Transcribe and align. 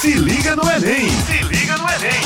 Se 0.00 0.14
liga 0.14 0.56
no 0.56 0.62
Enem! 0.62 1.10
Se 1.10 1.42
liga 1.44 1.76
no 1.76 1.84
Enem! 1.84 2.22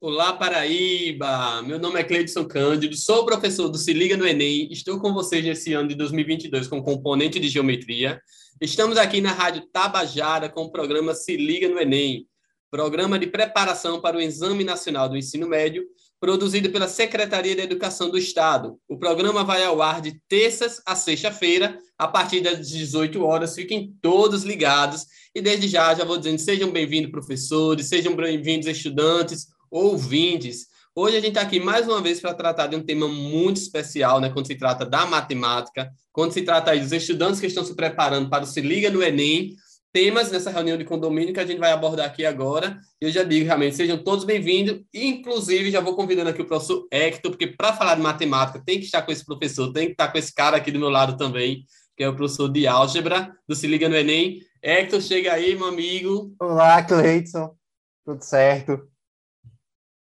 Olá, 0.00 0.32
Paraíba! 0.32 1.60
Meu 1.60 1.78
nome 1.78 2.00
é 2.00 2.02
Cleidson 2.02 2.46
Cândido, 2.46 2.96
sou 2.96 3.26
professor 3.26 3.68
do 3.68 3.76
Se 3.76 3.92
Liga 3.92 4.16
no 4.16 4.26
Enem. 4.26 4.72
Estou 4.72 4.98
com 4.98 5.12
vocês 5.12 5.44
nesse 5.44 5.74
ano 5.74 5.90
de 5.90 5.94
2022 5.94 6.66
com 6.66 6.82
componente 6.82 7.38
de 7.38 7.50
geometria. 7.50 8.18
Estamos 8.58 8.96
aqui 8.96 9.20
na 9.20 9.32
Rádio 9.32 9.66
Tabajara 9.70 10.48
com 10.48 10.62
o 10.62 10.72
programa 10.72 11.14
Se 11.14 11.36
Liga 11.36 11.68
no 11.68 11.78
Enem, 11.78 12.26
programa 12.70 13.18
de 13.18 13.26
preparação 13.26 14.00
para 14.00 14.16
o 14.16 14.20
Exame 14.22 14.64
Nacional 14.64 15.10
do 15.10 15.16
Ensino 15.18 15.46
Médio, 15.46 15.84
produzido 16.20 16.70
pela 16.70 16.88
Secretaria 16.88 17.54
de 17.54 17.62
Educação 17.62 18.10
do 18.10 18.18
Estado. 18.18 18.78
O 18.88 18.98
programa 18.98 19.44
vai 19.44 19.62
ao 19.64 19.82
ar 19.82 20.00
de 20.00 20.20
terças 20.28 20.80
a 20.86 20.96
sexta-feira, 20.96 21.78
a 21.98 22.08
partir 22.08 22.40
das 22.40 22.68
18 22.68 23.22
horas. 23.22 23.54
Fiquem 23.54 23.94
todos 24.00 24.42
ligados. 24.42 25.06
E 25.34 25.40
desde 25.40 25.68
já, 25.68 25.94
já 25.94 26.04
vou 26.04 26.18
dizendo, 26.18 26.38
sejam 26.38 26.70
bem-vindos, 26.70 27.10
professores, 27.10 27.88
sejam 27.88 28.16
bem-vindos, 28.16 28.66
estudantes, 28.66 29.48
ouvintes. 29.70 30.66
Hoje 30.94 31.18
a 31.18 31.20
gente 31.20 31.30
está 31.30 31.42
aqui 31.42 31.60
mais 31.60 31.86
uma 31.86 32.00
vez 32.00 32.20
para 32.20 32.32
tratar 32.32 32.68
de 32.68 32.76
um 32.76 32.82
tema 32.82 33.06
muito 33.06 33.58
especial, 33.58 34.18
né? 34.18 34.30
Quando 34.30 34.46
se 34.46 34.54
trata 34.54 34.86
da 34.86 35.04
matemática, 35.04 35.90
quando 36.10 36.32
se 36.32 36.40
trata 36.40 36.70
aí 36.70 36.80
dos 36.80 36.92
estudantes 36.92 37.38
que 37.38 37.46
estão 37.46 37.62
se 37.62 37.76
preparando 37.76 38.30
para 38.30 38.44
o 38.44 38.46
Se 38.46 38.62
Liga 38.62 38.90
no 38.90 39.02
Enem, 39.02 39.54
temas 39.96 40.30
nessa 40.30 40.50
reunião 40.50 40.76
de 40.76 40.84
condomínio 40.84 41.32
que 41.32 41.40
a 41.40 41.46
gente 41.46 41.58
vai 41.58 41.72
abordar 41.72 42.04
aqui 42.04 42.26
agora. 42.26 42.78
Eu 43.00 43.10
já 43.10 43.22
digo, 43.22 43.46
realmente, 43.46 43.76
sejam 43.76 43.96
todos 43.96 44.26
bem-vindos. 44.26 44.84
Inclusive, 44.92 45.70
já 45.70 45.80
vou 45.80 45.96
convidando 45.96 46.28
aqui 46.28 46.42
o 46.42 46.46
professor 46.46 46.86
Hector, 46.92 47.30
porque 47.30 47.46
para 47.46 47.72
falar 47.72 47.94
de 47.94 48.02
matemática 48.02 48.62
tem 48.62 48.78
que 48.78 48.84
estar 48.84 49.00
com 49.00 49.10
esse 49.10 49.24
professor, 49.24 49.72
tem 49.72 49.86
que 49.86 49.92
estar 49.92 50.12
com 50.12 50.18
esse 50.18 50.34
cara 50.34 50.58
aqui 50.58 50.70
do 50.70 50.78
meu 50.78 50.90
lado 50.90 51.16
também, 51.16 51.64
que 51.96 52.04
é 52.04 52.08
o 52.10 52.14
professor 52.14 52.46
de 52.52 52.66
álgebra 52.66 53.34
do 53.48 53.54
Se 53.54 53.66
Liga 53.66 53.88
no 53.88 53.96
Enem. 53.96 54.42
Hector, 54.62 55.00
chega 55.00 55.32
aí, 55.32 55.56
meu 55.56 55.68
amigo. 55.68 56.30
Olá, 56.38 56.82
Cleidson. 56.82 57.56
Tudo 58.04 58.22
certo? 58.22 58.86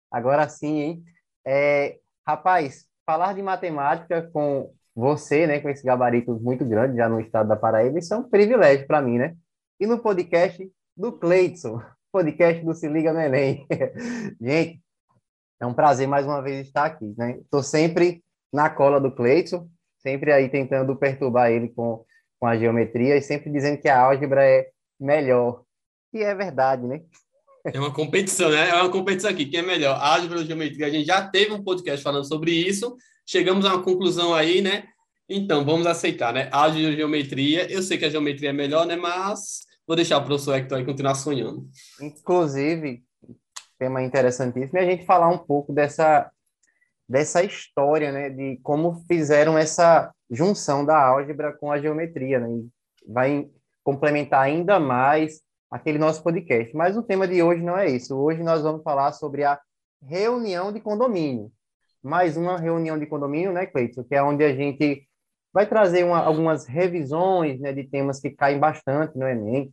Agora 0.09 0.49
sim, 0.49 0.79
hein? 0.79 1.03
É, 1.45 1.99
rapaz, 2.25 2.87
falar 3.05 3.33
de 3.33 3.43
matemática 3.43 4.27
com 4.33 4.73
você, 4.95 5.45
né, 5.45 5.59
com 5.59 5.69
esse 5.69 5.85
gabarito 5.85 6.33
muito 6.39 6.65
grande 6.65 6.97
já 6.97 7.07
no 7.07 7.19
estado 7.19 7.47
da 7.47 7.55
Paraíba, 7.55 7.99
isso 7.99 8.11
é 8.11 8.17
um 8.17 8.27
privilégio 8.27 8.87
para 8.87 8.99
mim, 8.99 9.19
né? 9.19 9.35
E 9.79 9.87
no 9.87 9.99
podcast 9.99 10.69
do 10.95 11.11
Cleidson, 11.11 11.81
podcast 12.11 12.63
do 12.63 12.73
Se 12.73 12.87
Liga 12.87 13.11
no 13.11 13.19
Enem. 13.19 13.65
Gente, 14.39 14.81
é 15.59 15.65
um 15.65 15.73
prazer 15.73 16.07
mais 16.07 16.25
uma 16.25 16.41
vez 16.41 16.67
estar 16.67 16.85
aqui, 16.85 17.13
né? 17.17 17.39
Estou 17.39 17.63
sempre 17.63 18.23
na 18.51 18.69
cola 18.69 18.99
do 18.99 19.11
Cleidson, 19.11 19.67
sempre 19.97 20.31
aí 20.31 20.49
tentando 20.49 20.95
perturbar 20.95 21.51
ele 21.51 21.69
com, 21.69 22.05
com 22.39 22.45
a 22.45 22.57
geometria 22.57 23.17
e 23.17 23.21
sempre 23.21 23.51
dizendo 23.51 23.79
que 23.79 23.89
a 23.89 23.99
álgebra 23.99 24.45
é 24.45 24.69
melhor. 24.99 25.63
E 26.13 26.21
é 26.21 26.35
verdade, 26.35 26.85
né? 26.85 27.01
É 27.65 27.79
uma 27.79 27.93
competição, 27.93 28.49
né? 28.49 28.69
É 28.69 28.75
uma 28.75 28.91
competição 28.91 29.31
aqui. 29.31 29.45
Quem 29.45 29.61
é 29.61 29.63
melhor? 29.63 29.97
Álgebra 29.99 30.39
ou 30.39 30.45
geometria? 30.45 30.87
A 30.87 30.89
gente 30.89 31.05
já 31.05 31.27
teve 31.27 31.53
um 31.53 31.63
podcast 31.63 32.03
falando 32.03 32.27
sobre 32.27 32.51
isso. 32.51 32.95
Chegamos 33.25 33.65
a 33.65 33.69
uma 33.73 33.83
conclusão 33.83 34.33
aí, 34.33 34.61
né? 34.61 34.83
Então, 35.35 35.65
vamos 35.65 35.87
aceitar, 35.87 36.33
né? 36.33 36.49
Álgebra 36.51 36.91
ou 36.91 36.95
geometria. 36.95 37.71
Eu 37.71 37.81
sei 37.81 37.97
que 37.97 38.05
a 38.05 38.09
geometria 38.09 38.49
é 38.49 38.53
melhor, 38.53 38.85
né? 38.85 38.95
Mas 38.95 39.63
Vou 39.85 39.97
deixar 39.97 40.17
o 40.17 40.23
professor 40.23 40.55
Hector 40.55 40.77
aí 40.77 40.85
continuar 40.85 41.15
sonhando. 41.15 41.67
Inclusive, 42.01 43.03
tema 43.77 44.01
interessantíssimo, 44.01 44.77
é 44.77 44.81
a 44.81 44.85
gente 44.85 45.05
falar 45.05 45.27
um 45.27 45.37
pouco 45.37 45.73
dessa, 45.73 46.31
dessa 47.07 47.43
história, 47.43 48.11
né, 48.11 48.29
de 48.29 48.59
como 48.63 49.03
fizeram 49.07 49.57
essa 49.57 50.13
junção 50.31 50.85
da 50.85 50.97
álgebra 50.97 51.51
com 51.51 51.69
a 51.69 51.79
geometria, 51.79 52.39
né, 52.39 52.49
e 52.49 53.11
vai 53.11 53.49
complementar 53.83 54.41
ainda 54.41 54.79
mais 54.79 55.41
aquele 55.69 55.97
nosso 55.97 56.23
podcast. 56.23 56.73
Mas 56.73 56.95
o 56.95 57.03
tema 57.03 57.27
de 57.27 57.43
hoje 57.43 57.61
não 57.61 57.77
é 57.77 57.89
isso. 57.89 58.15
Hoje 58.15 58.41
nós 58.41 58.61
vamos 58.61 58.83
falar 58.83 59.11
sobre 59.11 59.43
a 59.43 59.59
reunião 60.01 60.71
de 60.71 60.79
condomínio. 60.79 61.51
Mais 62.01 62.37
uma 62.37 62.57
reunião 62.57 62.97
de 62.97 63.05
condomínio, 63.05 63.51
né, 63.51 63.65
Cleiton? 63.65 64.03
Que 64.05 64.15
é 64.15 64.23
onde 64.23 64.45
a 64.45 64.55
gente 64.55 65.05
vai 65.53 65.67
trazer 65.67 66.03
uma, 66.03 66.19
algumas 66.19 66.65
revisões 66.65 67.59
né, 67.59 67.71
de 67.71 67.83
temas 67.83 68.19
que 68.19 68.31
caem 68.31 68.59
bastante 68.59 69.17
no 69.17 69.27
Enem. 69.27 69.71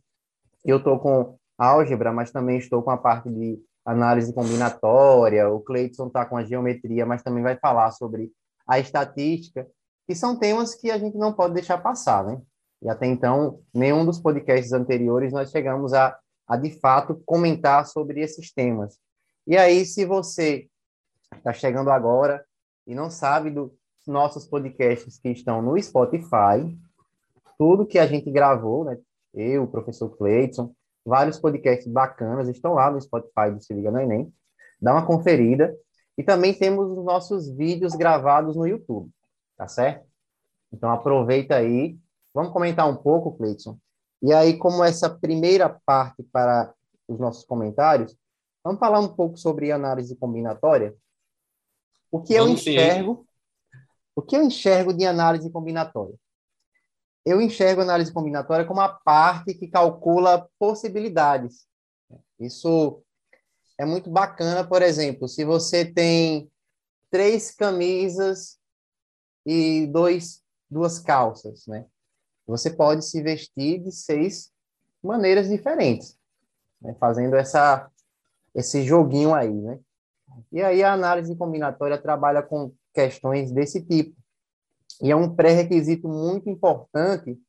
Eu 0.63 0.77
estou 0.77 0.99
com 0.99 1.35
álgebra, 1.57 2.13
mas 2.13 2.31
também 2.31 2.57
estou 2.57 2.83
com 2.83 2.91
a 2.91 2.97
parte 2.97 3.29
de 3.29 3.59
análise 3.83 4.31
combinatória. 4.31 5.49
O 5.49 5.59
Cleiton 5.59 6.07
está 6.07 6.23
com 6.23 6.37
a 6.37 6.45
geometria, 6.45 7.05
mas 7.05 7.23
também 7.23 7.41
vai 7.41 7.57
falar 7.57 7.91
sobre 7.91 8.31
a 8.67 8.79
estatística, 8.79 9.67
que 10.07 10.13
são 10.13 10.37
temas 10.37 10.75
que 10.75 10.91
a 10.91 10.99
gente 10.99 11.17
não 11.17 11.33
pode 11.33 11.55
deixar 11.55 11.79
passar, 11.79 12.23
né? 12.23 12.39
E 12.81 12.89
até 12.89 13.07
então, 13.07 13.59
nenhum 13.73 14.05
dos 14.05 14.19
podcasts 14.19 14.73
anteriores 14.73 15.33
nós 15.33 15.51
chegamos 15.51 15.93
a, 15.93 16.17
a 16.47 16.57
de 16.57 16.79
fato 16.79 17.21
comentar 17.25 17.85
sobre 17.87 18.21
esses 18.21 18.53
temas. 18.53 18.97
E 19.47 19.57
aí, 19.57 19.85
se 19.85 20.05
você 20.05 20.67
está 21.35 21.53
chegando 21.53 21.89
agora 21.89 22.43
e 22.85 22.93
não 22.93 23.09
sabe 23.09 23.49
do, 23.49 23.73
nossos 24.11 24.45
podcasts 24.45 25.17
que 25.17 25.29
estão 25.29 25.61
no 25.61 25.81
Spotify, 25.81 26.77
tudo 27.57 27.85
que 27.85 27.97
a 27.97 28.05
gente 28.05 28.29
gravou, 28.29 28.85
né? 28.85 28.97
Eu, 29.33 29.63
o 29.63 29.67
professor 29.67 30.09
Cleiton, 30.17 30.73
vários 31.05 31.39
podcasts 31.39 31.87
bacanas 31.87 32.49
estão 32.49 32.73
lá 32.73 32.91
no 32.91 33.01
Spotify 33.01 33.51
do 33.51 33.61
Se 33.61 33.73
Liga 33.73 33.89
no 33.89 33.99
Enem. 33.99 34.31
Dá 34.81 34.93
uma 34.93 35.05
conferida. 35.05 35.75
E 36.17 36.23
também 36.23 36.53
temos 36.53 36.91
os 36.91 37.03
nossos 37.03 37.49
vídeos 37.55 37.95
gravados 37.95 38.55
no 38.55 38.67
YouTube, 38.67 39.09
tá 39.57 39.67
certo? 39.67 40.05
Então 40.71 40.91
aproveita 40.91 41.55
aí. 41.55 41.97
Vamos 42.33 42.51
comentar 42.51 42.87
um 42.89 42.95
pouco, 42.95 43.37
Cleiton. 43.37 43.77
E 44.21 44.33
aí, 44.33 44.57
como 44.57 44.83
essa 44.83 45.09
primeira 45.09 45.69
parte 45.85 46.21
para 46.31 46.73
os 47.07 47.19
nossos 47.19 47.43
comentários, 47.43 48.15
vamos 48.63 48.79
falar 48.79 48.99
um 48.99 49.07
pouco 49.07 49.37
sobre 49.37 49.71
análise 49.71 50.15
combinatória. 50.15 50.95
O 52.11 52.21
que 52.21 52.37
vamos 52.37 52.65
eu 52.65 52.73
enxergo. 52.73 53.25
O 54.15 54.21
que 54.21 54.35
eu 54.35 54.43
enxergo 54.43 54.93
de 54.93 55.05
análise 55.05 55.49
combinatória? 55.49 56.15
Eu 57.25 57.39
enxergo 57.39 57.81
análise 57.81 58.11
combinatória 58.11 58.65
como 58.65 58.81
a 58.81 58.89
parte 58.89 59.53
que 59.53 59.67
calcula 59.67 60.49
possibilidades. 60.57 61.67
Isso 62.39 63.03
é 63.77 63.85
muito 63.85 64.09
bacana, 64.09 64.67
por 64.67 64.81
exemplo, 64.81 65.27
se 65.27 65.45
você 65.45 65.85
tem 65.85 66.51
três 67.09 67.51
camisas 67.51 68.59
e 69.45 69.87
dois, 69.87 70.43
duas 70.69 70.99
calças, 70.99 71.67
né? 71.67 71.85
Você 72.47 72.69
pode 72.69 73.05
se 73.05 73.21
vestir 73.21 73.83
de 73.83 73.91
seis 73.91 74.51
maneiras 75.01 75.47
diferentes, 75.47 76.17
né? 76.81 76.95
fazendo 76.99 77.35
essa, 77.35 77.89
esse 78.53 78.83
joguinho 78.83 79.33
aí, 79.33 79.53
né? 79.53 79.79
E 80.51 80.61
aí 80.61 80.83
a 80.83 80.93
análise 80.93 81.35
combinatória 81.35 82.01
trabalha 82.01 82.41
com 82.41 82.73
questões 82.93 83.51
desse 83.51 83.85
tipo. 83.85 84.15
E 85.01 85.11
é 85.11 85.15
um 85.15 85.33
pré-requisito 85.33 86.07
muito 86.07 86.49
importante 86.49 87.39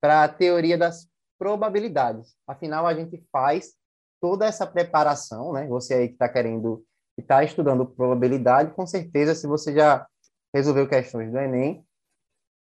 para 0.00 0.24
a 0.24 0.28
teoria 0.28 0.76
das 0.76 1.08
probabilidades. 1.38 2.34
Afinal, 2.46 2.86
a 2.86 2.94
gente 2.94 3.22
faz 3.32 3.74
toda 4.20 4.46
essa 4.46 4.66
preparação, 4.66 5.52
né? 5.52 5.66
Você 5.68 5.94
aí 5.94 6.08
que 6.08 6.14
está 6.14 6.28
querendo, 6.28 6.84
que 7.16 7.22
está 7.22 7.42
estudando 7.42 7.86
probabilidade, 7.86 8.74
com 8.74 8.86
certeza, 8.86 9.34
se 9.34 9.46
você 9.46 9.74
já 9.74 10.06
resolveu 10.54 10.88
questões 10.88 11.30
do 11.30 11.38
Enem, 11.38 11.84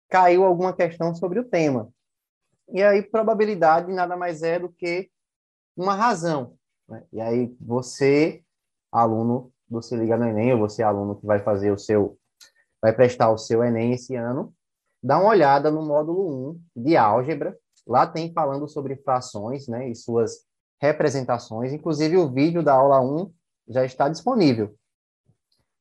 caiu 0.09 0.45
alguma 0.45 0.73
questão 0.73 1.15
sobre 1.15 1.41
o 1.41 1.45
tema. 1.45 1.91
E 2.71 2.83
aí, 2.83 3.03
probabilidade 3.03 3.93
nada 3.93 4.17
mais 4.17 4.43
é 4.43 4.59
do 4.59 4.69
que 4.69 5.11
uma 5.77 5.95
razão. 5.95 6.57
Né? 6.89 7.03
E 7.13 7.21
aí, 7.21 7.57
você, 7.61 8.43
aluno 8.93 9.53
do 9.69 9.83
Se 9.83 9.97
Liga 9.97 10.17
no 10.17 10.27
Enem, 10.27 10.53
ou 10.53 10.61
você, 10.61 10.83
aluno 10.83 11.17
que 11.17 11.27
vai 11.27 11.41
fazer 11.41 11.71
o 11.71 11.79
seu 11.79 12.18
vai 12.81 12.93
prestar 12.93 13.31
o 13.31 13.39
seu 13.39 13.63
Enem 13.63 13.93
esse 13.93 14.15
ano, 14.15 14.55
dá 15.03 15.19
uma 15.19 15.31
olhada 15.31 15.71
no 15.71 15.83
módulo 15.83 16.51
1 16.77 16.83
de 16.83 16.97
álgebra. 16.97 17.57
Lá 17.87 18.07
tem 18.07 18.33
falando 18.33 18.69
sobre 18.69 18.97
frações, 18.97 19.67
né, 19.67 19.89
e 19.89 19.95
suas 19.95 20.45
representações. 20.81 21.73
Inclusive, 21.73 22.17
o 22.17 22.31
vídeo 22.31 22.63
da 22.63 22.75
aula 22.75 23.01
1 23.01 23.33
já 23.69 23.85
está 23.85 24.09
disponível. 24.09 24.75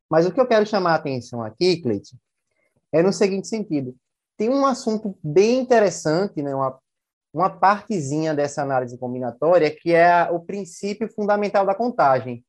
Mas 0.10 0.26
o 0.26 0.32
que 0.32 0.40
eu 0.40 0.48
quero 0.48 0.66
chamar 0.66 0.94
a 0.94 0.96
atenção 0.96 1.44
aqui, 1.44 1.82
Cleiton, 1.82 2.16
é 2.92 3.04
no 3.04 3.12
seguinte 3.12 3.48
sentido. 3.48 3.96
Tem 4.38 4.50
um 4.50 4.66
assunto 4.66 5.18
bem 5.22 5.60
interessante, 5.60 6.42
né, 6.42 6.56
uma, 6.56 6.80
uma 7.34 7.50
partezinha 7.50 8.34
dessa 8.34 8.62
análise 8.62 8.98
combinatória, 8.98 9.76
que 9.76 9.94
é 9.94 10.30
o 10.32 10.40
princípio 10.40 11.12
fundamental 11.12 11.66
da 11.66 11.76
contagem. 11.76 12.46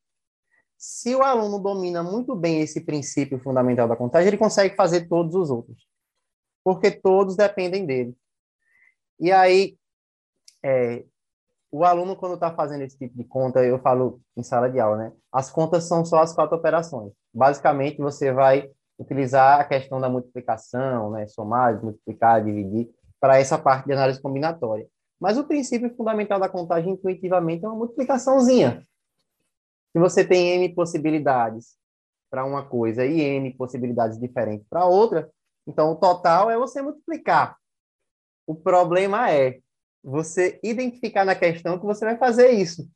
Se 0.81 1.13
o 1.13 1.21
aluno 1.21 1.59
domina 1.59 2.01
muito 2.01 2.33
bem 2.33 2.61
esse 2.61 2.79
princípio 2.79 3.37
fundamental 3.37 3.85
da 3.85 3.97
contagem, 3.97 4.29
ele 4.29 4.37
consegue 4.37 4.77
fazer 4.77 5.09
todos 5.09 5.35
os 5.35 5.49
outros, 5.51 5.85
porque 6.63 6.89
todos 6.89 7.35
dependem 7.35 7.85
dele. 7.85 8.15
E 9.19 9.29
aí, 9.29 9.77
é, 10.63 11.03
o 11.69 11.83
aluno, 11.83 12.15
quando 12.15 12.35
está 12.35 12.55
fazendo 12.55 12.83
esse 12.83 12.97
tipo 12.97 13.17
de 13.17 13.25
conta, 13.25 13.61
eu 13.61 13.77
falo 13.79 14.21
em 14.37 14.41
sala 14.41 14.69
de 14.69 14.79
aula, 14.79 14.95
né? 14.95 15.11
As 15.29 15.51
contas 15.51 15.83
são 15.83 16.05
só 16.05 16.21
as 16.21 16.33
quatro 16.33 16.55
operações. 16.55 17.11
Basicamente, 17.33 17.97
você 17.97 18.31
vai 18.31 18.71
utilizar 18.97 19.59
a 19.59 19.65
questão 19.65 19.99
da 19.99 20.07
multiplicação, 20.07 21.11
né? 21.11 21.27
Somar, 21.27 21.83
multiplicar, 21.83 22.41
dividir, 22.41 22.89
para 23.19 23.37
essa 23.37 23.57
parte 23.57 23.85
de 23.85 23.91
análise 23.91 24.21
combinatória. 24.21 24.87
Mas 25.19 25.37
o 25.37 25.43
princípio 25.43 25.93
fundamental 25.97 26.39
da 26.39 26.47
contagem 26.47 26.93
intuitivamente 26.93 27.65
é 27.65 27.67
uma 27.67 27.75
multiplicaçãozinha. 27.75 28.81
Se 29.91 29.99
você 29.99 30.25
tem 30.25 30.55
n 30.55 30.73
possibilidades 30.75 31.77
para 32.29 32.45
uma 32.45 32.67
coisa 32.67 33.05
e 33.05 33.19
n 33.19 33.53
possibilidades 33.55 34.19
diferentes 34.19 34.67
para 34.67 34.85
outra, 34.85 35.31
então 35.65 35.91
o 35.91 35.95
total 35.95 36.49
é 36.49 36.57
você 36.57 36.81
multiplicar. 36.81 37.57
O 38.45 38.55
problema 38.55 39.31
é 39.31 39.59
você 40.03 40.59
identificar 40.63 41.25
na 41.25 41.35
questão 41.35 41.79
que 41.79 41.85
você 41.85 42.05
vai 42.05 42.17
fazer 42.17 42.51
isso. 42.51 42.89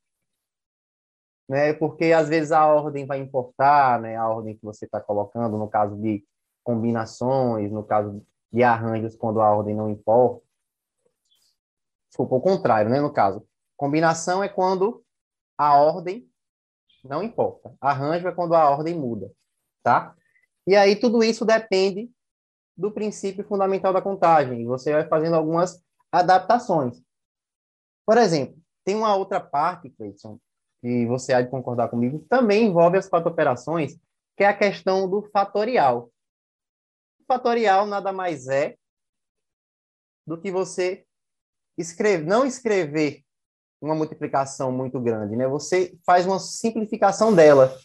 Né? 1.49 1.73
Porque 1.73 2.13
às 2.13 2.29
vezes 2.29 2.51
a 2.51 2.65
ordem 2.65 3.05
vai 3.05 3.19
importar, 3.19 3.99
né? 3.99 4.15
a 4.15 4.27
ordem 4.27 4.55
que 4.55 4.63
você 4.63 4.85
está 4.85 5.01
colocando, 5.01 5.57
no 5.57 5.67
caso 5.67 5.95
de 5.97 6.25
combinações, 6.63 7.71
no 7.71 7.83
caso 7.83 8.25
de 8.51 8.63
arranjos, 8.63 9.15
quando 9.15 9.41
a 9.41 9.51
ordem 9.51 9.75
não 9.75 9.89
importa. 9.89 10.43
Desculpa, 12.07 12.35
o 12.35 12.41
contrário, 12.41 12.89
né? 12.89 13.01
no 13.01 13.11
caso. 13.11 13.45
Combinação 13.75 14.43
é 14.43 14.47
quando 14.47 15.03
a 15.57 15.77
ordem 15.77 16.29
não 17.03 17.21
importa. 17.21 17.75
Arranjo 17.81 18.27
é 18.27 18.31
quando 18.31 18.55
a 18.55 18.69
ordem 18.69 18.95
muda, 18.95 19.31
tá? 19.83 20.15
E 20.65 20.75
aí 20.75 20.95
tudo 20.95 21.23
isso 21.23 21.43
depende 21.43 22.09
do 22.75 22.91
princípio 22.91 23.43
fundamental 23.43 23.91
da 23.91 24.01
contagem. 24.01 24.65
Você 24.65 24.93
vai 24.93 25.07
fazendo 25.07 25.35
algumas 25.35 25.83
adaptações. 26.11 27.01
Por 28.05 28.17
exemplo, 28.17 28.57
tem 28.83 28.95
uma 28.95 29.15
outra 29.15 29.39
parte, 29.39 29.89
Cleiton, 29.89 30.39
que 30.81 31.05
você 31.05 31.33
há 31.33 31.41
de 31.41 31.49
concordar 31.49 31.89
comigo, 31.89 32.19
que 32.19 32.27
também 32.27 32.65
envolve 32.65 32.97
as 32.97 33.07
quatro 33.07 33.29
operações, 33.29 33.97
que 34.35 34.43
é 34.43 34.47
a 34.47 34.57
questão 34.57 35.09
do 35.09 35.21
fatorial. 35.31 36.11
O 37.19 37.25
fatorial 37.25 37.85
nada 37.85 38.11
mais 38.11 38.47
é 38.47 38.77
do 40.25 40.39
que 40.39 40.51
você 40.51 41.05
escrever, 41.77 42.25
não 42.25 42.45
escrever 42.45 43.22
uma 43.83 43.95
multiplicação 43.95 44.71
muito 44.71 44.99
grande, 44.99 45.35
né? 45.35 45.47
Você 45.47 45.97
faz 46.05 46.25
uma 46.25 46.39
simplificação 46.39 47.33
dela. 47.33 47.75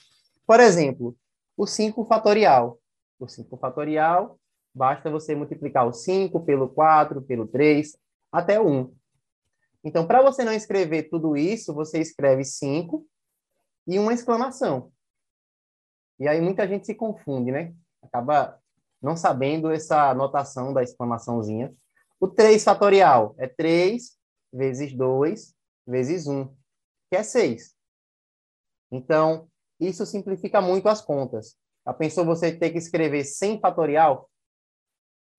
Por 0.46 0.60
exemplo, 0.60 1.16
o 1.56 1.66
5 1.66 2.04
fatorial. 2.06 2.78
O 3.18 3.28
5 3.28 3.56
fatorial 3.56 4.38
Basta 4.78 5.10
você 5.10 5.34
multiplicar 5.34 5.88
o 5.88 5.92
5 5.92 6.44
pelo 6.44 6.68
4, 6.68 7.20
pelo 7.22 7.48
3, 7.48 7.98
até 8.30 8.60
o 8.60 8.68
1. 8.68 8.94
Então, 9.82 10.06
para 10.06 10.22
você 10.22 10.44
não 10.44 10.52
escrever 10.52 11.08
tudo 11.08 11.36
isso, 11.36 11.74
você 11.74 11.98
escreve 11.98 12.44
5 12.44 13.04
e 13.88 13.98
uma 13.98 14.14
exclamação. 14.14 14.92
E 16.16 16.28
aí 16.28 16.40
muita 16.40 16.66
gente 16.68 16.86
se 16.86 16.94
confunde, 16.94 17.50
né? 17.50 17.74
Acaba 18.00 18.56
não 19.02 19.16
sabendo 19.16 19.68
essa 19.70 20.14
notação 20.14 20.72
da 20.72 20.82
exclamaçãozinha. 20.82 21.74
O 22.20 22.28
3 22.28 22.62
fatorial 22.62 23.34
é 23.36 23.48
3 23.48 24.16
vezes 24.52 24.92
2 24.92 25.56
vezes 25.88 26.26
1, 26.26 26.46
que 27.10 27.16
é 27.16 27.22
6. 27.22 27.74
Então, 28.90 29.48
isso 29.80 30.04
simplifica 30.06 30.60
muito 30.60 30.88
as 30.88 31.00
contas. 31.00 31.56
Já 31.86 31.92
pensou 31.94 32.24
você 32.24 32.54
ter 32.54 32.70
que 32.70 32.78
escrever 32.78 33.24
100 33.24 33.60
fatorial? 33.60 34.28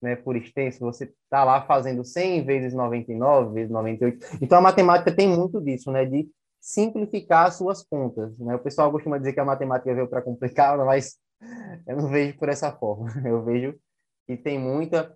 né, 0.00 0.16
por 0.16 0.36
extenso, 0.36 0.80
você 0.80 1.04
está 1.04 1.44
lá 1.44 1.62
fazendo 1.62 2.04
100 2.04 2.44
vezes 2.44 2.74
99, 2.74 3.54
vezes 3.54 3.70
98. 3.70 4.38
Então, 4.40 4.58
a 4.58 4.62
matemática 4.62 5.14
tem 5.14 5.28
muito 5.28 5.60
disso, 5.60 5.90
né, 5.92 6.04
de 6.04 6.28
simplificar 6.60 7.46
as 7.46 7.56
suas 7.56 7.82
contas. 7.82 8.36
Né? 8.38 8.54
O 8.54 8.58
pessoal 8.58 8.90
costuma 8.90 9.18
dizer 9.18 9.32
que 9.32 9.40
a 9.40 9.44
matemática 9.44 9.94
veio 9.94 10.08
para 10.08 10.22
complicar, 10.22 10.76
mas 10.84 11.18
eu 11.86 11.96
não 11.96 12.08
vejo 12.08 12.38
por 12.38 12.48
essa 12.48 12.72
forma. 12.72 13.10
Eu 13.24 13.42
vejo 13.42 13.74
que 14.26 14.36
tem 14.36 14.58
muita, 14.58 15.14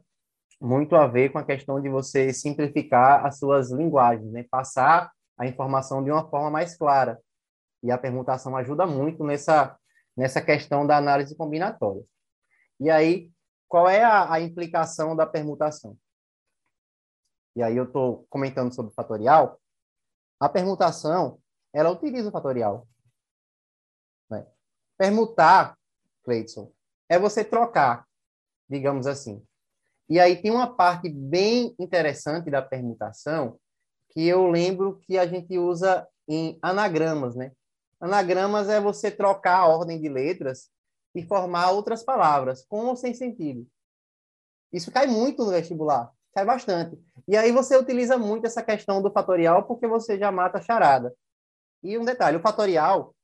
muito 0.61 0.97
a 0.97 1.07
ver 1.07 1.31
com 1.31 1.39
a 1.39 1.45
questão 1.45 1.81
de 1.81 1.89
você 1.89 2.33
simplificar 2.33 3.25
as 3.25 3.39
suas 3.39 3.71
linguagens, 3.71 4.31
né? 4.33 4.45
passar 4.51 5.11
a 5.37 5.47
informação 5.47 6.03
de 6.03 6.11
uma 6.11 6.29
forma 6.29 6.51
mais 6.51 6.77
clara. 6.77 7.21
E 7.83 7.91
a 7.91 7.99
permutação 7.99 8.57
ajuda 8.57 8.87
muito 8.87 9.25
nessa, 9.25 9.79
nessa 10.17 10.41
questão 10.41 10.87
da 10.87 10.97
análise 10.97 11.37
combinatória. 11.37 12.03
E 12.81 12.91
aí, 12.91 13.31
qual 13.69 13.89
é 13.89 14.03
a, 14.03 14.33
a 14.33 14.41
implicação 14.41 15.15
da 15.15 15.27
permutação? 15.27 15.97
E 17.57 17.63
aí 17.63 17.77
eu 17.77 17.85
estou 17.85 18.27
comentando 18.29 18.75
sobre 18.75 18.91
o 18.91 18.95
fatorial. 18.95 19.61
A 20.41 20.49
permutação, 20.49 21.41
ela 21.73 21.91
utiliza 21.91 22.29
o 22.29 22.33
fatorial. 22.33 22.89
Né? 24.31 24.47
Permutar, 24.97 25.79
Cleidson, 26.25 26.73
é 27.09 27.19
você 27.19 27.45
trocar, 27.45 28.07
digamos 28.69 29.07
assim. 29.07 29.45
E 30.09 30.19
aí 30.19 30.41
tem 30.41 30.51
uma 30.51 30.75
parte 30.75 31.09
bem 31.09 31.75
interessante 31.79 32.51
da 32.51 32.61
permutação 32.61 33.59
que 34.15 34.27
eu 34.27 34.47
lembro 34.47 35.01
que 35.01 35.19
a 35.19 35.27
gente 35.27 35.59
usa 35.59 36.07
em 36.29 36.59
anagramas, 36.63 37.35
né? 37.35 37.53
Anagramas 38.01 38.69
é 38.69 38.81
você 38.81 39.11
trocar 39.11 39.59
a 39.59 39.67
ordem 39.67 40.01
de 40.01 40.09
letras 40.09 40.71
e 41.15 41.23
formar 41.23 41.71
outras 41.71 42.03
palavras, 42.03 42.65
com 42.65 42.87
ou 42.87 42.97
sem 42.97 43.13
sentido. 43.13 43.67
Isso 44.73 44.91
cai 44.91 45.07
muito 45.07 45.45
no 45.45 45.51
vestibular, 45.51 46.11
cai 46.35 46.45
bastante. 46.45 46.99
E 47.27 47.37
aí 47.37 47.53
você 47.53 47.77
utiliza 47.77 48.17
muito 48.17 48.47
essa 48.47 48.63
questão 48.63 49.03
do 49.03 49.11
fatorial 49.11 49.65
porque 49.65 49.87
você 49.87 50.19
já 50.19 50.31
mata 50.31 50.59
a 50.59 50.63
charada. 50.63 51.15
E 51.83 51.99
um 51.99 52.05
detalhe, 52.05 52.37
o 52.37 52.43
fatorial, 52.43 53.15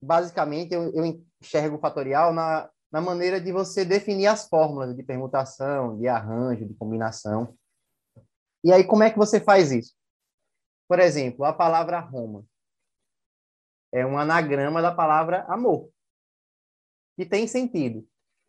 basicamente, 0.00 0.72
eu, 0.72 0.92
eu 0.94 1.04
enxergo 1.40 1.76
o 1.76 1.80
fatorial 1.80 2.32
na, 2.32 2.70
na 2.90 3.00
maneira 3.00 3.40
de 3.40 3.52
você 3.52 3.84
definir 3.84 4.26
as 4.26 4.48
fórmulas 4.48 4.96
de 4.96 5.02
permutação, 5.02 5.98
de 5.98 6.08
arranjo, 6.08 6.66
de 6.66 6.74
combinação. 6.74 7.54
E 8.62 8.72
aí, 8.72 8.84
como 8.84 9.02
é 9.02 9.10
que 9.10 9.18
você 9.18 9.40
faz 9.40 9.72
isso? 9.72 9.95
Por 10.88 10.98
exemplo, 11.00 11.44
a 11.44 11.52
palavra 11.52 11.98
Roma 12.00 12.44
é 13.92 14.04
um 14.04 14.18
anagrama 14.18 14.80
da 14.82 14.92
palavra 14.94 15.44
amor 15.48 15.90
que 17.16 17.24
tem 17.24 17.46
sentido. 17.46 18.06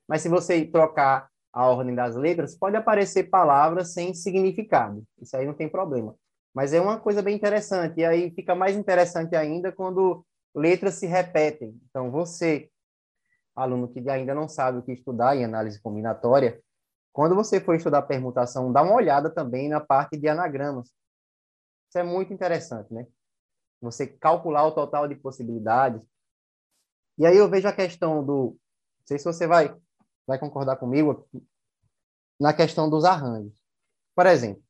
Mas 0.07 0.21
se 0.21 0.29
você 0.29 0.65
trocar 0.65 1.29
a 1.51 1.65
ordem 1.67 1.95
das 1.95 2.15
letras, 2.15 2.55
pode 2.55 2.75
aparecer 2.75 3.29
palavras 3.29 3.93
sem 3.93 4.13
significado. 4.13 5.03
Isso 5.19 5.35
aí 5.35 5.45
não 5.45 5.53
tem 5.53 5.69
problema. 5.69 6.15
Mas 6.53 6.73
é 6.73 6.81
uma 6.81 6.99
coisa 6.99 7.21
bem 7.21 7.35
interessante. 7.35 7.99
E 7.99 8.05
aí 8.05 8.31
fica 8.31 8.53
mais 8.53 8.75
interessante 8.75 9.35
ainda 9.35 9.71
quando 9.71 10.25
letras 10.53 10.95
se 10.95 11.07
repetem. 11.07 11.79
Então, 11.89 12.11
você, 12.11 12.69
aluno 13.55 13.87
que 13.87 14.07
ainda 14.09 14.35
não 14.35 14.47
sabe 14.47 14.79
o 14.79 14.83
que 14.83 14.91
estudar 14.91 15.35
em 15.35 15.45
análise 15.45 15.81
combinatória, 15.81 16.61
quando 17.13 17.35
você 17.35 17.59
for 17.59 17.75
estudar 17.75 18.03
permutação, 18.03 18.71
dá 18.71 18.83
uma 18.83 18.93
olhada 18.93 19.29
também 19.29 19.67
na 19.67 19.79
parte 19.79 20.17
de 20.17 20.27
anagramas. 20.27 20.91
Isso 21.87 21.97
é 21.97 22.03
muito 22.03 22.33
interessante, 22.33 22.93
né? 22.93 23.07
Você 23.81 24.07
calcular 24.07 24.65
o 24.65 24.71
total 24.71 25.07
de 25.07 25.15
possibilidades, 25.15 26.01
e 27.17 27.25
aí 27.25 27.35
eu 27.35 27.49
vejo 27.49 27.67
a 27.67 27.73
questão 27.73 28.23
do. 28.23 28.57
Não 28.99 29.07
sei 29.07 29.17
se 29.17 29.25
você 29.25 29.47
vai, 29.47 29.75
vai 30.25 30.37
concordar 30.37 30.77
comigo 30.77 31.27
na 32.39 32.53
questão 32.53 32.89
dos 32.89 33.05
arranjos. 33.05 33.53
Por 34.15 34.25
exemplo, 34.27 34.63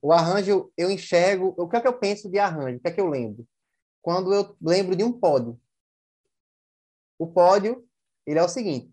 o 0.00 0.12
arranjo, 0.12 0.72
eu 0.76 0.90
enxergo. 0.90 1.54
O 1.56 1.68
que 1.68 1.76
é 1.76 1.80
que 1.80 1.88
eu 1.88 1.98
penso 1.98 2.30
de 2.30 2.38
arranjo? 2.38 2.76
O 2.76 2.80
que 2.80 2.88
é 2.88 2.92
que 2.92 3.00
eu 3.00 3.08
lembro? 3.08 3.46
Quando 4.00 4.32
eu 4.32 4.56
lembro 4.60 4.94
de 4.94 5.02
um 5.02 5.12
pódio. 5.12 5.58
O 7.18 7.26
pódio, 7.26 7.86
ele 8.26 8.38
é 8.38 8.42
o 8.42 8.48
seguinte: 8.48 8.92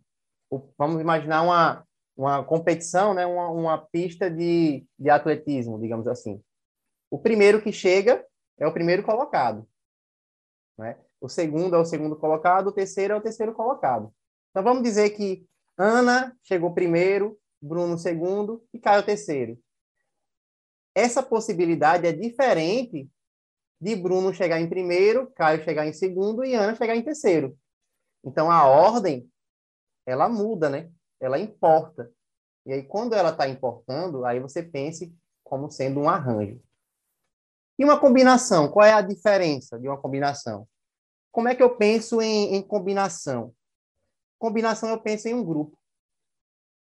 o, 0.49 0.69
vamos 0.77 1.01
imaginar 1.01 1.41
uma, 1.43 1.87
uma 2.15 2.43
competição, 2.43 3.13
né? 3.13 3.25
uma, 3.25 3.49
uma 3.49 3.77
pista 3.77 4.29
de, 4.29 4.85
de 4.97 5.09
atletismo, 5.09 5.79
digamos 5.79 6.07
assim. 6.07 6.41
O 7.09 7.19
primeiro 7.19 7.61
que 7.61 7.71
chega 7.71 8.25
é 8.57 8.67
o 8.67 8.73
primeiro 8.73 9.03
colocado. 9.03 9.67
Né? 10.77 10.97
o 11.21 11.27
segundo 11.27 11.75
é 11.75 11.79
o 11.79 11.85
segundo 11.85 12.15
colocado, 12.15 12.67
o 12.67 12.71
terceiro 12.71 13.13
é 13.13 13.17
o 13.17 13.21
terceiro 13.21 13.53
colocado. 13.53 14.13
Então 14.49 14.63
vamos 14.63 14.83
dizer 14.83 15.09
que 15.11 15.45
Ana 15.77 16.35
chegou 16.43 16.73
primeiro, 16.73 17.37
Bruno 17.61 17.97
segundo 17.97 18.63
e 18.73 18.79
Caio 18.79 19.03
terceiro. 19.03 19.59
Essa 20.95 21.21
possibilidade 21.21 22.07
é 22.07 22.11
diferente 22.11 23.09
de 23.79 23.95
Bruno 23.95 24.33
chegar 24.33 24.59
em 24.59 24.69
primeiro, 24.69 25.31
Caio 25.31 25.63
chegar 25.63 25.85
em 25.85 25.93
segundo 25.93 26.43
e 26.43 26.53
Ana 26.55 26.75
chegar 26.75 26.95
em 26.95 27.03
terceiro. 27.03 27.57
Então 28.23 28.49
a 28.49 28.65
ordem 28.65 29.29
ela 30.05 30.27
muda, 30.27 30.69
né? 30.69 30.89
Ela 31.19 31.37
importa. 31.37 32.11
E 32.65 32.73
aí 32.73 32.83
quando 32.83 33.13
ela 33.13 33.29
está 33.29 33.47
importando, 33.47 34.25
aí 34.25 34.39
você 34.39 34.63
pense 34.63 35.13
como 35.43 35.69
sendo 35.69 35.99
um 35.99 36.09
arranjo. 36.09 36.61
E 37.79 37.85
uma 37.85 37.97
combinação, 37.97 38.69
qual 38.69 38.85
é 38.85 38.91
a 38.91 39.01
diferença 39.01 39.79
de 39.79 39.87
uma 39.87 39.97
combinação? 39.97 40.67
Como 41.31 41.47
é 41.47 41.55
que 41.55 41.63
eu 41.63 41.77
penso 41.77 42.21
em, 42.21 42.55
em 42.55 42.61
combinação? 42.61 43.55
Combinação 44.37 44.89
eu 44.89 44.99
penso 44.99 45.29
em 45.29 45.33
um 45.33 45.45
grupo. 45.45 45.79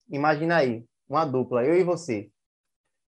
Imagina 0.08 0.58
aí, 0.58 0.86
uma 1.08 1.24
dupla, 1.24 1.64
eu 1.64 1.74
e 1.74 1.82
você. 1.82 2.30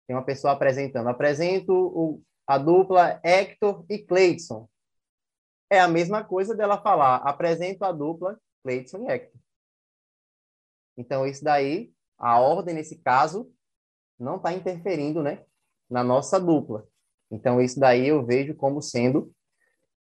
Tem 0.08 0.16
uma 0.16 0.24
pessoa 0.24 0.54
apresentando. 0.54 1.08
Apresento 1.08 1.72
o, 1.72 2.20
a 2.48 2.58
dupla 2.58 3.20
Hector 3.22 3.86
e 3.88 3.98
Cleidson. 3.98 4.68
É 5.70 5.78
a 5.78 5.86
mesma 5.86 6.24
coisa 6.24 6.56
dela 6.56 6.82
falar, 6.82 7.18
apresento 7.18 7.84
a 7.84 7.92
dupla 7.92 8.40
Cleidson 8.64 9.04
e 9.04 9.12
Hector. 9.12 9.40
Então, 10.96 11.24
isso 11.24 11.44
daí, 11.44 11.92
a 12.18 12.40
ordem 12.40 12.74
nesse 12.74 12.98
caso, 12.98 13.54
não 14.18 14.34
está 14.36 14.52
interferindo 14.52 15.22
né, 15.22 15.44
na 15.88 16.02
nossa 16.02 16.40
dupla. 16.40 16.84
Então, 17.30 17.60
isso 17.60 17.78
daí 17.78 18.08
eu 18.08 18.24
vejo 18.24 18.54
como 18.54 18.80
sendo 18.80 19.30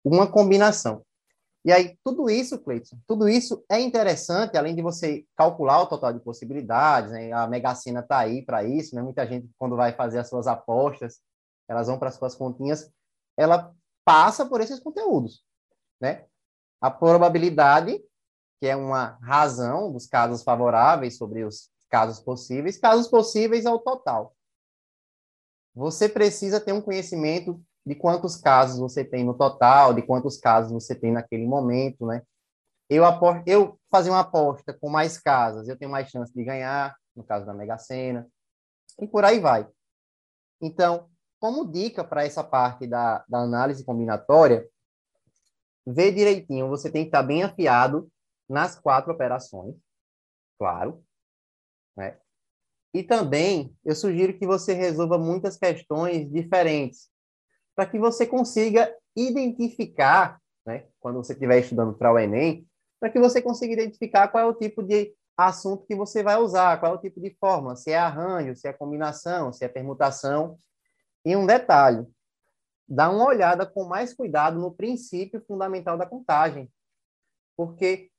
uma 0.03 0.25
combinação. 0.25 1.03
E 1.65 1.71
aí, 1.71 1.97
tudo 2.01 2.29
isso, 2.29 2.57
Cleiton, 2.59 2.97
tudo 3.05 3.27
isso 3.27 3.61
é 3.69 3.79
interessante, 3.81 4.57
além 4.57 4.73
de 4.73 4.81
você 4.81 5.25
calcular 5.35 5.81
o 5.81 5.87
total 5.87 6.13
de 6.13 6.19
possibilidades, 6.21 7.11
né? 7.11 7.33
a 7.33 7.45
Mega 7.45 7.75
Sena 7.75 7.99
está 7.99 8.19
aí 8.19 8.41
para 8.41 8.63
isso, 8.63 8.95
né? 8.95 9.01
muita 9.01 9.27
gente, 9.27 9.49
quando 9.57 9.75
vai 9.75 9.91
fazer 9.91 10.19
as 10.19 10.29
suas 10.29 10.47
apostas, 10.47 11.19
elas 11.67 11.87
vão 11.87 11.99
para 11.99 12.07
as 12.07 12.15
suas 12.15 12.35
continhas, 12.35 12.89
ela 13.35 13.75
passa 14.05 14.45
por 14.45 14.61
esses 14.61 14.79
conteúdos, 14.79 15.43
né? 15.99 16.23
A 16.79 16.89
probabilidade, 16.89 18.01
que 18.61 18.67
é 18.67 18.73
uma 18.73 19.17
razão 19.21 19.91
dos 19.91 20.07
casos 20.07 20.43
favoráveis 20.43 21.17
sobre 21.17 21.43
os 21.43 21.69
casos 21.89 22.21
possíveis, 22.21 22.77
casos 22.77 23.09
possíveis 23.09 23.65
ao 23.65 23.79
total. 23.79 24.36
Você 25.77 26.09
precisa 26.09 26.59
ter 26.59 26.73
um 26.73 26.81
conhecimento 26.81 27.61
de 27.85 27.93
quantos 27.93 28.35
casos 28.35 28.79
você 28.79 29.05
tem 29.05 29.23
no 29.23 29.35
total, 29.35 29.93
de 29.93 30.01
quantos 30.01 30.35
casos 30.35 30.71
você 30.71 30.95
tem 30.95 31.11
naquele 31.11 31.45
momento, 31.45 32.03
né? 32.07 32.23
Eu, 32.89 33.03
eu 33.45 33.79
fazer 33.91 34.09
uma 34.09 34.21
aposta 34.21 34.73
com 34.73 34.89
mais 34.89 35.19
casas, 35.19 35.67
eu 35.67 35.77
tenho 35.77 35.91
mais 35.91 36.09
chance 36.09 36.33
de 36.33 36.43
ganhar, 36.43 36.97
no 37.15 37.23
caso 37.23 37.45
da 37.45 37.53
Mega 37.53 37.77
Sena, 37.77 38.27
e 38.99 39.07
por 39.07 39.23
aí 39.23 39.39
vai. 39.39 39.67
Então, 40.59 41.11
como 41.39 41.71
dica 41.71 42.03
para 42.03 42.25
essa 42.25 42.43
parte 42.43 42.87
da, 42.87 43.23
da 43.29 43.37
análise 43.37 43.85
combinatória, 43.85 44.67
vê 45.85 46.11
direitinho, 46.11 46.69
você 46.69 46.89
tem 46.89 47.03
que 47.03 47.09
estar 47.09 47.21
bem 47.21 47.43
afiado 47.43 48.11
nas 48.49 48.75
quatro 48.79 49.13
operações, 49.13 49.75
claro, 50.57 51.03
né? 51.95 52.17
E 52.97 53.03
também 53.03 53.71
eu 53.85 53.93
sugiro 53.93 54.33
que 54.33 54.47
você 54.47 54.73
resolva 54.73 55.19
muitas 55.19 55.55
questões 55.55 56.27
diferentes, 56.31 57.11
para 57.75 57.85
que 57.85 57.99
você 57.99 58.25
consiga 58.25 58.91
identificar, 59.15 60.41
né, 60.65 60.87
quando 60.99 61.17
você 61.17 61.33
estiver 61.33 61.59
estudando 61.59 61.93
para 61.93 62.11
o 62.11 62.17
Enem, 62.17 62.67
para 62.99 63.11
que 63.11 63.19
você 63.19 63.39
consiga 63.39 63.73
identificar 63.73 64.29
qual 64.29 64.43
é 64.43 64.47
o 64.47 64.55
tipo 64.55 64.81
de 64.81 65.13
assunto 65.37 65.85
que 65.85 65.95
você 65.95 66.23
vai 66.23 66.37
usar, 66.37 66.79
qual 66.79 66.93
é 66.93 66.95
o 66.95 66.99
tipo 66.99 67.21
de 67.21 67.37
forma, 67.39 67.75
se 67.75 67.91
é 67.91 67.97
arranjo, 67.99 68.55
se 68.55 68.67
é 68.67 68.73
combinação, 68.73 69.53
se 69.53 69.63
é 69.63 69.67
permutação. 69.67 70.57
E 71.23 71.35
um 71.35 71.45
detalhe, 71.45 72.03
dá 72.89 73.11
uma 73.11 73.27
olhada 73.27 73.63
com 73.63 73.83
mais 73.83 74.11
cuidado 74.11 74.59
no 74.59 74.71
princípio 74.71 75.39
fundamental 75.45 75.99
da 75.99 76.07
contagem, 76.07 76.67
porque 77.55 78.09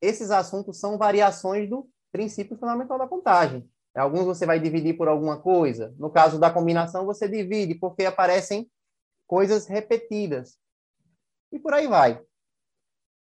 esses 0.00 0.30
assuntos 0.30 0.78
são 0.78 0.96
variações 0.96 1.68
do 1.68 1.90
princípio 2.12 2.56
fundamental 2.56 2.96
da 2.96 3.08
contagem. 3.08 3.68
Alguns 3.94 4.24
você 4.24 4.46
vai 4.46 4.60
dividir 4.60 4.96
por 4.96 5.08
alguma 5.08 5.40
coisa. 5.40 5.94
No 5.98 6.10
caso 6.10 6.38
da 6.38 6.50
combinação, 6.50 7.04
você 7.04 7.28
divide 7.28 7.74
porque 7.74 8.04
aparecem 8.04 8.70
coisas 9.26 9.66
repetidas. 9.66 10.58
E 11.52 11.58
por 11.58 11.74
aí 11.74 11.86
vai. 11.86 12.20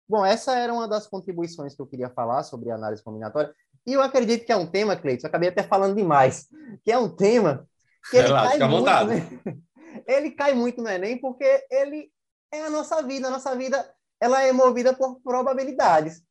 Bom, 0.09 0.25
essa 0.27 0.59
era 0.59 0.73
uma 0.73 0.89
das 0.89 1.07
contribuições 1.07 1.75
que 1.75 1.81
eu 1.81 1.87
queria 1.87 2.11
falar 2.11 2.43
sobre 2.43 2.71
análise 2.71 3.03
combinatória. 3.03 3.55
E 3.87 3.93
eu 3.93 4.03
acredito 4.03 4.45
que 4.45 4.53
é 4.53 4.57
um 4.57 4.67
tema, 4.67 4.97
Cleiton, 4.97 5.27
acabei 5.27 5.49
até 5.49 5.63
falando 5.63 5.95
demais, 5.95 6.49
que 6.85 6.93
é 6.93 6.99
um 6.99 7.09
tema 7.09 7.67
que 8.11 8.17
ele 8.17 8.27
Relaxa, 8.27 8.59
cai 8.59 8.69
muito, 8.69 8.79
vontade. 8.79 9.11
né? 9.11 9.23
ele 10.07 10.31
cai 10.33 10.53
muito 10.53 10.83
no 10.83 10.89
Enem 10.89 11.19
porque 11.19 11.67
ele 11.71 12.11
é 12.53 12.63
a 12.63 12.71
nossa 12.71 13.03
vida. 13.03 13.29
A 13.29 13.31
nossa 13.31 13.55
vida 13.55 13.95
ela 14.21 14.43
é 14.43 14.53
movida 14.53 14.93
por 14.93 15.21
probabilidades. 15.23 16.23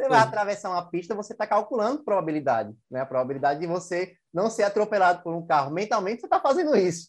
Você 0.00 0.08
vai 0.08 0.20
atravessar 0.20 0.70
uma 0.70 0.88
pista, 0.88 1.14
você 1.14 1.34
está 1.34 1.46
calculando 1.46 2.02
probabilidade, 2.02 2.74
né? 2.90 3.00
A 3.00 3.06
probabilidade 3.06 3.60
de 3.60 3.66
você 3.66 4.14
não 4.32 4.48
ser 4.48 4.62
atropelado 4.62 5.22
por 5.22 5.34
um 5.34 5.46
carro. 5.46 5.70
Mentalmente, 5.70 6.20
você 6.20 6.26
está 6.26 6.40
fazendo 6.40 6.74
isso. 6.74 7.08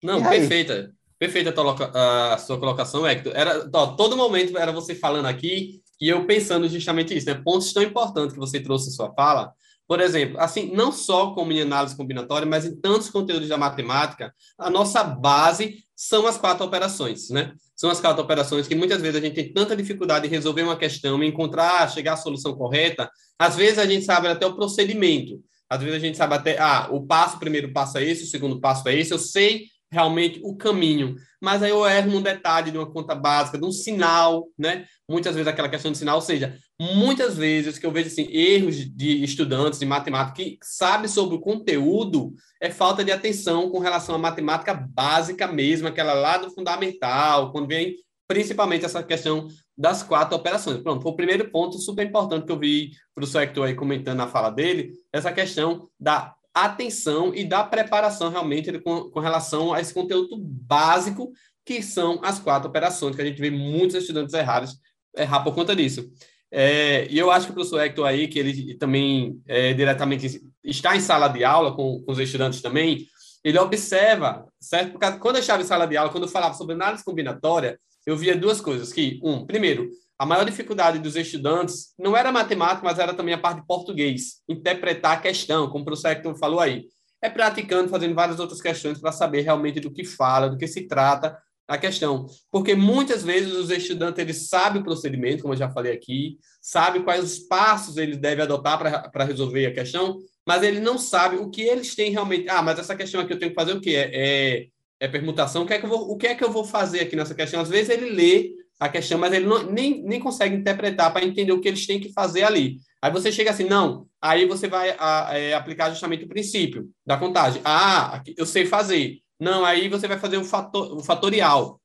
Não, 0.00 0.22
perfeita. 0.22 0.92
Perfeita 1.18 1.50
a, 1.50 1.52
tua 1.52 2.34
a 2.34 2.38
sua 2.38 2.60
colocação, 2.60 3.04
Hector. 3.04 3.32
Era, 3.34 3.68
ó, 3.74 3.96
todo 3.96 4.16
momento 4.16 4.56
era 4.56 4.70
você 4.70 4.94
falando 4.94 5.26
aqui 5.26 5.82
e 6.00 6.08
eu 6.08 6.24
pensando 6.24 6.68
justamente 6.68 7.16
isso, 7.16 7.26
né? 7.26 7.34
Pontos 7.34 7.72
tão 7.72 7.82
importantes 7.82 8.34
que 8.34 8.38
você 8.38 8.60
trouxe 8.60 8.88
em 8.88 8.92
sua 8.92 9.12
fala. 9.14 9.52
Por 9.92 10.00
exemplo, 10.00 10.40
assim, 10.40 10.74
não 10.74 10.90
só 10.90 11.34
como 11.34 11.52
em 11.52 11.60
análise 11.60 11.94
combinatória, 11.94 12.48
mas 12.48 12.64
em 12.64 12.74
tantos 12.74 13.10
conteúdos 13.10 13.50
da 13.50 13.58
matemática, 13.58 14.34
a 14.56 14.70
nossa 14.70 15.04
base 15.04 15.84
são 15.94 16.26
as 16.26 16.38
quatro 16.38 16.64
operações, 16.64 17.28
né? 17.28 17.52
São 17.76 17.90
as 17.90 18.00
quatro 18.00 18.22
operações 18.22 18.66
que 18.66 18.74
muitas 18.74 19.02
vezes 19.02 19.16
a 19.16 19.20
gente 19.20 19.34
tem 19.34 19.52
tanta 19.52 19.76
dificuldade 19.76 20.26
em 20.26 20.30
resolver 20.30 20.62
uma 20.62 20.78
questão, 20.78 21.22
em 21.22 21.28
encontrar, 21.28 21.90
chegar 21.90 22.14
à 22.14 22.16
solução 22.16 22.54
correta. 22.54 23.10
Às 23.38 23.54
vezes 23.54 23.78
a 23.78 23.84
gente 23.84 24.06
sabe 24.06 24.28
até 24.28 24.46
o 24.46 24.56
procedimento. 24.56 25.38
Às 25.68 25.82
vezes 25.82 25.96
a 25.96 26.00
gente 26.00 26.16
sabe 26.16 26.36
até, 26.36 26.58
ah, 26.58 26.88
o 26.90 27.06
passo, 27.06 27.36
o 27.36 27.40
primeiro 27.40 27.70
passo 27.70 27.98
é 27.98 28.02
esse, 28.02 28.24
o 28.24 28.28
segundo 28.28 28.58
passo 28.62 28.88
é 28.88 28.96
esse, 28.96 29.12
eu 29.12 29.18
sei 29.18 29.66
realmente 29.92 30.40
o 30.42 30.56
caminho. 30.56 31.16
Mas 31.40 31.62
aí 31.62 31.70
eu 31.70 31.86
erro 31.86 32.10
num 32.10 32.22
detalhe 32.22 32.70
de 32.70 32.78
uma 32.78 32.90
conta 32.90 33.14
básica, 33.14 33.58
de 33.58 33.64
um 33.64 33.70
sinal, 33.70 34.48
né? 34.58 34.86
Muitas 35.08 35.34
vezes 35.34 35.46
aquela 35.46 35.68
questão 35.68 35.92
de 35.92 35.98
sinal, 35.98 36.16
ou 36.16 36.22
seja, 36.22 36.56
muitas 36.80 37.36
vezes 37.36 37.78
que 37.78 37.84
eu 37.84 37.92
vejo 37.92 38.08
assim, 38.08 38.26
erros 38.32 38.76
de 38.76 39.22
estudantes 39.22 39.78
de 39.78 39.84
matemática 39.84 40.36
que 40.36 40.58
sabem 40.62 41.08
sobre 41.08 41.36
o 41.36 41.40
conteúdo 41.40 42.32
é 42.60 42.70
falta 42.70 43.04
de 43.04 43.12
atenção 43.12 43.70
com 43.70 43.78
relação 43.78 44.14
à 44.14 44.18
matemática 44.18 44.72
básica 44.72 45.46
mesmo, 45.46 45.88
aquela 45.88 46.14
lá 46.14 46.38
do 46.38 46.50
fundamental, 46.50 47.52
quando 47.52 47.68
vem 47.68 47.96
principalmente 48.26 48.86
essa 48.86 49.02
questão 49.02 49.46
das 49.76 50.02
quatro 50.02 50.36
operações. 50.36 50.78
Pronto, 50.78 51.02
foi 51.02 51.12
o 51.12 51.16
primeiro 51.16 51.50
ponto 51.50 51.78
super 51.78 52.06
importante 52.06 52.46
que 52.46 52.52
eu 52.52 52.58
vi 52.58 52.92
o 53.10 53.14
professor 53.16 53.42
Hector 53.42 53.66
aí 53.66 53.74
comentando 53.74 54.16
na 54.16 54.28
fala 54.28 54.48
dele, 54.48 54.92
essa 55.12 55.30
questão 55.32 55.86
da 56.00 56.34
atenção 56.54 57.34
e 57.34 57.44
da 57.44 57.64
preparação 57.64 58.30
realmente 58.30 58.78
com, 58.80 59.10
com 59.10 59.20
relação 59.20 59.72
a 59.72 59.80
esse 59.80 59.92
conteúdo 59.92 60.36
básico 60.38 61.32
que 61.64 61.82
são 61.82 62.20
as 62.22 62.38
quatro 62.38 62.68
operações, 62.68 63.14
que 63.16 63.22
a 63.22 63.24
gente 63.24 63.40
vê 63.40 63.50
muitos 63.50 63.96
estudantes 63.96 64.34
errados 64.34 64.76
errar 65.16 65.40
por 65.40 65.54
conta 65.54 65.74
disso. 65.74 66.10
É, 66.50 67.06
e 67.10 67.18
eu 67.18 67.30
acho 67.30 67.46
que 67.46 67.52
o 67.52 67.54
professor 67.54 67.80
Hector 67.80 68.06
aí, 68.06 68.28
que 68.28 68.38
ele 68.38 68.74
também 68.74 69.40
é, 69.46 69.72
diretamente 69.72 70.42
está 70.62 70.94
em 70.94 71.00
sala 71.00 71.28
de 71.28 71.42
aula 71.44 71.74
com, 71.74 72.02
com 72.02 72.12
os 72.12 72.18
estudantes 72.18 72.60
também, 72.60 73.06
ele 73.42 73.58
observa, 73.58 74.46
certo? 74.60 74.92
Porque 74.92 75.18
quando 75.18 75.36
eu 75.36 75.40
estava 75.40 75.62
em 75.62 75.66
sala 75.66 75.86
de 75.86 75.96
aula, 75.96 76.10
quando 76.10 76.24
eu 76.24 76.28
falava 76.28 76.54
sobre 76.54 76.74
análise 76.74 77.04
combinatória, 77.04 77.78
eu 78.04 78.16
via 78.16 78.36
duas 78.36 78.60
coisas, 78.60 78.92
que, 78.92 79.18
um, 79.22 79.46
primeiro, 79.46 79.88
a 80.22 80.26
maior 80.26 80.44
dificuldade 80.44 81.00
dos 81.00 81.16
estudantes 81.16 81.94
não 81.98 82.16
era 82.16 82.30
matemática, 82.30 82.84
mas 82.84 83.00
era 83.00 83.12
também 83.12 83.34
a 83.34 83.38
parte 83.38 83.60
de 83.60 83.66
português, 83.66 84.40
interpretar 84.48 85.16
a 85.16 85.20
questão, 85.20 85.68
como 85.68 85.82
o 85.82 85.84
professor 85.84 86.10
Hector 86.10 86.38
falou 86.38 86.60
aí. 86.60 86.84
É 87.20 87.28
praticando, 87.28 87.88
fazendo 87.88 88.14
várias 88.14 88.38
outras 88.38 88.62
questões 88.62 89.00
para 89.00 89.10
saber 89.10 89.40
realmente 89.40 89.80
do 89.80 89.90
que 89.92 90.04
fala, 90.04 90.48
do 90.48 90.56
que 90.56 90.68
se 90.68 90.86
trata 90.86 91.36
a 91.66 91.76
questão. 91.76 92.26
Porque 92.52 92.72
muitas 92.76 93.24
vezes 93.24 93.52
os 93.52 93.68
estudantes 93.68 94.20
eles 94.20 94.48
sabem 94.48 94.80
o 94.80 94.84
procedimento, 94.84 95.42
como 95.42 95.54
eu 95.54 95.58
já 95.58 95.68
falei 95.68 95.92
aqui, 95.92 96.38
sabem 96.60 97.02
quais 97.02 97.24
os 97.24 97.40
passos 97.40 97.96
eles 97.96 98.16
devem 98.16 98.44
adotar 98.44 98.78
para 99.10 99.24
resolver 99.24 99.66
a 99.66 99.74
questão, 99.74 100.18
mas 100.46 100.62
ele 100.62 100.78
não 100.78 100.98
sabe 100.98 101.34
o 101.34 101.50
que 101.50 101.62
eles 101.62 101.96
têm 101.96 102.12
realmente. 102.12 102.48
Ah, 102.48 102.62
mas 102.62 102.78
essa 102.78 102.94
questão 102.94 103.20
aqui 103.20 103.32
eu 103.32 103.40
tenho 103.40 103.50
que 103.50 103.60
fazer 103.60 103.72
o 103.72 103.80
quê? 103.80 103.96
É, 103.96 104.10
é, 104.12 104.66
é 105.00 105.08
permutação? 105.08 105.64
O 105.64 105.66
que 105.66 105.74
é, 105.74 105.80
que 105.80 105.84
eu 105.84 105.90
vou, 105.90 106.12
o 106.12 106.16
que 106.16 106.28
é 106.28 106.34
que 106.36 106.44
eu 106.44 106.52
vou 106.52 106.64
fazer 106.64 107.00
aqui 107.00 107.16
nessa 107.16 107.34
questão? 107.34 107.60
Às 107.60 107.68
vezes 107.68 107.88
ele 107.88 108.08
lê 108.10 108.61
a 108.82 108.88
questão, 108.88 109.16
mas 109.16 109.32
ele 109.32 109.46
não, 109.46 109.62
nem, 109.70 110.02
nem 110.02 110.18
consegue 110.18 110.56
interpretar 110.56 111.12
para 111.12 111.24
entender 111.24 111.52
o 111.52 111.60
que 111.60 111.68
eles 111.68 111.86
têm 111.86 112.00
que 112.00 112.12
fazer 112.12 112.42
ali. 112.42 112.80
Aí 113.00 113.12
você 113.12 113.30
chega 113.30 113.52
assim, 113.52 113.62
não, 113.62 114.08
aí 114.20 114.44
você 114.44 114.66
vai 114.66 114.96
a, 114.98 115.28
é, 115.38 115.54
aplicar 115.54 115.88
justamente 115.90 116.24
o 116.24 116.28
princípio 116.28 116.90
da 117.06 117.16
contagem. 117.16 117.62
Ah, 117.64 118.20
eu 118.36 118.44
sei 118.44 118.66
fazer. 118.66 119.20
Não, 119.38 119.64
aí 119.64 119.88
você 119.88 120.08
vai 120.08 120.18
fazer 120.18 120.36
o, 120.36 120.44
fator, 120.44 120.96
o 120.96 121.00
fatorial. 121.00 121.80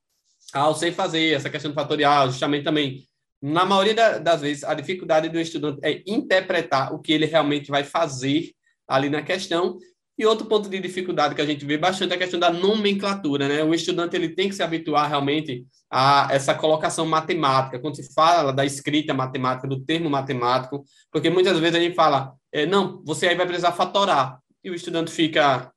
Ah, 0.51 0.69
eu 0.69 0.73
sei 0.73 0.91
fazer 0.91 1.35
essa 1.35 1.51
questão 1.51 1.69
do 1.69 1.75
fatorial, 1.75 2.31
justamente 2.31 2.63
também. 2.63 3.03
Na 3.39 3.63
maioria 3.63 3.93
da, 3.93 4.17
das 4.17 4.41
vezes, 4.41 4.63
a 4.63 4.73
dificuldade 4.73 5.29
do 5.29 5.39
estudante 5.39 5.79
é 5.83 6.01
interpretar 6.07 6.91
o 6.95 6.99
que 6.99 7.13
ele 7.13 7.27
realmente 7.27 7.69
vai 7.69 7.83
fazer 7.83 8.49
ali 8.87 9.07
na 9.07 9.21
questão. 9.21 9.77
E 10.17 10.25
outro 10.25 10.47
ponto 10.47 10.67
de 10.67 10.79
dificuldade 10.79 11.35
que 11.35 11.41
a 11.41 11.45
gente 11.45 11.63
vê 11.63 11.77
bastante 11.77 12.13
é 12.13 12.15
a 12.15 12.19
questão 12.19 12.39
da 12.39 12.49
nomenclatura, 12.49 13.47
né? 13.47 13.63
O 13.63 13.71
estudante 13.71 14.15
ele 14.15 14.29
tem 14.29 14.49
que 14.49 14.55
se 14.55 14.63
habituar 14.63 15.07
realmente 15.07 15.63
a 15.89 16.27
essa 16.31 16.53
colocação 16.53 17.05
matemática, 17.05 17.79
quando 17.79 17.95
se 17.95 18.13
fala 18.13 18.51
da 18.51 18.65
escrita 18.65 19.13
matemática, 19.13 19.67
do 19.67 19.79
termo 19.79 20.09
matemático, 20.09 20.83
porque 21.11 21.29
muitas 21.29 21.59
vezes 21.59 21.75
a 21.75 21.79
gente 21.79 21.95
fala, 21.95 22.33
é, 22.51 22.65
não, 22.65 23.01
você 23.05 23.27
aí 23.27 23.35
vai 23.35 23.45
precisar 23.45 23.71
fatorar, 23.71 24.39
e 24.63 24.69
o 24.69 24.75
estudante 24.75 25.11
fica, 25.11 25.71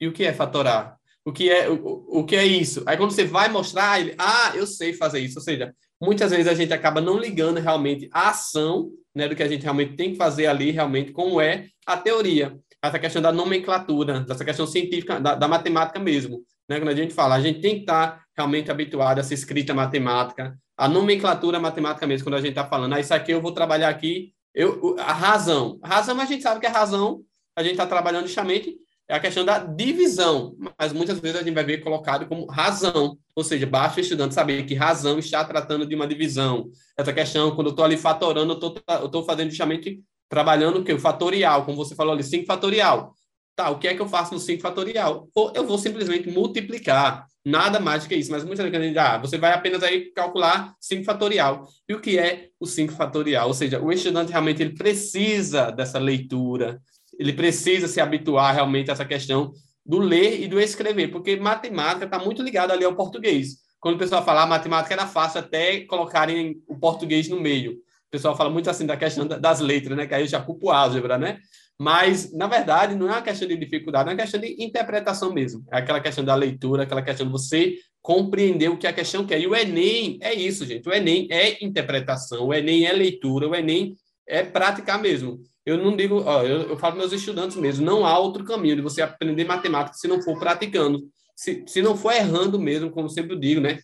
e 0.00 0.08
o 0.08 0.12
que 0.12 0.24
é 0.24 0.32
fatorar? 0.32 0.96
O 1.24 1.32
que 1.32 1.50
é, 1.50 1.68
o, 1.68 2.20
o 2.20 2.24
que 2.24 2.36
é 2.36 2.46
isso? 2.46 2.82
Aí 2.86 2.96
quando 2.96 3.10
você 3.10 3.24
vai 3.24 3.48
mostrar, 3.48 4.00
ele, 4.00 4.14
ah, 4.18 4.52
eu 4.54 4.66
sei 4.66 4.94
fazer 4.94 5.20
isso, 5.20 5.38
ou 5.38 5.44
seja, 5.44 5.74
muitas 6.00 6.30
vezes 6.30 6.48
a 6.48 6.54
gente 6.54 6.72
acaba 6.72 7.00
não 7.00 7.18
ligando 7.18 7.60
realmente 7.60 8.08
a 8.12 8.30
ação, 8.30 8.90
né, 9.14 9.28
do 9.28 9.36
que 9.36 9.42
a 9.42 9.48
gente 9.48 9.62
realmente 9.62 9.96
tem 9.96 10.12
que 10.12 10.16
fazer 10.16 10.46
ali, 10.46 10.70
realmente, 10.70 11.12
como 11.12 11.40
é 11.40 11.66
a 11.86 11.96
teoria 11.96 12.58
essa 12.82 12.98
questão 12.98 13.20
da 13.20 13.30
nomenclatura, 13.30 14.20
dessa 14.20 14.44
questão 14.44 14.66
científica, 14.66 15.20
da, 15.20 15.34
da, 15.34 15.46
matemática 15.46 15.98
mesmo. 15.98 16.42
Né? 16.70 16.78
Quando 16.78 16.90
a 16.90 16.94
gente 16.94 17.12
fala, 17.12 17.34
a 17.34 17.40
gente 17.40 17.60
tem 17.60 17.74
que 17.74 17.80
estar 17.80 18.22
realmente 18.36 18.70
habituado 18.70 19.18
a 19.18 19.20
essa 19.20 19.34
escrita 19.34 19.74
matemática, 19.74 20.56
a 20.76 20.88
nomenclatura 20.88 21.58
matemática 21.58 22.06
mesmo, 22.06 22.24
quando 22.24 22.36
a 22.36 22.40
gente 22.40 22.50
está 22.50 22.64
falando, 22.64 22.94
ah, 22.94 23.00
isso 23.00 23.12
aqui 23.12 23.32
eu 23.32 23.42
vou 23.42 23.50
trabalhar 23.50 23.88
aqui, 23.88 24.32
eu, 24.54 24.94
a 25.00 25.12
razão. 25.12 25.80
A 25.82 25.88
razão, 25.88 26.18
a 26.20 26.24
gente 26.24 26.44
sabe 26.44 26.60
que 26.60 26.66
a 26.66 26.70
razão, 26.70 27.22
a 27.56 27.62
gente 27.64 27.72
está 27.72 27.86
trabalhando 27.86 28.28
justamente 28.28 28.76
é 29.08 29.14
a 29.16 29.18
questão 29.18 29.44
da 29.44 29.58
divisão, 29.58 30.54
mas 30.78 30.92
muitas 30.92 31.18
vezes 31.18 31.40
a 31.40 31.42
gente 31.42 31.52
vai 31.52 31.64
ver 31.64 31.78
colocado 31.78 32.28
como 32.28 32.46
razão, 32.46 33.18
ou 33.34 33.42
seja, 33.42 33.66
basta 33.66 33.98
o 33.98 34.00
estudante 34.00 34.36
saber 34.36 34.64
que 34.64 34.74
razão 34.74 35.18
está 35.18 35.44
tratando 35.44 35.84
de 35.84 35.96
uma 35.96 36.06
divisão. 36.06 36.70
Essa 36.96 37.12
questão, 37.12 37.50
quando 37.56 37.66
eu 37.66 37.70
estou 37.72 37.84
ali 37.84 37.96
fatorando, 37.96 38.52
eu 38.52 39.06
estou 39.06 39.24
fazendo 39.24 39.50
justamente, 39.50 40.00
trabalhando 40.28 40.78
o 40.78 40.84
que? 40.84 40.92
O 40.92 41.00
fatorial, 41.00 41.64
como 41.64 41.76
você 41.76 41.96
falou 41.96 42.14
ali, 42.14 42.22
5 42.22 42.46
fatorial. 42.46 43.12
Tá, 43.60 43.68
o 43.68 43.78
que 43.78 43.88
é 43.88 43.94
que 43.94 44.00
eu 44.00 44.08
faço 44.08 44.32
no 44.32 44.40
5 44.40 44.62
fatorial? 44.62 45.28
Ou 45.34 45.52
eu 45.54 45.66
vou 45.66 45.76
simplesmente 45.76 46.30
multiplicar, 46.30 47.26
nada 47.44 47.78
mais 47.78 48.02
do 48.02 48.08
que 48.08 48.14
isso, 48.14 48.30
mas 48.30 48.42
muitas 48.42 48.66
vezes 48.70 48.96
ah, 48.96 49.18
você 49.18 49.36
vai 49.36 49.52
apenas 49.52 49.82
aí 49.82 50.10
calcular 50.14 50.74
5 50.80 51.04
fatorial. 51.04 51.68
E 51.86 51.92
o 51.92 52.00
que 52.00 52.18
é 52.18 52.48
o 52.58 52.64
5 52.64 52.94
fatorial? 52.94 53.48
Ou 53.48 53.52
seja, 53.52 53.78
o 53.78 53.92
estudante 53.92 54.30
realmente 54.30 54.62
ele 54.62 54.74
precisa 54.74 55.70
dessa 55.70 55.98
leitura, 55.98 56.80
ele 57.18 57.34
precisa 57.34 57.86
se 57.86 58.00
habituar 58.00 58.54
realmente 58.54 58.88
a 58.88 58.94
essa 58.94 59.04
questão 59.04 59.52
do 59.84 59.98
ler 59.98 60.40
e 60.40 60.48
do 60.48 60.58
escrever, 60.58 61.08
porque 61.08 61.36
matemática 61.36 62.06
está 62.06 62.18
muito 62.18 62.42
ligada 62.42 62.72
ali 62.72 62.86
ao 62.86 62.96
português. 62.96 63.58
Quando 63.78 63.96
o 63.96 63.98
pessoal 63.98 64.24
fala 64.24 64.44
ah, 64.44 64.46
matemática 64.46 64.94
era 64.94 65.06
fácil 65.06 65.40
até 65.40 65.80
colocarem 65.80 66.62
o 66.66 66.78
português 66.78 67.28
no 67.28 67.38
meio. 67.38 67.72
O 67.72 68.10
pessoal 68.10 68.34
fala 68.34 68.48
muito 68.48 68.70
assim 68.70 68.86
da 68.86 68.96
questão 68.96 69.26
das 69.26 69.60
letras, 69.60 69.94
né? 69.98 70.06
Que 70.06 70.14
aí 70.14 70.22
eu 70.22 70.26
já 70.26 70.40
culpo 70.40 70.70
álgebra, 70.70 71.18
né? 71.18 71.38
Mas, 71.80 72.30
na 72.34 72.46
verdade, 72.46 72.94
não 72.94 73.08
é 73.08 73.12
uma 73.12 73.22
questão 73.22 73.48
de 73.48 73.56
dificuldade, 73.56 74.10
é 74.10 74.12
uma 74.12 74.20
questão 74.20 74.38
de 74.38 74.54
interpretação 74.62 75.32
mesmo. 75.32 75.64
É 75.72 75.78
aquela 75.78 75.98
questão 75.98 76.22
da 76.22 76.34
leitura, 76.34 76.82
aquela 76.82 77.00
questão 77.00 77.24
de 77.24 77.32
você 77.32 77.74
compreender 78.02 78.68
o 78.68 78.76
que 78.76 78.86
a 78.86 78.92
questão 78.92 79.24
quer. 79.24 79.40
E 79.40 79.46
o 79.46 79.56
Enem 79.56 80.18
é 80.20 80.34
isso, 80.34 80.66
gente. 80.66 80.86
O 80.86 80.92
Enem 80.92 81.26
é 81.30 81.64
interpretação, 81.64 82.48
o 82.48 82.52
Enem 82.52 82.84
é 82.84 82.92
leitura, 82.92 83.48
o 83.48 83.54
Enem 83.54 83.96
é 84.28 84.42
praticar 84.42 85.00
mesmo. 85.00 85.42
Eu 85.64 85.78
não 85.78 85.96
digo, 85.96 86.22
ó, 86.26 86.42
eu, 86.42 86.68
eu 86.68 86.76
falo 86.76 86.98
meus 86.98 87.14
estudantes 87.14 87.56
mesmo, 87.56 87.86
não 87.86 88.04
há 88.04 88.18
outro 88.18 88.44
caminho 88.44 88.76
de 88.76 88.82
você 88.82 89.00
aprender 89.00 89.44
matemática 89.44 89.96
se 89.96 90.06
não 90.06 90.20
for 90.20 90.38
praticando, 90.38 91.00
se, 91.34 91.64
se 91.66 91.80
não 91.80 91.96
for 91.96 92.12
errando 92.12 92.60
mesmo, 92.60 92.90
como 92.90 93.08
sempre 93.08 93.32
eu 93.32 93.40
digo, 93.40 93.58
né? 93.58 93.78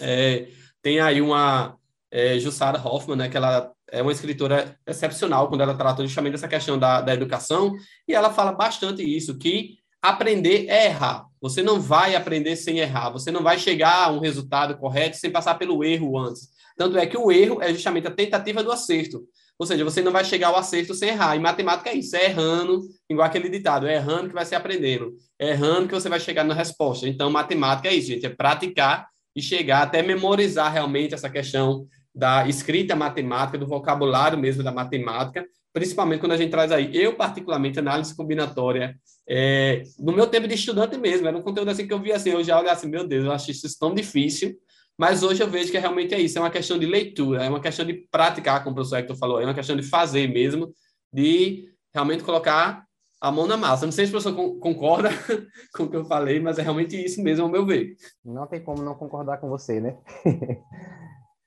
É, 0.00 0.48
tem 0.82 0.98
aí 0.98 1.20
uma 1.20 1.76
é, 2.10 2.40
Jussara 2.40 2.84
Hoffman, 2.84 3.16
né, 3.16 3.28
que 3.28 3.36
ela 3.36 3.72
é 3.92 4.02
uma 4.02 4.12
escritora 4.12 4.76
excepcional 4.86 5.48
quando 5.48 5.62
ela 5.62 5.74
trata 5.74 6.02
justamente 6.02 6.32
dessa 6.32 6.48
questão 6.48 6.78
da, 6.78 7.00
da 7.00 7.14
educação, 7.14 7.74
e 8.06 8.14
ela 8.14 8.32
fala 8.32 8.52
bastante 8.52 9.02
isso, 9.02 9.38
que 9.38 9.78
aprender 10.02 10.66
é 10.68 10.86
errar. 10.86 11.26
Você 11.40 11.62
não 11.62 11.80
vai 11.80 12.14
aprender 12.14 12.56
sem 12.56 12.78
errar, 12.78 13.10
você 13.10 13.30
não 13.30 13.42
vai 13.42 13.58
chegar 13.58 14.06
a 14.06 14.10
um 14.10 14.18
resultado 14.18 14.76
correto 14.76 15.16
sem 15.16 15.30
passar 15.30 15.54
pelo 15.56 15.82
erro 15.84 16.18
antes. 16.18 16.48
Tanto 16.76 16.96
é 16.98 17.06
que 17.06 17.16
o 17.16 17.30
erro 17.30 17.60
é 17.62 17.72
justamente 17.72 18.06
a 18.06 18.10
tentativa 18.10 18.62
do 18.62 18.72
acerto. 18.72 19.22
Ou 19.58 19.66
seja, 19.66 19.84
você 19.84 20.00
não 20.00 20.10
vai 20.10 20.24
chegar 20.24 20.48
ao 20.48 20.56
acerto 20.56 20.94
sem 20.94 21.10
errar. 21.10 21.36
E 21.36 21.38
matemática 21.38 21.90
é 21.90 21.94
isso, 21.94 22.16
é 22.16 22.24
errando, 22.24 22.80
igual 23.10 23.26
aquele 23.26 23.50
ditado, 23.50 23.86
é 23.86 23.96
errando 23.96 24.28
que 24.28 24.34
vai 24.34 24.46
ser 24.46 24.54
aprendendo, 24.54 25.12
é 25.38 25.50
errando 25.50 25.88
que 25.88 25.94
você 25.94 26.08
vai 26.08 26.18
chegar 26.18 26.44
na 26.44 26.54
resposta. 26.54 27.06
Então, 27.06 27.30
matemática 27.30 27.88
é 27.88 27.94
isso, 27.94 28.08
gente, 28.08 28.24
é 28.24 28.30
praticar 28.30 29.06
e 29.36 29.42
chegar 29.42 29.82
até 29.82 30.02
memorizar 30.02 30.72
realmente 30.72 31.14
essa 31.14 31.28
questão 31.28 31.86
da 32.14 32.46
escrita 32.48 32.96
matemática, 32.96 33.58
do 33.58 33.66
vocabulário 33.66 34.38
mesmo 34.38 34.62
da 34.62 34.72
matemática, 34.72 35.46
principalmente 35.72 36.20
quando 36.20 36.32
a 36.32 36.36
gente 36.36 36.50
traz 36.50 36.72
aí, 36.72 36.90
eu 36.96 37.14
particularmente, 37.14 37.78
análise 37.78 38.14
combinatória, 38.14 38.96
é, 39.28 39.82
no 39.98 40.12
meu 40.12 40.26
tempo 40.26 40.48
de 40.48 40.54
estudante 40.54 40.98
mesmo, 40.98 41.28
era 41.28 41.36
um 41.36 41.42
conteúdo 41.42 41.70
assim 41.70 41.86
que 41.86 41.92
eu 41.92 42.00
via 42.00 42.16
assim, 42.16 42.30
eu 42.30 42.42
já 42.42 42.58
olhava 42.58 42.76
assim, 42.76 42.88
meu 42.88 43.06
Deus, 43.06 43.24
eu 43.24 43.32
acho 43.32 43.50
isso 43.50 43.68
tão 43.78 43.94
difícil, 43.94 44.56
mas 44.98 45.22
hoje 45.22 45.42
eu 45.42 45.48
vejo 45.48 45.70
que 45.70 45.78
realmente 45.78 46.12
é 46.12 46.20
isso, 46.20 46.36
é 46.36 46.40
uma 46.40 46.50
questão 46.50 46.78
de 46.78 46.86
leitura, 46.86 47.44
é 47.44 47.48
uma 47.48 47.60
questão 47.60 47.86
de 47.86 47.94
praticar, 48.10 48.62
como 48.62 48.72
o 48.72 48.74
professor 48.74 48.98
Hector 48.98 49.16
falou, 49.16 49.40
é 49.40 49.44
uma 49.44 49.54
questão 49.54 49.76
de 49.76 49.82
fazer 49.82 50.26
mesmo, 50.28 50.74
de 51.12 51.68
realmente 51.94 52.24
colocar 52.24 52.84
a 53.20 53.30
mão 53.30 53.46
na 53.46 53.56
massa. 53.56 53.84
Não 53.84 53.92
sei 53.92 54.06
se 54.06 54.10
o 54.10 54.20
professor 54.20 54.58
concorda 54.58 55.10
com 55.74 55.84
o 55.84 55.90
que 55.90 55.96
eu 55.96 56.04
falei, 56.04 56.40
mas 56.40 56.58
é 56.58 56.62
realmente 56.62 56.96
isso 56.96 57.22
mesmo, 57.22 57.44
ao 57.44 57.50
meu 57.50 57.66
ver. 57.66 57.94
Não 58.24 58.46
tem 58.46 58.62
como 58.62 58.82
não 58.82 58.94
concordar 58.94 59.38
com 59.38 59.48
você, 59.48 59.80
né? 59.80 59.96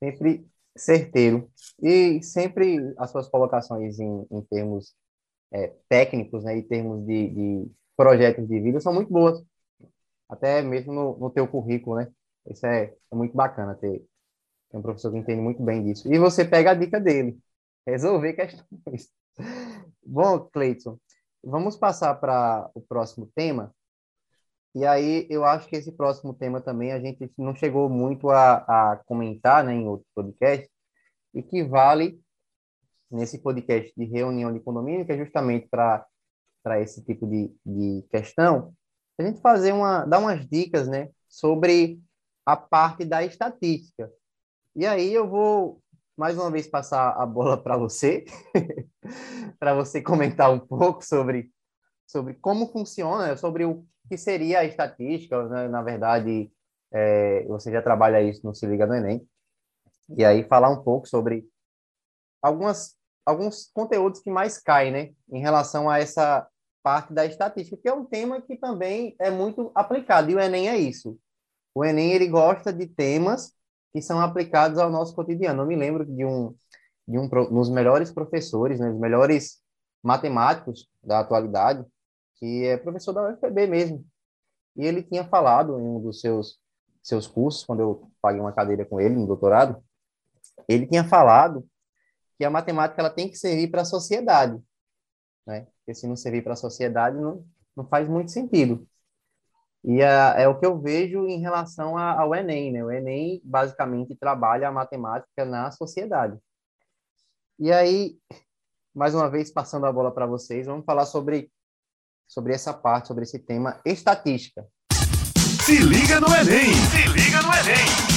sempre 0.04 0.46
certeiro. 0.76 1.50
E 1.82 2.22
sempre 2.24 2.94
as 2.98 3.12
suas 3.12 3.28
colocações 3.28 4.00
em, 4.00 4.28
em 4.32 4.42
termos 4.44 4.96
é, 5.52 5.74
técnicos, 5.90 6.44
né, 6.44 6.58
em 6.58 6.64
termos 6.64 7.06
de, 7.06 7.30
de, 7.30 7.72
projetos 7.96 8.48
de 8.48 8.60
vida, 8.60 8.80
são 8.80 8.94
muito 8.94 9.12
boas. 9.12 9.44
Até 10.30 10.62
mesmo 10.62 10.94
no, 10.94 11.18
no 11.18 11.30
teu 11.30 11.48
currículo, 11.48 11.98
né? 11.98 12.12
Isso 12.48 12.66
é, 12.66 12.94
é 13.12 13.16
muito 13.16 13.36
bacana 13.36 13.76
ter, 13.76 14.04
ter 14.70 14.78
um 14.78 14.82
professor 14.82 15.12
que 15.12 15.18
entende 15.18 15.42
muito 15.42 15.62
bem 15.64 15.84
disso. 15.84 16.12
E 16.12 16.18
você 16.18 16.44
pega 16.44 16.72
a 16.72 16.76
dica 16.76 17.00
dele, 17.00 17.40
resolver 17.88 18.34
questões. 18.34 19.10
Bom, 20.06 20.40
Cleiton, 20.52 20.98
vamos 21.44 21.78
passar 21.78 22.16
para 22.16 22.70
o 22.74 22.82
próximo 22.82 23.30
tema. 23.36 23.74
E 24.76 24.86
aí, 24.86 25.28
eu 25.30 25.46
acho 25.46 25.68
que 25.68 25.76
esse 25.76 25.92
próximo 25.92 26.34
tema 26.34 26.60
também 26.60 26.92
a 26.92 27.00
gente 27.00 27.32
não 27.38 27.56
chegou 27.56 27.90
muito 27.90 28.30
a, 28.30 28.94
a 28.94 28.98
comentar 29.06 29.64
né, 29.64 29.74
em 29.74 29.88
outro 29.88 30.06
podcast, 30.16 30.68
e 31.34 31.42
que 31.42 31.64
vale 31.64 32.20
nesse 33.10 33.40
podcast 33.40 33.94
de 33.96 34.06
reunião 34.06 34.52
de 34.52 34.60
condomínio, 34.60 35.06
que 35.06 35.12
é 35.12 35.18
justamente 35.18 35.68
para 35.68 36.06
esse 36.82 37.04
tipo 37.04 37.28
de, 37.28 37.56
de 37.66 38.04
questão, 38.10 38.74
a 39.20 39.24
gente 39.24 39.42
fazer 39.42 39.74
uma, 39.74 40.06
dar 40.06 40.20
umas 40.20 40.48
dicas 40.48 40.88
né, 40.88 41.10
sobre 41.30 42.02
a 42.46 42.58
parte 42.58 43.06
da 43.06 43.24
estatística. 43.24 44.12
E 44.76 44.86
aí 44.86 45.14
eu 45.14 45.30
vou 45.30 45.82
mais 46.18 46.38
uma 46.38 46.50
vez 46.50 46.68
passar 46.68 47.12
a 47.12 47.26
bola 47.26 47.62
para 47.62 47.78
você, 47.78 48.26
para 49.60 49.74
você 49.74 50.02
comentar 50.02 50.52
um 50.52 50.60
pouco 50.60 51.04
sobre, 51.04 51.52
sobre 52.08 52.36
como 52.36 52.72
funciona, 52.72 53.38
sobre 53.38 53.66
o 53.66 53.86
que 54.14 54.18
seria 54.18 54.60
a 54.60 54.66
estatística. 54.66 55.44
Né? 55.50 55.68
Na 55.68 55.82
verdade, 55.82 56.52
é, 56.92 57.44
você 57.46 57.72
já 57.72 57.82
trabalha 57.82 58.22
isso 58.22 58.46
no 58.46 58.54
Se 58.54 58.68
Liga 58.68 58.86
no 58.86 58.94
Enem. 58.94 59.28
E 60.16 60.24
aí 60.24 60.44
falar 60.44 60.70
um 60.70 60.84
pouco 60.84 61.08
sobre 61.08 61.48
algumas, 62.40 62.96
alguns 63.26 63.72
conteúdos 63.74 64.20
que 64.20 64.30
mais 64.30 64.60
caem 64.60 64.92
né? 64.92 65.14
em 65.32 65.42
relação 65.42 65.90
a 65.90 65.98
essa 65.98 66.48
parte 66.84 67.12
da 67.12 67.26
estatística, 67.26 67.78
que 67.78 67.88
é 67.88 67.94
um 67.94 68.06
tema 68.06 68.40
que 68.40 68.56
também 68.56 69.16
é 69.18 69.32
muito 69.32 69.72
aplicado. 69.74 70.30
E 70.30 70.36
o 70.36 70.40
Enem 70.40 70.70
é 70.70 70.78
isso. 70.78 71.18
O 71.74 71.84
Enem 71.84 72.12
ele 72.12 72.28
gosta 72.28 72.72
de 72.72 72.86
temas 72.86 73.52
que 73.92 74.02
são 74.02 74.20
aplicados 74.20 74.78
ao 74.78 74.92
nosso 74.92 75.16
cotidiano. 75.16 75.64
Eu 75.64 75.68
me 75.68 75.76
lembro 75.76 76.06
de 76.06 76.24
um 76.24 76.54
de 77.06 77.20
um 77.20 77.28
dos 77.28 77.70
melhores 77.70 78.14
professores, 78.14 78.80
né, 78.80 78.90
dos 78.90 79.00
melhores 79.00 79.62
matemáticos 80.02 80.88
da 81.04 81.20
atualidade, 81.20 81.86
que 82.36 82.66
é 82.66 82.78
professor 82.78 83.14
da 83.14 83.30
UFPB 83.30 83.68
mesmo. 83.68 84.06
E 84.76 84.86
ele 84.86 85.04
tinha 85.04 85.26
falado 85.26 85.80
em 85.80 85.84
um 85.84 86.02
dos 86.02 86.20
seus 86.20 86.60
seus 87.04 87.28
cursos, 87.28 87.66
quando 87.66 87.82
eu 87.82 88.10
paguei 88.22 88.40
uma 88.40 88.54
cadeira 88.54 88.86
com 88.86 89.00
ele 89.00 89.16
no 89.16 89.28
doutorado, 89.28 89.84
ele 90.70 90.88
tinha 90.88 91.04
falado 91.04 91.68
que 92.38 92.46
a 92.46 92.50
matemática 92.50 93.02
ela 93.02 93.10
tem 93.10 93.30
que 93.30 93.36
servir 93.36 93.70
para 93.70 93.82
a 93.82 93.86
sociedade, 93.86 94.58
né? 95.46 95.68
Porque 95.78 95.94
se 95.94 96.08
não 96.08 96.16
servir 96.16 96.44
para 96.44 96.54
a 96.54 96.56
sociedade 96.56 97.18
não, 97.18 97.46
não 97.76 97.86
faz 97.86 98.08
muito 98.08 98.32
sentido. 98.32 98.88
E 99.84 100.02
é, 100.02 100.44
é 100.44 100.48
o 100.48 100.58
que 100.58 100.66
eu 100.66 100.80
vejo 100.80 101.28
em 101.28 101.42
relação 101.42 101.98
a, 101.98 102.22
ao 102.22 102.34
Enem, 102.34 102.72
né? 102.72 102.84
O 102.84 102.90
Enem 102.90 103.42
basicamente 103.44 104.16
trabalha 104.16 104.70
a 104.70 104.72
matemática 104.72 105.44
na 105.44 105.72
sociedade. 105.72 106.40
E 107.60 107.72
aí, 107.72 108.18
mais 108.96 109.14
uma 109.14 109.30
vez, 109.30 109.52
passando 109.52 109.86
a 109.86 109.92
bola 109.92 110.12
para 110.12 110.26
vocês, 110.26 110.68
vamos 110.68 110.86
falar 110.86 111.06
sobre, 111.06 111.52
sobre 112.28 112.54
essa 112.54 112.74
parte, 112.74 113.08
sobre 113.08 113.24
esse 113.24 113.40
tema, 113.40 113.80
estatística. 113.86 114.66
Se 115.64 115.78
liga 115.78 116.20
no 116.20 116.28
Enem! 116.28 116.74
Se 116.74 117.08
liga 117.10 117.42
no 117.42 117.54
Enem! 117.54 118.14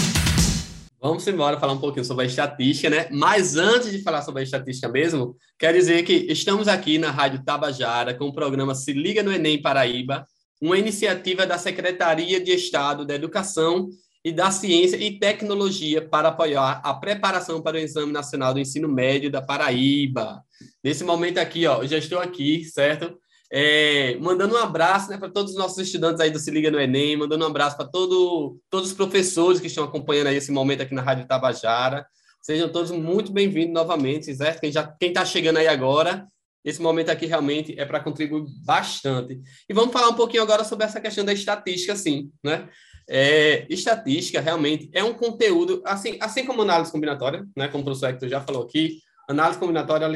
Vamos 1.00 1.26
embora 1.28 1.60
falar 1.60 1.74
um 1.74 1.78
pouquinho 1.78 2.04
sobre 2.04 2.24
a 2.24 2.26
estatística, 2.26 2.90
né? 2.90 3.06
Mas 3.12 3.56
antes 3.56 3.92
de 3.92 4.02
falar 4.02 4.22
sobre 4.22 4.40
a 4.40 4.44
estatística 4.44 4.88
mesmo, 4.88 5.36
quero 5.58 5.78
dizer 5.78 6.02
que 6.02 6.12
estamos 6.12 6.66
aqui 6.66 6.98
na 6.98 7.10
Rádio 7.10 7.44
Tabajara 7.44 8.14
com 8.14 8.24
o 8.24 8.32
programa 8.32 8.74
Se 8.74 8.92
Liga 8.92 9.22
no 9.22 9.32
Enem 9.32 9.62
Paraíba, 9.62 10.26
uma 10.60 10.78
iniciativa 10.78 11.46
da 11.46 11.58
Secretaria 11.58 12.40
de 12.40 12.50
Estado 12.50 13.04
da 13.04 13.14
Educação 13.14 13.88
e 14.24 14.32
da 14.32 14.50
Ciência 14.50 14.96
e 14.96 15.18
Tecnologia 15.18 16.02
para 16.02 16.30
apoiar 16.30 16.80
a 16.82 16.94
preparação 16.94 17.62
para 17.62 17.76
o 17.76 17.80
Exame 17.80 18.10
Nacional 18.10 18.54
do 18.54 18.58
Ensino 18.58 18.88
Médio 18.88 19.30
da 19.30 19.40
Paraíba. 19.40 20.42
Nesse 20.82 21.04
momento 21.04 21.38
aqui, 21.38 21.66
ó, 21.66 21.82
eu 21.82 21.86
já 21.86 21.98
estou 21.98 22.18
aqui, 22.18 22.64
certo? 22.64 23.16
É, 23.52 24.16
mandando 24.20 24.54
um 24.54 24.58
abraço 24.58 25.10
né, 25.10 25.18
para 25.18 25.30
todos 25.30 25.52
os 25.52 25.58
nossos 25.58 25.78
estudantes 25.78 26.20
aí 26.20 26.30
do 26.30 26.38
Se 26.38 26.50
Liga 26.50 26.70
no 26.70 26.80
Enem, 26.80 27.16
mandando 27.16 27.44
um 27.44 27.48
abraço 27.48 27.76
para 27.76 27.86
todo, 27.86 28.58
todos 28.68 28.90
os 28.90 28.96
professores 28.96 29.60
que 29.60 29.68
estão 29.68 29.84
acompanhando 29.84 30.28
aí 30.28 30.36
esse 30.36 30.50
momento 30.50 30.82
aqui 30.82 30.94
na 30.94 31.02
Rádio 31.02 31.26
Tabajara. 31.26 32.06
Sejam 32.42 32.68
todos 32.68 32.90
muito 32.90 33.32
bem-vindos 33.32 33.74
novamente, 33.74 34.34
certo? 34.34 34.60
Quem 34.60 35.08
está 35.08 35.24
chegando 35.24 35.58
aí 35.58 35.68
agora, 35.68 36.26
esse 36.64 36.82
momento 36.82 37.10
aqui 37.10 37.26
realmente 37.26 37.78
é 37.78 37.84
para 37.84 38.00
contribuir 38.00 38.44
bastante. 38.64 39.40
E 39.68 39.74
vamos 39.74 39.92
falar 39.92 40.08
um 40.08 40.14
pouquinho 40.14 40.42
agora 40.42 40.64
sobre 40.64 40.84
essa 40.84 41.00
questão 41.00 41.24
da 41.24 41.32
estatística, 41.32 41.94
sim, 41.94 42.30
né? 42.42 42.68
É, 43.08 43.64
estatística 43.70 44.40
realmente 44.40 44.90
é 44.92 45.04
um 45.04 45.14
conteúdo, 45.14 45.80
assim, 45.84 46.18
assim 46.20 46.44
como 46.44 46.62
análise 46.62 46.90
combinatória, 46.90 47.46
né? 47.56 47.68
Como 47.68 47.82
o 47.82 47.84
professor 47.84 48.10
Hector 48.10 48.28
já 48.28 48.40
falou 48.40 48.64
aqui, 48.64 48.98
análise 49.28 49.60
combinatória 49.60 50.04
ela 50.04 50.14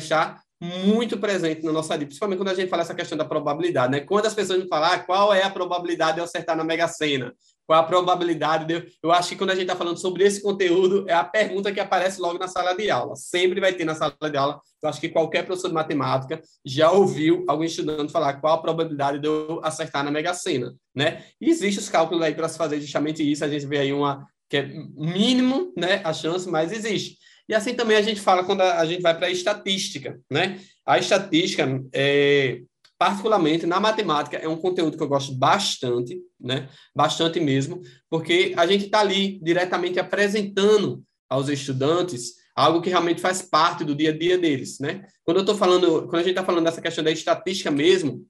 muito 0.60 1.18
presente 1.18 1.64
na 1.64 1.72
nossa 1.72 1.94
vida, 1.94 2.06
principalmente 2.06 2.38
quando 2.38 2.50
a 2.50 2.54
gente 2.54 2.68
fala 2.68 2.82
essa 2.82 2.94
questão 2.94 3.16
da 3.16 3.24
probabilidade, 3.24 3.92
né? 3.92 4.00
Quando 4.00 4.26
as 4.26 4.34
pessoas 4.34 4.62
me 4.62 4.68
falam 4.68 4.90
ah, 4.92 4.98
qual 4.98 5.32
é 5.32 5.42
a 5.42 5.48
probabilidade 5.48 6.14
de 6.14 6.20
eu 6.20 6.24
acertar 6.24 6.54
na 6.54 6.62
Mega 6.62 6.86
Sena, 6.86 7.34
qual 7.66 7.80
a 7.80 7.82
probabilidade 7.82 8.66
de 8.66 8.74
eu... 8.74 8.86
eu 9.04 9.12
acho 9.12 9.30
que 9.30 9.36
quando 9.36 9.50
a 9.50 9.54
gente 9.54 9.62
está 9.62 9.76
falando 9.76 9.96
sobre 9.96 10.22
esse 10.24 10.42
conteúdo, 10.42 11.08
é 11.08 11.14
a 11.14 11.24
pergunta 11.24 11.72
que 11.72 11.80
aparece 11.80 12.20
logo 12.20 12.38
na 12.38 12.46
sala 12.46 12.74
de 12.74 12.90
aula. 12.90 13.16
Sempre 13.16 13.58
vai 13.58 13.72
ter 13.72 13.84
na 13.84 13.94
sala 13.94 14.14
de 14.30 14.36
aula. 14.36 14.60
Eu 14.82 14.88
acho 14.88 15.00
que 15.00 15.08
qualquer 15.08 15.46
professor 15.46 15.68
de 15.68 15.74
matemática 15.74 16.42
já 16.64 16.90
ouviu 16.90 17.44
algum 17.48 17.64
estudante 17.64 18.12
falar 18.12 18.34
qual 18.34 18.54
a 18.54 18.62
probabilidade 18.62 19.18
de 19.18 19.26
eu 19.26 19.60
acertar 19.62 20.04
na 20.04 20.10
Mega 20.10 20.34
Sena, 20.34 20.74
né? 20.94 21.24
E 21.40 21.48
existem 21.48 21.82
os 21.82 21.88
cálculos 21.88 22.22
aí 22.22 22.34
para 22.34 22.48
se 22.48 22.58
fazer 22.58 22.80
justamente 22.80 23.22
isso. 23.22 23.44
A 23.44 23.48
gente 23.48 23.66
vê 23.66 23.78
aí 23.78 23.92
uma 23.92 24.26
que 24.50 24.56
é 24.56 24.68
mínimo, 24.96 25.72
né, 25.76 26.02
a 26.04 26.12
chance, 26.12 26.50
mas 26.50 26.72
existe. 26.72 27.18
E 27.48 27.54
assim 27.54 27.74
também 27.74 27.96
a 27.96 28.02
gente 28.02 28.20
fala 28.20 28.44
quando 28.44 28.60
a, 28.62 28.84
gente 28.84 29.02
vai 29.02 29.16
para 29.16 29.26
a 29.26 29.30
estatística, 29.30 30.20
né? 30.30 30.60
A 30.86 30.98
estatística, 30.98 31.82
é, 31.92 32.62
particularmente 32.98 33.66
na 33.66 33.80
matemática, 33.80 34.36
é 34.36 34.48
um 34.48 34.56
conteúdo 34.56 34.96
que 34.96 35.02
eu 35.02 35.08
gosto 35.08 35.34
bastante, 35.34 36.20
né? 36.38 36.68
Bastante 36.94 37.40
mesmo, 37.40 37.80
porque 38.08 38.54
a 38.56 38.66
gente 38.66 38.86
está 38.86 39.00
ali 39.00 39.40
diretamente 39.42 39.98
apresentando 39.98 41.02
aos 41.28 41.48
estudantes 41.48 42.40
algo 42.54 42.82
que 42.82 42.90
realmente 42.90 43.20
faz 43.20 43.40
parte 43.40 43.84
do 43.84 43.94
dia 43.94 44.10
a 44.10 44.16
dia 44.16 44.36
deles, 44.36 44.78
né? 44.80 45.06
Quando 45.24 45.38
eu 45.38 45.42
estou 45.42 45.56
falando, 45.56 46.02
quando 46.02 46.16
a 46.16 46.22
gente 46.22 46.30
está 46.30 46.44
falando 46.44 46.64
dessa 46.64 46.82
questão 46.82 47.02
da 47.02 47.10
estatística 47.10 47.70
mesmo, 47.70 48.26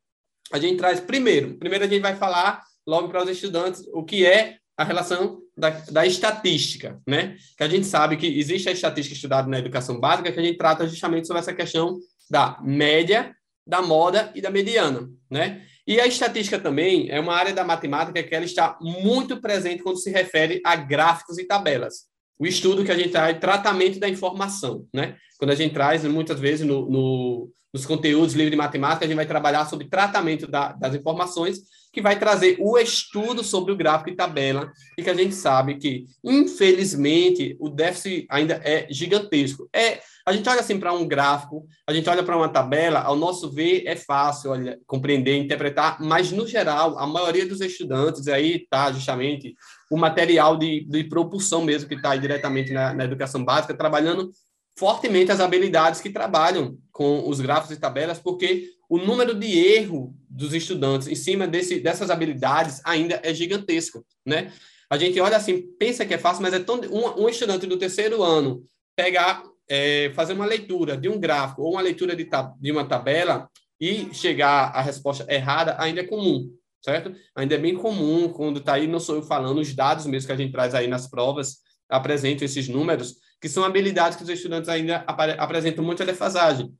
a 0.52 0.58
gente 0.58 0.76
traz 0.76 1.00
primeiro, 1.00 1.56
primeiro 1.58 1.84
a 1.84 1.88
gente 1.88 2.02
vai 2.02 2.16
falar 2.16 2.62
logo 2.86 3.08
para 3.08 3.22
os 3.22 3.28
estudantes 3.28 3.82
o 3.92 4.04
que 4.04 4.26
é 4.26 4.58
a 4.80 4.84
relação 4.84 5.42
da, 5.54 5.68
da, 5.90 6.06
estatística, 6.06 6.98
né? 7.06 7.36
Que 7.54 7.62
a 7.62 7.68
gente 7.68 7.86
sabe 7.86 8.16
que 8.16 8.26
existe 8.26 8.66
a 8.66 8.72
estatística 8.72 9.14
estudada 9.14 9.46
na 9.46 9.58
educação 9.58 10.00
básica, 10.00 10.32
que 10.32 10.40
a 10.40 10.42
gente 10.42 10.56
trata 10.56 10.88
justamente 10.88 11.26
sobre 11.26 11.40
essa 11.40 11.52
questão 11.52 11.98
da 12.30 12.58
média, 12.62 13.36
da 13.66 13.82
moda 13.82 14.32
e 14.34 14.40
da 14.40 14.48
mediana, 14.48 15.06
né? 15.30 15.66
E 15.86 16.00
a 16.00 16.06
estatística 16.06 16.58
também 16.58 17.10
é 17.10 17.20
uma 17.20 17.34
área 17.34 17.52
da 17.52 17.62
matemática 17.62 18.22
que 18.22 18.34
ela 18.34 18.46
está 18.46 18.78
muito 18.80 19.38
presente 19.38 19.82
quando 19.82 19.98
se 19.98 20.10
refere 20.10 20.62
a 20.64 20.74
gráficos 20.76 21.36
e 21.36 21.44
tabelas. 21.44 22.06
O 22.38 22.46
estudo 22.46 22.82
que 22.82 22.90
a 22.90 22.96
gente 22.96 23.10
traz, 23.10 23.38
tratamento 23.38 24.00
da 24.00 24.08
informação, 24.08 24.86
né? 24.94 25.18
Quando 25.38 25.50
a 25.50 25.54
gente 25.54 25.74
traz, 25.74 26.02
muitas 26.06 26.40
vezes, 26.40 26.66
no, 26.66 26.88
no 26.88 27.52
nos 27.72 27.86
conteúdos 27.86 28.34
livre 28.34 28.50
de 28.50 28.56
matemática, 28.56 29.04
a 29.04 29.08
gente 29.08 29.16
vai 29.16 29.26
trabalhar 29.26 29.66
sobre 29.66 29.88
tratamento 29.88 30.46
da, 30.46 30.72
das 30.72 30.94
informações, 30.94 31.58
que 31.92 32.00
vai 32.00 32.18
trazer 32.18 32.56
o 32.60 32.78
estudo 32.78 33.42
sobre 33.42 33.72
o 33.72 33.76
gráfico 33.76 34.10
e 34.10 34.16
tabela, 34.16 34.72
e 34.96 35.02
que 35.02 35.10
a 35.10 35.14
gente 35.14 35.34
sabe 35.34 35.76
que, 35.76 36.06
infelizmente, 36.22 37.56
o 37.58 37.68
déficit 37.68 38.26
ainda 38.30 38.60
é 38.64 38.86
gigantesco. 38.90 39.68
É, 39.74 40.00
a 40.26 40.32
gente 40.32 40.48
olha 40.48 40.60
assim 40.60 40.78
para 40.78 40.92
um 40.92 41.06
gráfico, 41.06 41.66
a 41.86 41.92
gente 41.92 42.08
olha 42.08 42.22
para 42.22 42.36
uma 42.36 42.48
tabela, 42.48 43.00
ao 43.00 43.16
nosso 43.16 43.50
ver 43.50 43.84
é 43.86 43.96
fácil 43.96 44.52
olha, 44.52 44.78
compreender, 44.86 45.36
interpretar, 45.36 46.00
mas, 46.00 46.30
no 46.30 46.46
geral, 46.46 46.96
a 46.98 47.06
maioria 47.06 47.46
dos 47.46 47.60
estudantes, 47.60 48.28
aí 48.28 48.56
está 48.56 48.92
justamente 48.92 49.54
o 49.90 49.96
material 49.96 50.56
de, 50.56 50.84
de 50.88 51.04
propulsão 51.04 51.64
mesmo, 51.64 51.88
que 51.88 51.96
está 51.96 52.14
diretamente 52.14 52.72
na, 52.72 52.94
na 52.94 53.04
educação 53.04 53.44
básica, 53.44 53.74
trabalhando 53.74 54.30
fortemente 54.78 55.32
as 55.32 55.40
habilidades 55.40 56.00
que 56.00 56.10
trabalham 56.10 56.78
com 57.00 57.26
os 57.26 57.40
gráficos 57.40 57.74
e 57.74 57.80
tabelas, 57.80 58.18
porque 58.18 58.74
o 58.86 58.98
número 58.98 59.34
de 59.34 59.58
erro 59.58 60.14
dos 60.28 60.52
estudantes 60.52 61.08
em 61.08 61.14
cima 61.14 61.48
desse, 61.48 61.80
dessas 61.80 62.10
habilidades 62.10 62.82
ainda 62.84 63.18
é 63.24 63.32
gigantesco, 63.32 64.04
né? 64.26 64.52
A 64.90 64.98
gente 64.98 65.18
olha 65.18 65.38
assim, 65.38 65.62
pensa 65.78 66.04
que 66.04 66.12
é 66.12 66.18
fácil, 66.18 66.42
mas 66.42 66.52
é 66.52 66.58
tão 66.58 66.78
um, 66.78 67.22
um 67.22 67.26
estudante 67.26 67.66
do 67.66 67.78
terceiro 67.78 68.22
ano 68.22 68.62
pegar, 68.94 69.42
é, 69.66 70.12
fazer 70.14 70.34
uma 70.34 70.44
leitura 70.44 70.94
de 70.94 71.08
um 71.08 71.18
gráfico 71.18 71.62
ou 71.62 71.72
uma 71.72 71.80
leitura 71.80 72.14
de, 72.14 72.28
de 72.60 72.70
uma 72.70 72.84
tabela 72.84 73.48
e 73.80 74.12
chegar 74.12 74.64
à 74.64 74.82
resposta 74.82 75.24
errada 75.32 75.76
ainda 75.78 76.02
é 76.02 76.06
comum, 76.06 76.50
certo? 76.84 77.14
Ainda 77.34 77.54
é 77.54 77.58
bem 77.58 77.76
comum 77.76 78.28
quando 78.28 78.58
está 78.58 78.74
aí, 78.74 78.86
não 78.86 79.00
sou 79.00 79.14
eu 79.14 79.22
falando, 79.22 79.58
os 79.58 79.74
dados 79.74 80.04
mesmo 80.04 80.26
que 80.26 80.34
a 80.34 80.36
gente 80.36 80.52
traz 80.52 80.74
aí 80.74 80.86
nas 80.86 81.08
provas 81.08 81.60
apresentam 81.88 82.44
esses 82.44 82.68
números, 82.68 83.14
que 83.40 83.48
são 83.48 83.64
habilidades 83.64 84.18
que 84.18 84.22
os 84.22 84.28
estudantes 84.28 84.68
ainda 84.68 85.02
apresentam 85.38 85.82
muita 85.82 86.04
defasagem. 86.04 86.70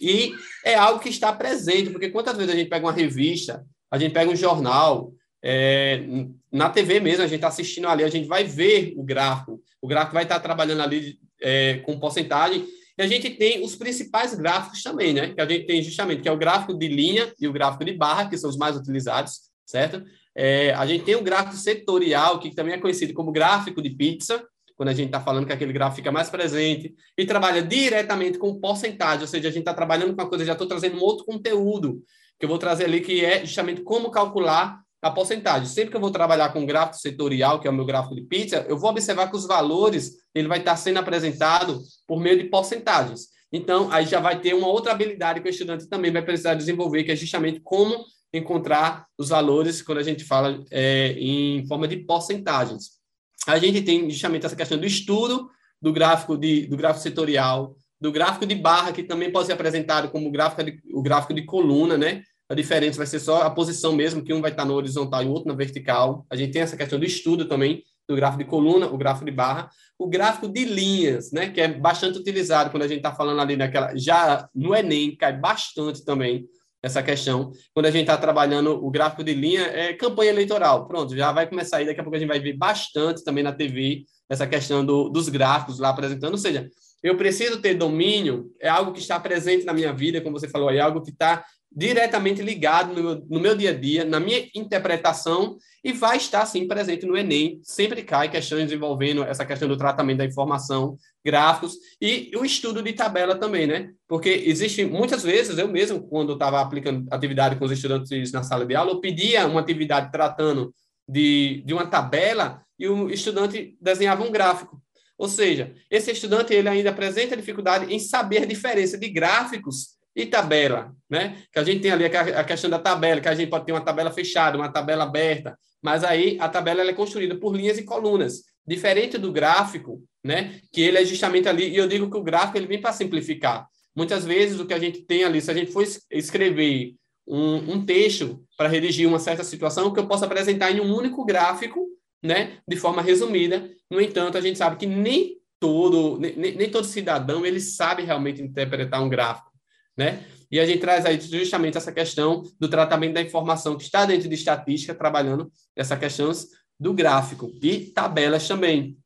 E 0.00 0.32
é 0.64 0.74
algo 0.74 1.00
que 1.00 1.08
está 1.08 1.32
presente, 1.32 1.90
porque 1.90 2.10
quantas 2.10 2.36
vezes 2.36 2.52
a 2.52 2.56
gente 2.56 2.68
pega 2.68 2.86
uma 2.86 2.92
revista, 2.92 3.64
a 3.90 3.98
gente 3.98 4.12
pega 4.12 4.30
um 4.30 4.36
jornal, 4.36 5.12
é, 5.42 6.02
na 6.50 6.70
TV 6.70 7.00
mesmo, 7.00 7.24
a 7.24 7.26
gente 7.26 7.36
está 7.36 7.48
assistindo 7.48 7.88
ali, 7.88 8.04
a 8.04 8.08
gente 8.08 8.28
vai 8.28 8.44
ver 8.44 8.94
o 8.96 9.02
gráfico, 9.02 9.60
o 9.80 9.88
gráfico 9.88 10.14
vai 10.14 10.22
estar 10.22 10.40
trabalhando 10.40 10.82
ali 10.82 11.18
é, 11.40 11.78
com 11.78 11.98
porcentagem, 11.98 12.66
e 12.96 13.02
a 13.02 13.06
gente 13.06 13.30
tem 13.30 13.64
os 13.64 13.74
principais 13.74 14.34
gráficos 14.34 14.82
também, 14.82 15.12
né? 15.14 15.32
Que 15.34 15.40
a 15.40 15.48
gente 15.48 15.66
tem 15.66 15.82
justamente, 15.82 16.22
que 16.22 16.28
é 16.28 16.32
o 16.32 16.36
gráfico 16.36 16.74
de 16.74 16.88
linha 16.88 17.32
e 17.40 17.48
o 17.48 17.52
gráfico 17.52 17.84
de 17.84 17.92
barra, 17.92 18.28
que 18.28 18.36
são 18.36 18.50
os 18.50 18.56
mais 18.56 18.76
utilizados, 18.76 19.40
certo? 19.64 20.04
É, 20.34 20.72
a 20.74 20.86
gente 20.86 21.04
tem 21.04 21.16
o 21.16 21.22
gráfico 21.22 21.56
setorial, 21.56 22.38
que 22.38 22.54
também 22.54 22.74
é 22.74 22.78
conhecido 22.78 23.14
como 23.14 23.32
gráfico 23.32 23.82
de 23.82 23.90
pizza, 23.90 24.46
quando 24.76 24.88
a 24.88 24.92
gente 24.92 25.06
está 25.06 25.20
falando 25.20 25.46
que 25.46 25.52
aquele 25.52 25.72
gráfico 25.72 25.96
fica 25.96 26.12
mais 26.12 26.30
presente, 26.30 26.94
e 27.16 27.24
trabalha 27.24 27.62
diretamente 27.62 28.38
com 28.38 28.58
porcentagem, 28.60 29.22
ou 29.22 29.26
seja, 29.28 29.48
a 29.48 29.50
gente 29.50 29.60
está 29.60 29.74
trabalhando 29.74 30.14
com 30.14 30.22
uma 30.22 30.28
coisa, 30.28 30.44
já 30.44 30.52
estou 30.52 30.66
trazendo 30.66 30.96
um 30.96 31.02
outro 31.02 31.24
conteúdo 31.24 32.02
que 32.38 32.44
eu 32.44 32.48
vou 32.48 32.58
trazer 32.58 32.84
ali, 32.84 33.00
que 33.00 33.24
é 33.24 33.44
justamente 33.44 33.82
como 33.82 34.10
calcular 34.10 34.80
a 35.00 35.10
porcentagem. 35.10 35.66
Sempre 35.66 35.90
que 35.90 35.96
eu 35.96 36.00
vou 36.00 36.10
trabalhar 36.10 36.52
com 36.52 36.64
gráfico 36.64 36.96
setorial, 36.96 37.60
que 37.60 37.66
é 37.66 37.70
o 37.70 37.74
meu 37.74 37.84
gráfico 37.84 38.14
de 38.14 38.22
pizza, 38.22 38.64
eu 38.68 38.78
vou 38.78 38.90
observar 38.90 39.28
que 39.28 39.36
os 39.36 39.46
valores 39.46 40.12
ele 40.34 40.48
vai 40.48 40.58
estar 40.58 40.76
sendo 40.76 40.98
apresentado 40.98 41.80
por 42.06 42.20
meio 42.20 42.38
de 42.38 42.44
porcentagens. 42.44 43.28
Então, 43.52 43.90
aí 43.90 44.06
já 44.06 44.18
vai 44.18 44.40
ter 44.40 44.54
uma 44.54 44.68
outra 44.68 44.92
habilidade 44.92 45.40
que 45.40 45.48
o 45.48 45.50
estudante 45.50 45.88
também 45.88 46.10
vai 46.10 46.22
precisar 46.22 46.54
desenvolver, 46.54 47.04
que 47.04 47.12
é 47.12 47.16
justamente 47.16 47.60
como 47.60 48.04
encontrar 48.32 49.06
os 49.18 49.28
valores 49.28 49.82
quando 49.82 49.98
a 49.98 50.02
gente 50.02 50.24
fala 50.24 50.64
é, 50.70 51.12
em 51.18 51.66
forma 51.66 51.86
de 51.86 51.98
porcentagens 51.98 53.01
a 53.46 53.58
gente 53.58 53.82
tem 53.82 54.08
justamente 54.10 54.46
essa 54.46 54.56
questão 54.56 54.78
do 54.78 54.86
estudo 54.86 55.50
do 55.80 55.92
gráfico, 55.92 56.36
de, 56.36 56.66
do 56.66 56.76
gráfico 56.76 57.02
setorial, 57.02 57.74
do 58.00 58.12
gráfico 58.12 58.46
de 58.46 58.54
barra, 58.54 58.92
que 58.92 59.02
também 59.02 59.30
pode 59.32 59.46
ser 59.46 59.52
apresentado 59.52 60.10
como 60.10 60.30
gráfico 60.30 60.62
de, 60.62 60.80
o 60.94 61.02
gráfico 61.02 61.34
de 61.34 61.44
coluna, 61.44 61.98
né? 61.98 62.22
A 62.48 62.54
diferença 62.54 62.98
vai 62.98 63.06
ser 63.06 63.18
só 63.18 63.42
a 63.42 63.50
posição 63.50 63.92
mesmo, 63.92 64.22
que 64.22 64.32
um 64.32 64.40
vai 64.40 64.50
estar 64.50 64.64
no 64.64 64.74
horizontal 64.74 65.22
e 65.22 65.26
o 65.26 65.30
outro 65.30 65.48
na 65.48 65.54
vertical. 65.54 66.26
A 66.30 66.36
gente 66.36 66.52
tem 66.52 66.62
essa 66.62 66.76
questão 66.76 66.98
do 66.98 67.04
estudo 67.04 67.46
também, 67.46 67.82
do 68.08 68.14
gráfico 68.14 68.44
de 68.44 68.50
coluna, 68.50 68.86
o 68.86 68.98
gráfico 68.98 69.24
de 69.24 69.30
barra, 69.30 69.70
o 69.98 70.08
gráfico 70.08 70.48
de 70.48 70.64
linhas, 70.64 71.32
né? 71.32 71.48
Que 71.48 71.60
é 71.60 71.68
bastante 71.68 72.18
utilizado 72.18 72.70
quando 72.70 72.82
a 72.82 72.88
gente 72.88 72.98
está 72.98 73.12
falando 73.12 73.40
ali 73.40 73.56
naquela. 73.56 73.96
Já 73.96 74.48
no 74.54 74.74
Enem, 74.74 75.16
cai 75.16 75.32
bastante 75.32 76.04
também 76.04 76.44
essa 76.82 77.02
questão. 77.02 77.52
Quando 77.72 77.86
a 77.86 77.90
gente 77.90 78.02
está 78.02 78.16
trabalhando 78.16 78.84
o 78.84 78.90
gráfico 78.90 79.22
de 79.22 79.32
linha, 79.32 79.62
é 79.62 79.92
campanha 79.92 80.30
eleitoral. 80.30 80.86
Pronto, 80.86 81.16
já 81.16 81.30
vai 81.30 81.46
começar 81.48 81.76
aí. 81.78 81.86
Daqui 81.86 82.00
a 82.00 82.02
pouco 82.02 82.16
a 82.16 82.18
gente 82.18 82.28
vai 82.28 82.40
ver 82.40 82.54
bastante 82.54 83.22
também 83.22 83.44
na 83.44 83.52
TV 83.52 84.04
essa 84.28 84.46
questão 84.46 84.84
do, 84.84 85.08
dos 85.08 85.28
gráficos 85.28 85.78
lá 85.78 85.90
apresentando. 85.90 86.32
Ou 86.32 86.38
seja, 86.38 86.68
eu 87.02 87.16
preciso 87.16 87.60
ter 87.60 87.74
domínio, 87.74 88.50
é 88.60 88.68
algo 88.68 88.92
que 88.92 89.00
está 89.00 89.18
presente 89.18 89.64
na 89.64 89.72
minha 89.72 89.92
vida, 89.92 90.20
como 90.20 90.38
você 90.38 90.48
falou, 90.48 90.70
é 90.70 90.80
algo 90.80 91.02
que 91.02 91.10
está 91.10 91.44
diretamente 91.74 92.42
ligado 92.42 92.94
no 92.94 93.02
meu, 93.02 93.26
no 93.28 93.40
meu, 93.40 93.56
dia 93.56 93.70
a 93.70 93.74
dia, 93.74 94.04
na 94.04 94.20
minha 94.20 94.46
interpretação, 94.54 95.56
e 95.82 95.92
vai 95.92 96.16
estar, 96.16 96.44
sim, 96.46 96.68
presente 96.68 97.06
no 97.06 97.16
Enem. 97.16 97.60
Sempre 97.62 98.02
cai 98.02 98.30
questões 98.30 98.70
envolvendo 98.70 99.24
essa 99.24 99.44
questão 99.44 99.68
do 99.68 99.76
tratamento 99.76 100.18
da 100.18 100.24
informação, 100.24 100.96
gráficos, 101.24 101.76
e 102.00 102.30
o 102.36 102.44
estudo 102.44 102.82
de 102.82 102.92
tabela 102.92 103.34
também, 103.34 103.66
né? 103.66 103.90
Porque 104.06 104.28
existe, 104.46 104.84
muitas 104.84 105.22
vezes, 105.22 105.58
eu 105.58 105.68
mesmo, 105.68 106.06
quando 106.06 106.34
estava 106.34 106.60
aplicando 106.60 107.06
atividade 107.10 107.56
com 107.56 107.64
os 107.64 107.72
estudantes 107.72 108.32
na 108.32 108.42
sala 108.42 108.66
de 108.66 108.74
aula, 108.74 108.92
eu 108.92 109.00
pedia 109.00 109.46
uma 109.46 109.60
atividade 109.60 110.12
tratando 110.12 110.74
de, 111.08 111.62
de 111.64 111.72
uma 111.72 111.86
tabela, 111.86 112.62
e 112.78 112.88
o 112.88 113.10
estudante 113.10 113.76
desenhava 113.80 114.22
um 114.22 114.30
gráfico. 114.30 114.80
Ou 115.16 115.28
seja, 115.28 115.72
esse 115.88 116.10
estudante 116.10 116.52
ele 116.52 116.68
ainda 116.68 116.90
apresenta 116.90 117.36
dificuldade 117.36 117.92
em 117.94 117.98
saber 117.98 118.42
a 118.42 118.46
diferença 118.46 118.98
de 118.98 119.08
gráficos 119.08 120.01
e 120.14 120.26
tabela, 120.26 120.94
né? 121.08 121.42
Que 121.52 121.58
a 121.58 121.64
gente 121.64 121.80
tem 121.80 121.90
ali 121.90 122.04
a 122.04 122.44
questão 122.44 122.70
da 122.70 122.78
tabela, 122.78 123.20
que 123.20 123.28
a 123.28 123.34
gente 123.34 123.48
pode 123.48 123.64
ter 123.64 123.72
uma 123.72 123.80
tabela 123.80 124.10
fechada, 124.10 124.56
uma 124.56 124.70
tabela 124.70 125.04
aberta, 125.04 125.58
mas 125.82 126.04
aí 126.04 126.36
a 126.40 126.48
tabela 126.48 126.82
é 126.82 126.92
construída 126.92 127.36
por 127.36 127.56
linhas 127.56 127.78
e 127.78 127.84
colunas, 127.84 128.42
diferente 128.66 129.18
do 129.18 129.32
gráfico, 129.32 130.02
né? 130.22 130.60
Que 130.72 130.82
ele 130.82 130.98
é 130.98 131.04
justamente 131.04 131.48
ali, 131.48 131.68
e 131.70 131.76
eu 131.76 131.88
digo 131.88 132.10
que 132.10 132.16
o 132.16 132.22
gráfico 132.22 132.58
ele 132.58 132.66
vem 132.66 132.80
para 132.80 132.92
simplificar. 132.92 133.66
Muitas 133.94 134.24
vezes 134.24 134.60
o 134.60 134.66
que 134.66 134.74
a 134.74 134.78
gente 134.78 135.02
tem 135.02 135.24
ali, 135.24 135.40
se 135.40 135.50
a 135.50 135.54
gente 135.54 135.72
for 135.72 135.84
escrever 136.10 136.94
um, 137.26 137.72
um 137.72 137.84
texto 137.84 138.42
para 138.56 138.68
redigir 138.68 139.08
uma 139.08 139.18
certa 139.18 139.44
situação, 139.44 139.92
que 139.92 140.00
eu 140.00 140.06
possa 140.06 140.26
apresentar 140.26 140.70
em 140.70 140.80
um 140.80 140.94
único 140.94 141.24
gráfico, 141.24 141.86
né? 142.22 142.58
De 142.68 142.76
forma 142.76 143.02
resumida. 143.02 143.68
No 143.90 144.00
entanto, 144.00 144.38
a 144.38 144.40
gente 144.40 144.58
sabe 144.58 144.76
que 144.76 144.86
nem 144.86 145.38
todo, 145.58 146.18
nem, 146.18 146.36
nem 146.36 146.70
todo 146.70 146.84
cidadão 146.84 147.46
ele 147.46 147.60
sabe 147.60 148.02
realmente 148.02 148.42
interpretar 148.42 149.02
um 149.02 149.08
gráfico 149.08 149.51
né? 149.96 150.24
E 150.50 150.60
a 150.60 150.66
gente 150.66 150.80
traz 150.80 151.06
aí 151.06 151.18
justamente 151.18 151.78
essa 151.78 151.90
questão 151.90 152.42
do 152.60 152.68
tratamento 152.68 153.14
da 153.14 153.22
informação 153.22 153.76
que 153.76 153.84
está 153.84 154.04
dentro 154.04 154.28
de 154.28 154.34
estatística, 154.34 154.94
trabalhando 154.94 155.50
essa 155.74 155.96
questão 155.96 156.30
do 156.78 156.92
gráfico 156.92 157.50
e 157.62 157.86
tabelas 157.86 158.46
também. 158.46 158.98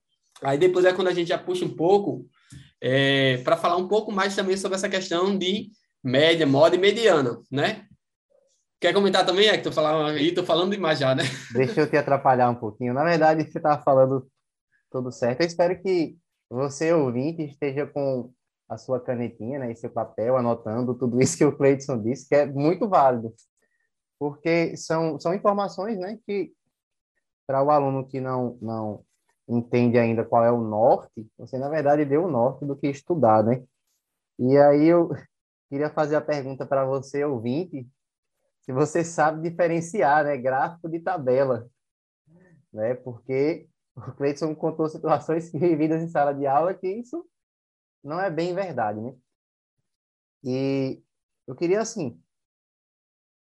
Aí 0.43 0.59
depois 0.59 0.85
é 0.85 0.93
quando 0.93 1.09
a 1.09 1.15
gente 1.15 1.29
já 1.29 1.39
puxa 1.39 1.65
um 1.65 1.75
pouco 1.75 2.27
é, 2.81 3.39
para 3.39 3.57
falar 3.57 3.77
um 3.77 3.89
pouco 3.89 4.11
mais 4.11 4.35
também 4.35 4.57
sobre 4.57 4.77
essa 4.77 4.89
questão 4.89 5.37
de 5.37 5.71
média, 6.03 6.47
moda 6.47 6.75
e 6.77 6.79
mediana, 6.79 7.41
né? 7.51 7.87
Quer 8.81 8.93
comentar 8.93 9.25
também, 9.25 9.49
Hector? 9.49 9.73
Falar 9.73 10.11
aí, 10.11 10.33
tô 10.33 10.45
falando 10.45 10.73
demais 10.73 10.99
já, 10.99 11.15
né? 11.15 11.23
Deixa 11.55 11.81
eu 11.81 11.91
te 11.91 11.97
atrapalhar 11.97 12.51
um 12.51 12.55
pouquinho. 12.55 12.93
Na 12.93 13.05
verdade, 13.05 13.43
você 13.43 13.59
estava 13.59 13.83
falando 13.83 14.27
tudo 14.91 15.11
certo. 15.11 15.41
Eu 15.41 15.47
espero 15.47 15.81
que 15.81 16.17
você, 16.51 16.93
ouvinte, 16.93 17.43
esteja 17.43 17.87
com 17.87 18.33
a 18.69 18.77
sua 18.77 19.01
canetinha 19.01 19.59
né, 19.59 19.71
e 19.71 19.77
seu 19.77 19.91
papel, 19.91 20.37
anotando 20.37 20.95
tudo 20.95 21.21
isso 21.21 21.37
que 21.37 21.45
o 21.45 21.57
Cleiton 21.57 22.03
disse, 22.03 22.29
que 22.29 22.35
é 22.35 22.47
muito 22.47 22.89
válido. 22.89 23.33
Porque 24.19 24.77
são, 24.77 25.21
são 25.21 25.35
informações 25.35 25.99
né, 25.99 26.19
que, 26.27 26.53
para 27.47 27.63
o 27.63 27.71
aluno 27.71 28.07
que 28.07 28.21
não, 28.21 28.59
não 28.61 29.05
entende 29.49 29.99
ainda 29.99 30.25
qual 30.25 30.45
é 30.45 30.51
o 30.51 30.61
norte, 30.61 31.27
você, 31.39 31.59
na 31.59 31.69
verdade, 31.69 32.05
deu 32.05 32.25
o 32.25 32.31
norte 32.31 32.65
do 32.65 32.77
que 32.77 32.89
estudar, 32.89 33.45
né? 33.45 33.63
E 34.39 34.57
aí 34.59 34.87
eu 34.87 35.11
queria 35.71 35.91
fazer 35.91 36.17
a 36.17 36.21
pergunta 36.21 36.67
para 36.67 36.85
você, 36.85 37.25
ouvinte, 37.25 37.87
se 38.63 38.73
você 38.73 39.05
sabe 39.05 39.49
diferenciar, 39.49 40.25
né, 40.25 40.37
gráfico 40.37 40.89
de 40.89 40.99
tabela, 40.99 41.69
né? 42.73 42.95
Porque 42.95 43.69
o 43.95 44.13
Cleiton 44.13 44.55
contou 44.57 44.89
situações 44.89 45.53
vividas 45.55 46.03
em 46.03 46.09
sala 46.09 46.33
de 46.33 46.47
aula 46.47 46.75
que 46.75 46.89
isso 46.89 47.25
não 48.03 48.21
é 48.21 48.31
bem 48.31 48.55
verdade, 48.55 49.01
né? 49.01 49.15
E 50.45 51.03
eu 51.47 51.55
queria, 51.55 51.81
assim, 51.81 52.21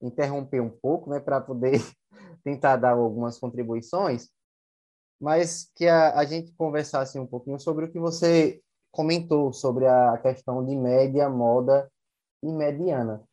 interromper 0.01 0.61
um 0.61 0.69
pouco, 0.69 1.09
né, 1.09 1.19
para 1.19 1.39
poder 1.39 1.73
tentar 2.43 2.77
dar 2.77 2.91
algumas 2.91 3.37
contribuições, 3.37 4.29
mas 5.19 5.71
que 5.75 5.87
a, 5.87 6.17
a 6.19 6.25
gente 6.25 6.51
conversasse 6.53 7.19
um 7.19 7.27
pouquinho 7.27 7.59
sobre 7.59 7.85
o 7.85 7.91
que 7.91 7.99
você 7.99 8.61
comentou 8.91 9.53
sobre 9.53 9.87
a 9.87 10.17
questão 10.17 10.65
de 10.65 10.75
média, 10.75 11.29
moda 11.29 11.89
e 12.43 12.51
mediana. 12.51 13.23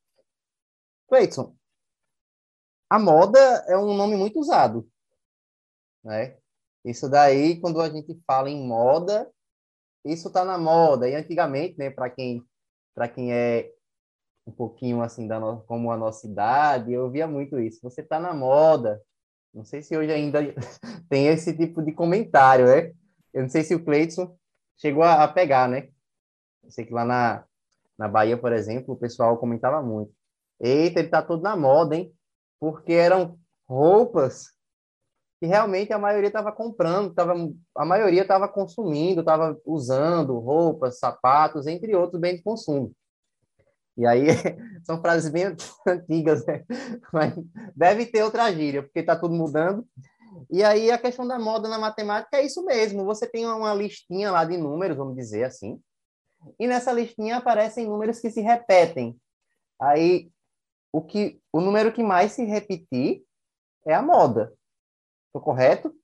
Cleiton, 1.09 1.57
a 2.88 2.99
moda 2.99 3.38
é 3.66 3.77
um 3.77 3.94
nome 3.94 4.16
muito 4.16 4.38
usado, 4.38 4.88
né? 6.05 6.38
Isso 6.85 7.09
daí, 7.09 7.61
quando 7.61 7.81
a 7.81 7.90
gente 7.90 8.18
fala 8.27 8.49
em 8.49 8.66
moda, 8.66 9.31
isso 10.05 10.29
está 10.29 10.45
na 10.45 10.59
moda. 10.59 11.09
E 11.09 11.15
antigamente, 11.15 11.79
né, 11.79 11.91
para 11.91 12.11
quem 12.11 12.43
para 12.95 13.09
quem 13.09 13.33
é 13.33 13.71
um 14.47 14.51
pouquinho 14.53 15.03
assim 15.03 15.29
da 15.29 15.39
no... 15.39 15.61
como 15.63 15.93
a 15.93 15.97
nossa 15.97 16.27
idade, 16.27 16.93
eu 16.93 17.11
via 17.11 17.27
muito 17.27 17.59
isso. 17.61 17.81
Você 17.83 18.01
está 18.01 18.19
na 18.19 18.35
moda. 18.35 19.01
Não 19.55 19.65
sei 19.65 19.83
se 19.83 19.97
hoje 19.97 20.13
ainda 20.13 20.41
tem 21.09 21.29
esse 21.29 21.57
tipo 21.57 21.83
de 21.83 21.93
comentário, 21.93 22.67
né? 22.67 22.93
Eu 23.33 23.43
não 23.43 23.49
sei 23.49 23.63
se 23.63 23.75
o 23.75 23.85
Cleiton 23.85 24.37
chegou 24.77 25.03
a, 25.03 25.25
a 25.25 25.29
pegar, 25.29 25.69
né? 25.69 25.89
Eu 26.63 26.71
sei 26.71 26.85
que 26.85 26.93
lá 26.93 27.05
na, 27.05 27.45
na 27.97 28.09
Bahia, 28.09 28.37
por 28.37 28.53
exemplo, 28.53 28.95
o 28.95 28.99
pessoal 28.99 29.39
comentava 29.39 29.83
muito. 29.83 30.13
Eita, 30.61 31.01
ele 31.01 31.09
tá 31.09 31.23
todo 31.23 31.43
na 31.43 31.57
moda, 31.57 31.97
hein? 31.97 32.13
Porque 32.59 32.93
eram 32.93 33.39
roupas 33.69 34.58
que 35.40 35.46
realmente 35.46 35.92
a 35.92 35.98
maioria 35.98 36.29
estava 36.29 36.51
comprando, 36.51 37.14
tava, 37.14 37.35
a 37.77 37.85
maioria 37.85 38.22
estava 38.22 38.48
consumindo, 38.48 39.20
estava 39.20 39.57
usando 39.64 40.38
roupas, 40.38 40.98
sapatos, 40.98 41.66
entre 41.66 41.94
outros 41.94 42.20
bens 42.20 42.38
de 42.38 42.42
consumo. 42.42 42.92
E 43.96 44.07
aí 44.07 44.27
são 44.85 45.01
frases 45.01 45.31
bem 45.31 45.44
antigas, 45.87 46.44
né? 46.44 46.64
mas 47.12 47.35
deve 47.74 48.07
ter 48.07 48.22
outra 48.22 48.53
gíria, 48.53 48.83
porque 48.83 49.01
está 49.01 49.16
tudo 49.16 49.35
mudando. 49.35 49.87
E 50.51 50.62
aí 50.64 50.90
a 50.90 50.98
questão 50.98 51.27
da 51.27 51.38
moda 51.38 51.68
na 51.68 51.79
matemática 51.79 52.37
é 52.37 52.44
isso 52.44 52.64
mesmo. 52.64 53.05
Você 53.05 53.27
tem 53.27 53.46
uma 53.46 53.74
listinha 53.74 54.31
lá 54.31 54.44
de 54.44 54.57
números, 54.57 54.96
vamos 54.96 55.16
dizer 55.16 55.44
assim, 55.44 55.81
e 56.59 56.66
nessa 56.66 56.92
listinha 56.92 57.37
aparecem 57.37 57.87
números 57.87 58.20
que 58.20 58.31
se 58.31 58.40
repetem. 58.40 59.18
Aí 59.81 60.31
o 60.92 61.03
que 61.03 61.40
o 61.53 61.61
número 61.61 61.92
que 61.92 62.03
mais 62.03 62.33
se 62.33 62.44
repetir 62.44 63.22
é 63.87 63.94
a 63.94 64.03
moda. 64.03 64.53
Estou 65.29 65.43
correto? 65.43 65.95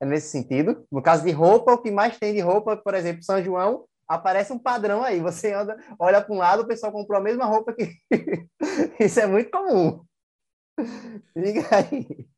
É 0.00 0.06
nesse 0.06 0.28
sentido. 0.30 0.86
No 0.92 1.02
caso 1.02 1.24
de 1.24 1.30
roupa, 1.32 1.72
o 1.72 1.82
que 1.82 1.90
mais 1.90 2.18
tem 2.18 2.34
de 2.34 2.40
roupa, 2.40 2.76
por 2.76 2.94
exemplo, 2.94 3.22
São 3.22 3.42
João, 3.42 3.86
aparece 4.06 4.52
um 4.52 4.58
padrão 4.58 5.02
aí. 5.02 5.20
Você 5.20 5.52
anda, 5.52 5.76
olha 5.98 6.22
para 6.22 6.34
um 6.34 6.38
lado, 6.38 6.62
o 6.62 6.66
pessoal 6.66 6.92
comprou 6.92 7.18
a 7.18 7.22
mesma 7.22 7.44
roupa 7.44 7.72
que. 7.72 7.96
Isso 9.00 9.18
é 9.20 9.26
muito 9.26 9.50
comum. 9.50 10.04
Liga 11.34 11.66
aí. 11.74 12.28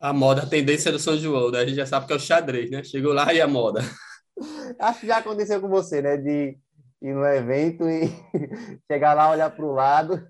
A 0.00 0.12
moda, 0.12 0.42
a 0.42 0.48
tendência 0.48 0.90
do 0.90 0.98
São 0.98 1.16
João, 1.16 1.50
né? 1.50 1.60
a 1.60 1.66
gente 1.66 1.76
já 1.76 1.86
sabe 1.86 2.06
que 2.06 2.12
é 2.12 2.16
o 2.16 2.20
xadrez, 2.20 2.70
né? 2.70 2.82
Chegou 2.82 3.12
lá 3.12 3.32
e 3.32 3.40
a 3.40 3.46
moda. 3.46 3.80
Acho 4.78 5.00
que 5.00 5.06
já 5.06 5.18
aconteceu 5.18 5.60
com 5.60 5.68
você, 5.68 6.02
né? 6.02 6.16
De 6.16 6.58
ir 7.00 7.14
no 7.14 7.24
evento 7.24 7.88
e 7.88 8.08
chegar 8.90 9.14
lá, 9.14 9.30
olhar 9.30 9.50
para 9.50 9.64
o 9.64 9.72
lado 9.72 10.26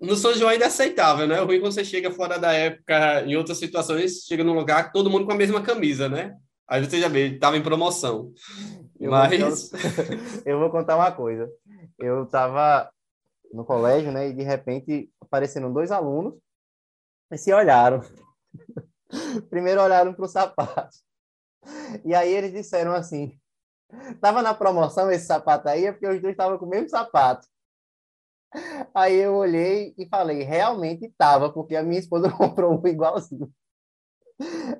no 0.00 0.16
São 0.16 0.32
João 0.32 0.50
ainda 0.50 0.64
é 0.64 0.68
aceitável, 0.68 1.26
né? 1.26 1.40
O 1.40 1.46
ruim 1.46 1.56
é 1.56 1.60
quando 1.60 1.72
você 1.72 1.84
chega 1.84 2.10
fora 2.10 2.38
da 2.38 2.52
época, 2.52 3.22
em 3.22 3.36
outras 3.36 3.58
situações, 3.58 4.24
chega 4.24 4.44
num 4.44 4.54
lugar 4.54 4.92
todo 4.92 5.10
mundo 5.10 5.26
com 5.26 5.32
a 5.32 5.36
mesma 5.36 5.62
camisa, 5.62 6.08
né? 6.08 6.36
Aí 6.68 6.84
você 6.84 7.00
já 7.00 7.08
vê, 7.08 7.28
estava 7.28 7.56
em 7.56 7.62
promoção. 7.62 8.32
Eu 9.00 9.10
Mas. 9.10 9.70
Vou, 9.70 9.80
eu 10.46 10.58
vou 10.60 10.70
contar 10.70 10.96
uma 10.96 11.10
coisa. 11.10 11.50
Eu 11.98 12.24
estava 12.24 12.90
no 13.52 13.64
colégio, 13.64 14.12
né? 14.12 14.28
E 14.28 14.32
de 14.32 14.42
repente 14.42 15.10
apareceram 15.20 15.72
dois 15.72 15.90
alunos 15.90 16.34
e 17.32 17.38
se 17.38 17.52
olharam. 17.52 18.00
Primeiro 19.50 19.82
olharam 19.82 20.12
para 20.12 20.24
o 20.24 20.28
sapato. 20.28 20.96
E 22.04 22.14
aí 22.14 22.32
eles 22.32 22.52
disseram 22.52 22.92
assim: 22.92 23.38
tava 24.20 24.42
na 24.42 24.54
promoção 24.54 25.10
esse 25.10 25.26
sapato 25.26 25.68
aí, 25.68 25.86
é 25.86 25.92
porque 25.92 26.06
os 26.06 26.20
dois 26.20 26.32
estavam 26.32 26.58
com 26.58 26.66
o 26.66 26.68
mesmo 26.68 26.88
sapato. 26.88 27.46
Aí 28.94 29.16
eu 29.16 29.34
olhei 29.34 29.94
e 29.98 30.06
falei, 30.06 30.42
realmente 30.42 31.06
estava, 31.06 31.52
porque 31.52 31.76
a 31.76 31.82
minha 31.82 32.00
esposa 32.00 32.30
comprou 32.32 32.80
um 32.80 32.86
igualzinho. 32.86 33.52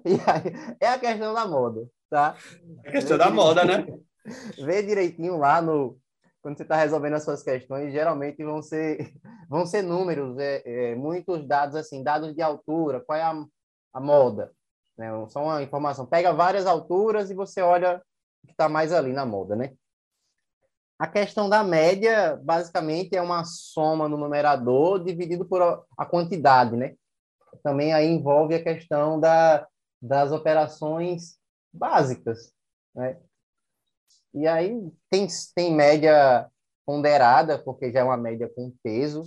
E 0.05 0.13
aí, 0.13 0.77
é 0.81 0.87
a 0.89 0.99
questão 0.99 1.35
da 1.35 1.47
moda, 1.47 1.89
tá? 2.09 2.37
É 2.85 2.89
a 2.89 2.93
questão 2.93 3.19
da 3.19 3.31
moda, 3.31 3.65
né? 3.65 3.87
Vê 4.59 4.83
direitinho 4.83 5.37
lá 5.37 5.61
no 5.61 5.99
quando 6.41 6.57
você 6.57 6.63
está 6.63 6.77
resolvendo 6.77 7.15
as 7.15 7.25
suas 7.25 7.43
questões, 7.43 7.93
geralmente 7.93 8.43
vão 8.45 8.63
ser 8.63 9.13
vão 9.49 9.67
ser 9.67 9.83
números, 9.83 10.39
é, 10.39 10.63
é, 10.65 10.95
muitos 10.95 11.47
dados 11.47 11.75
assim, 11.75 12.03
dados 12.03 12.35
de 12.35 12.41
altura, 12.41 13.01
qual 13.01 13.19
é 13.19 13.23
a, 13.23 13.45
a 13.93 14.01
moda, 14.01 14.53
né? 14.97 15.11
Só 15.29 15.43
uma 15.43 15.63
informação. 15.63 16.07
Pega 16.07 16.33
várias 16.33 16.67
alturas 16.67 17.31
e 17.31 17.35
você 17.35 17.61
olha 17.61 18.01
o 18.43 18.47
que 18.47 18.53
está 18.53 18.69
mais 18.69 18.93
ali 18.93 19.13
na 19.13 19.27
moda, 19.27 19.57
né? 19.57 19.75
A 20.99 21.07
questão 21.07 21.49
da 21.49 21.63
média, 21.63 22.37
basicamente, 22.43 23.17
é 23.17 23.23
uma 23.23 23.45
soma 23.45 24.09
no 24.09 24.17
numerador 24.17 25.05
dividido 25.05 25.45
por 25.47 25.87
a 25.97 26.05
quantidade, 26.05 26.77
né? 26.77 26.97
Também 27.63 27.93
aí 27.93 28.07
envolve 28.07 28.55
a 28.55 28.63
questão 28.63 29.21
da, 29.21 29.67
das 30.03 30.33
operações 30.33 31.39
básicas, 31.73 32.53
né? 32.95 33.17
E 34.35 34.47
aí 34.47 34.91
tem, 35.09 35.27
tem 35.55 35.75
média 35.75 36.51
ponderada, 36.85 37.59
porque 37.59 37.93
já 37.93 38.01
é 38.01 38.05
uma 38.05 38.17
média 38.17 38.51
com 38.55 38.73
peso, 38.83 39.23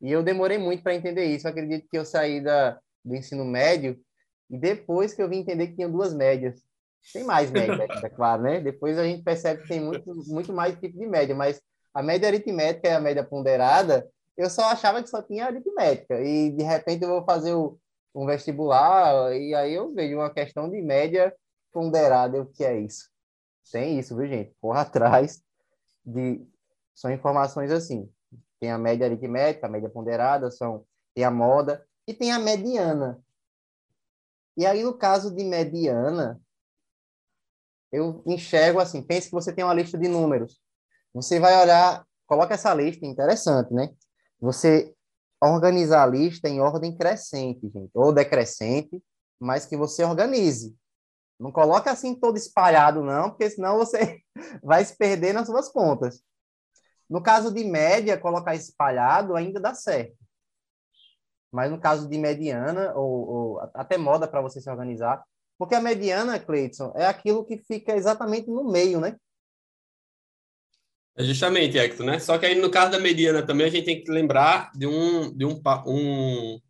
e 0.00 0.10
eu 0.12 0.22
demorei 0.22 0.58
muito 0.58 0.82
para 0.82 0.94
entender 0.94 1.24
isso. 1.24 1.46
Eu 1.46 1.50
acredito 1.50 1.88
que 1.88 1.96
eu 1.96 2.04
saí 2.04 2.42
da, 2.42 2.78
do 3.04 3.14
ensino 3.14 3.44
médio 3.44 3.98
e 4.50 4.58
depois 4.58 5.14
que 5.14 5.22
eu 5.22 5.28
vim 5.28 5.38
entender 5.38 5.68
que 5.68 5.76
tinha 5.76 5.88
duas 5.88 6.12
médias. 6.14 6.62
Tem 7.12 7.24
mais 7.24 7.50
média 7.50 7.86
é 8.02 8.08
claro, 8.08 8.42
né? 8.42 8.60
Depois 8.60 8.98
a 8.98 9.04
gente 9.04 9.22
percebe 9.22 9.62
que 9.62 9.68
tem 9.68 9.80
muito, 9.80 10.14
muito 10.26 10.52
mais 10.52 10.78
tipo 10.78 10.98
de 10.98 11.06
média, 11.06 11.34
mas 11.34 11.60
a 11.92 12.02
média 12.02 12.28
aritmética 12.28 12.88
e 12.88 12.92
a 12.92 13.00
média 13.00 13.22
ponderada, 13.22 14.08
eu 14.36 14.50
só 14.50 14.64
achava 14.64 15.02
que 15.02 15.08
só 15.08 15.22
tinha 15.22 15.46
aritmética. 15.46 16.20
E 16.20 16.50
de 16.50 16.62
repente 16.62 17.04
eu 17.04 17.08
vou 17.08 17.24
fazer 17.24 17.54
o, 17.54 17.78
um 18.14 18.26
vestibular 18.26 19.34
e 19.36 19.54
aí 19.54 19.74
eu 19.74 19.92
vejo 19.94 20.16
uma 20.16 20.30
questão 20.30 20.68
de 20.70 20.80
média 20.80 21.34
ponderada. 21.72 22.40
O 22.40 22.46
que 22.46 22.64
é 22.64 22.78
isso? 22.80 23.10
Tem 23.70 23.98
isso, 23.98 24.16
viu, 24.16 24.26
gente? 24.26 24.54
Porra 24.60 24.82
atrás 24.82 25.42
de. 26.04 26.44
São 26.94 27.10
informações 27.10 27.70
assim. 27.70 28.08
Tem 28.60 28.70
a 28.70 28.78
média 28.78 29.06
aritmética, 29.06 29.66
a 29.66 29.70
média 29.70 29.90
ponderada, 29.90 30.50
são... 30.50 30.84
tem 31.14 31.24
a 31.24 31.30
moda 31.30 31.84
e 32.06 32.14
tem 32.14 32.32
a 32.32 32.38
mediana. 32.38 33.20
E 34.56 34.64
aí, 34.64 34.82
no 34.82 34.96
caso 34.96 35.34
de 35.34 35.42
mediana, 35.42 36.40
eu 37.94 38.22
enxergo 38.26 38.80
assim, 38.80 39.00
pense 39.02 39.28
que 39.28 39.34
você 39.34 39.52
tem 39.52 39.64
uma 39.64 39.74
lista 39.74 39.96
de 39.96 40.08
números. 40.08 40.60
Você 41.14 41.38
vai 41.38 41.60
olhar, 41.62 42.04
coloca 42.26 42.54
essa 42.54 42.74
lista, 42.74 43.06
interessante, 43.06 43.72
né? 43.72 43.90
Você 44.40 44.92
organizar 45.40 46.02
a 46.02 46.06
lista 46.06 46.48
em 46.48 46.60
ordem 46.60 46.96
crescente, 46.96 47.68
gente, 47.68 47.90
ou 47.94 48.12
decrescente, 48.12 49.02
mas 49.38 49.64
que 49.64 49.76
você 49.76 50.02
organize. 50.02 50.76
Não 51.38 51.52
coloque 51.52 51.88
assim 51.88 52.18
todo 52.18 52.36
espalhado, 52.36 53.02
não, 53.02 53.30
porque 53.30 53.48
senão 53.50 53.78
você 53.78 54.20
vai 54.62 54.84
se 54.84 54.96
perder 54.96 55.32
nas 55.32 55.46
suas 55.46 55.68
contas. 55.68 56.20
No 57.08 57.22
caso 57.22 57.52
de 57.52 57.62
média, 57.62 58.18
colocar 58.18 58.54
espalhado 58.54 59.36
ainda 59.36 59.60
dá 59.60 59.74
certo. 59.74 60.16
Mas 61.52 61.70
no 61.70 61.78
caso 61.78 62.08
de 62.08 62.18
mediana, 62.18 62.92
ou, 62.94 63.28
ou 63.28 63.60
até 63.74 63.96
moda 63.96 64.26
para 64.26 64.40
você 64.40 64.60
se 64.60 64.68
organizar, 64.68 65.22
porque 65.58 65.74
a 65.74 65.80
mediana, 65.80 66.38
Cleiton, 66.38 66.92
é 66.96 67.06
aquilo 67.06 67.44
que 67.44 67.58
fica 67.58 67.94
exatamente 67.94 68.48
no 68.48 68.70
meio, 68.70 69.00
né? 69.00 69.16
É 71.16 71.22
justamente, 71.22 71.78
Hector, 71.78 72.04
né? 72.04 72.18
Só 72.18 72.36
que 72.38 72.46
aí 72.46 72.56
no 72.56 72.70
caso 72.70 72.90
da 72.90 72.98
mediana 72.98 73.44
também 73.44 73.66
a 73.66 73.70
gente 73.70 73.84
tem 73.84 74.02
que 74.02 74.10
lembrar 74.10 74.72
de 74.74 74.86
um, 74.86 75.32
de 75.32 75.44
um, 75.44 75.60
um, 75.86 76.60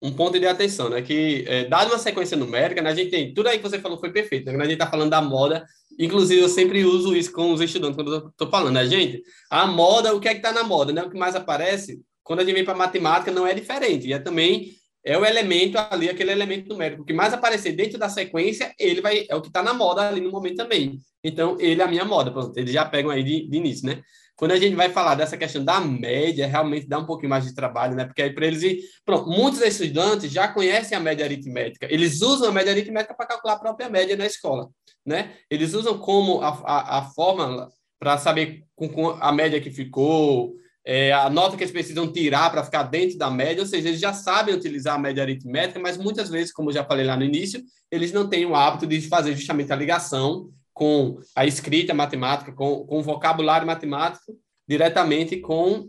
um 0.00 0.12
ponto 0.12 0.38
de 0.38 0.46
atenção, 0.46 0.88
né? 0.88 1.02
Que, 1.02 1.44
é, 1.48 1.64
dado 1.64 1.88
uma 1.88 1.98
sequência 1.98 2.36
numérica, 2.36 2.80
né, 2.80 2.90
a 2.90 2.94
gente 2.94 3.10
tem. 3.10 3.34
Tudo 3.34 3.48
aí 3.48 3.58
que 3.58 3.68
você 3.68 3.80
falou 3.80 3.98
foi 3.98 4.12
perfeito, 4.12 4.46
né? 4.52 4.58
A 4.58 4.64
gente 4.64 4.74
está 4.74 4.86
falando 4.86 5.10
da 5.10 5.20
moda, 5.20 5.66
inclusive 5.98 6.40
eu 6.40 6.48
sempre 6.48 6.84
uso 6.84 7.16
isso 7.16 7.32
com 7.32 7.52
os 7.52 7.60
estudantes 7.60 7.96
quando 7.96 8.14
eu 8.14 8.28
estou 8.28 8.48
falando, 8.48 8.74
né, 8.74 8.86
gente? 8.86 9.22
A 9.50 9.66
moda, 9.66 10.14
o 10.14 10.20
que 10.20 10.28
é 10.28 10.32
que 10.32 10.38
está 10.38 10.52
na 10.52 10.62
moda, 10.62 10.92
né? 10.92 11.02
O 11.02 11.10
que 11.10 11.18
mais 11.18 11.34
aparece, 11.34 12.00
quando 12.22 12.40
a 12.40 12.44
gente 12.44 12.54
vem 12.54 12.64
para 12.64 12.76
matemática, 12.76 13.32
não 13.32 13.44
é 13.44 13.52
diferente. 13.54 14.06
E 14.06 14.12
é 14.12 14.20
também 14.20 14.70
é 15.04 15.16
o 15.16 15.24
elemento 15.24 15.78
ali, 15.90 16.08
aquele 16.08 16.30
elemento 16.30 16.68
numérico. 16.68 17.04
Que 17.04 17.12
mais 17.12 17.32
aparecer 17.32 17.72
dentro 17.72 17.98
da 17.98 18.08
sequência, 18.08 18.74
ele 18.78 19.00
vai 19.00 19.26
é 19.28 19.34
o 19.34 19.40
que 19.40 19.48
está 19.48 19.62
na 19.62 19.72
moda 19.72 20.08
ali 20.08 20.20
no 20.20 20.30
momento 20.30 20.56
também. 20.56 20.98
Então, 21.22 21.56
ele 21.58 21.80
é 21.80 21.84
a 21.84 21.88
minha 21.88 22.04
moda, 22.04 22.30
pronto, 22.30 22.56
eles 22.56 22.72
já 22.72 22.84
pegam 22.84 23.10
aí 23.10 23.22
de, 23.22 23.48
de 23.48 23.56
início, 23.56 23.86
né? 23.86 24.02
Quando 24.40 24.52
a 24.52 24.58
gente 24.58 24.74
vai 24.74 24.88
falar 24.88 25.16
dessa 25.16 25.36
questão 25.36 25.62
da 25.62 25.78
média, 25.80 26.46
realmente 26.46 26.88
dá 26.88 26.98
um 26.98 27.04
pouquinho 27.04 27.28
mais 27.28 27.44
de 27.44 27.54
trabalho, 27.54 27.94
né? 27.94 28.06
Porque 28.06 28.22
aí 28.22 28.32
para 28.32 28.46
eles, 28.46 28.82
pronto, 29.04 29.28
muitos 29.28 29.60
estudantes 29.60 30.32
já 30.32 30.48
conhecem 30.48 30.96
a 30.96 31.00
média 31.00 31.26
aritmética. 31.26 31.86
Eles 31.90 32.22
usam 32.22 32.48
a 32.48 32.52
média 32.52 32.72
aritmética 32.72 33.14
para 33.14 33.26
calcular 33.26 33.54
a 33.54 33.58
própria 33.58 33.90
média 33.90 34.16
na 34.16 34.24
escola, 34.24 34.70
né? 35.04 35.34
Eles 35.50 35.74
usam 35.74 35.98
como 35.98 36.40
a, 36.40 36.48
a, 36.64 36.98
a 36.98 37.02
fórmula 37.10 37.68
para 37.98 38.16
saber 38.16 38.64
com, 38.74 38.88
com, 38.88 39.10
a 39.10 39.30
média 39.30 39.60
que 39.60 39.70
ficou, 39.70 40.54
é, 40.84 41.12
a 41.12 41.28
nota 41.28 41.56
que 41.56 41.62
eles 41.62 41.72
precisam 41.72 42.10
tirar 42.10 42.50
para 42.50 42.64
ficar 42.64 42.84
dentro 42.84 43.18
da 43.18 43.30
média, 43.30 43.62
ou 43.62 43.66
seja, 43.66 43.88
eles 43.88 44.00
já 44.00 44.12
sabem 44.12 44.54
utilizar 44.54 44.94
a 44.94 44.98
média 44.98 45.22
aritmética, 45.22 45.78
mas 45.78 45.96
muitas 45.96 46.30
vezes, 46.30 46.52
como 46.52 46.70
eu 46.70 46.74
já 46.74 46.84
falei 46.84 47.04
lá 47.04 47.16
no 47.16 47.24
início, 47.24 47.62
eles 47.90 48.12
não 48.12 48.28
têm 48.28 48.46
o 48.46 48.54
hábito 48.54 48.86
de 48.86 49.00
fazer 49.02 49.34
justamente 49.36 49.72
a 49.72 49.76
ligação 49.76 50.48
com 50.72 51.18
a 51.36 51.44
escrita 51.44 51.92
matemática, 51.92 52.52
com, 52.52 52.86
com 52.86 52.98
o 52.98 53.02
vocabulário 53.02 53.66
matemático, 53.66 54.32
diretamente 54.66 55.36
com 55.36 55.88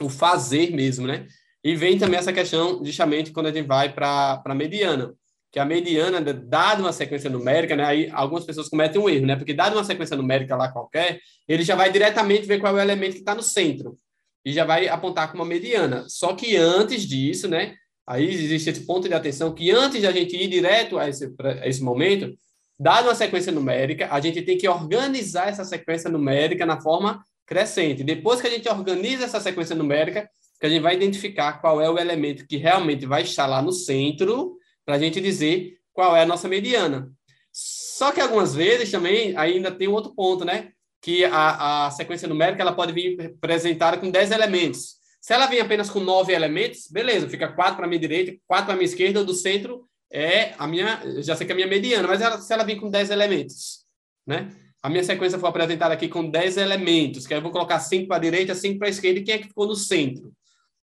o 0.00 0.08
fazer 0.08 0.70
mesmo, 0.70 1.06
né? 1.06 1.26
E 1.64 1.74
vem 1.74 1.98
também 1.98 2.18
essa 2.18 2.32
questão, 2.32 2.84
justamente, 2.84 3.32
quando 3.32 3.46
a 3.46 3.52
gente 3.52 3.66
vai 3.66 3.92
para 3.92 4.40
a 4.44 4.54
mediana, 4.54 5.12
que 5.50 5.58
a 5.58 5.64
mediana, 5.64 6.20
dada 6.20 6.82
uma 6.82 6.92
sequência 6.92 7.28
numérica, 7.28 7.74
né, 7.74 7.84
aí 7.84 8.10
algumas 8.12 8.44
pessoas 8.44 8.68
cometem 8.68 9.00
um 9.00 9.08
erro, 9.08 9.26
né? 9.26 9.34
Porque 9.34 9.52
dada 9.52 9.74
uma 9.74 9.82
sequência 9.82 10.16
numérica 10.16 10.54
lá 10.54 10.70
qualquer, 10.70 11.20
ele 11.48 11.64
já 11.64 11.74
vai 11.74 11.90
diretamente 11.90 12.46
ver 12.46 12.60
qual 12.60 12.76
é 12.76 12.80
o 12.80 12.82
elemento 12.82 13.14
que 13.14 13.18
está 13.18 13.34
no 13.34 13.42
centro 13.42 13.98
e 14.44 14.52
já 14.52 14.64
vai 14.64 14.88
apontar 14.88 15.30
como 15.30 15.42
uma 15.42 15.48
mediana. 15.48 16.04
Só 16.08 16.34
que 16.34 16.56
antes 16.56 17.02
disso, 17.02 17.48
né, 17.48 17.74
aí 18.06 18.28
existe 18.28 18.70
esse 18.70 18.86
ponto 18.86 19.08
de 19.08 19.14
atenção 19.14 19.54
que 19.54 19.70
antes 19.70 20.00
de 20.00 20.06
a 20.06 20.12
gente 20.12 20.36
ir 20.36 20.48
direto 20.48 20.98
a 20.98 21.08
esse, 21.08 21.32
a 21.62 21.66
esse 21.66 21.82
momento, 21.82 22.34
Dada 22.80 23.08
uma 23.08 23.14
sequência 23.14 23.50
numérica, 23.50 24.06
a 24.08 24.20
gente 24.20 24.40
tem 24.40 24.56
que 24.56 24.68
organizar 24.68 25.48
essa 25.48 25.64
sequência 25.64 26.08
numérica 26.08 26.64
na 26.64 26.80
forma 26.80 27.24
crescente. 27.44 28.04
Depois 28.04 28.40
que 28.40 28.46
a 28.46 28.50
gente 28.50 28.68
organiza 28.68 29.24
essa 29.24 29.40
sequência 29.40 29.74
numérica, 29.74 30.30
que 30.60 30.66
a 30.66 30.68
gente 30.68 30.82
vai 30.82 30.94
identificar 30.94 31.54
qual 31.54 31.80
é 31.80 31.90
o 31.90 31.98
elemento 31.98 32.46
que 32.46 32.56
realmente 32.56 33.04
vai 33.04 33.22
estar 33.22 33.46
lá 33.46 33.60
no 33.60 33.72
centro, 33.72 34.56
para 34.84 34.94
a 34.94 34.98
gente 34.98 35.20
dizer 35.20 35.76
qual 35.92 36.16
é 36.16 36.22
a 36.22 36.26
nossa 36.26 36.46
mediana. 36.46 37.10
Só 37.52 38.12
que 38.12 38.20
algumas 38.20 38.54
vezes 38.54 38.92
também 38.92 39.36
ainda 39.36 39.72
tem 39.72 39.88
um 39.88 39.94
outro 39.94 40.14
ponto, 40.14 40.44
né? 40.44 40.70
Que 41.00 41.24
a, 41.24 41.86
a 41.86 41.90
sequência 41.90 42.28
numérica 42.28 42.62
ela 42.62 42.72
pode 42.72 42.92
vir 42.92 43.34
apresentada 43.36 43.96
com 43.98 44.10
10 44.10 44.30
elementos. 44.30 44.96
Se 45.20 45.32
ela 45.32 45.46
vem 45.46 45.60
apenas 45.60 45.90
com 45.90 46.00
9 46.00 46.32
elementos, 46.32 46.88
beleza, 46.90 47.28
fica 47.28 47.48
4 47.48 47.76
para 47.76 47.86
a 47.86 47.88
minha 47.88 48.00
direita, 48.00 48.36
4 48.46 48.66
para 48.66 48.74
a 48.74 48.76
minha 48.76 48.86
esquerda, 48.86 49.24
do 49.24 49.34
centro 49.34 49.88
é 50.10 50.54
a 50.58 50.66
minha, 50.66 51.02
já 51.22 51.36
sei 51.36 51.46
que 51.46 51.52
é 51.52 51.54
a 51.54 51.56
minha 51.56 51.68
mediana, 51.68 52.08
mas 52.08 52.20
ela, 52.20 52.40
se 52.40 52.52
ela 52.52 52.64
vir 52.64 52.80
com 52.80 52.90
10 52.90 53.10
elementos, 53.10 53.84
né? 54.26 54.50
A 54.82 54.88
minha 54.88 55.02
sequência 55.02 55.38
foi 55.38 55.48
apresentada 55.48 55.92
aqui 55.92 56.08
com 56.08 56.30
10 56.30 56.56
elementos, 56.56 57.26
que 57.26 57.34
aí 57.34 57.38
eu 57.38 57.42
vou 57.42 57.50
colocar 57.50 57.80
5 57.80 58.06
para 58.06 58.16
a 58.16 58.20
direita, 58.20 58.54
5 58.54 58.78
para 58.78 58.88
a 58.88 58.90
esquerda, 58.90 59.20
e 59.20 59.24
quem 59.24 59.34
é 59.34 59.38
que 59.38 59.48
ficou 59.48 59.66
no 59.66 59.74
centro? 59.74 60.32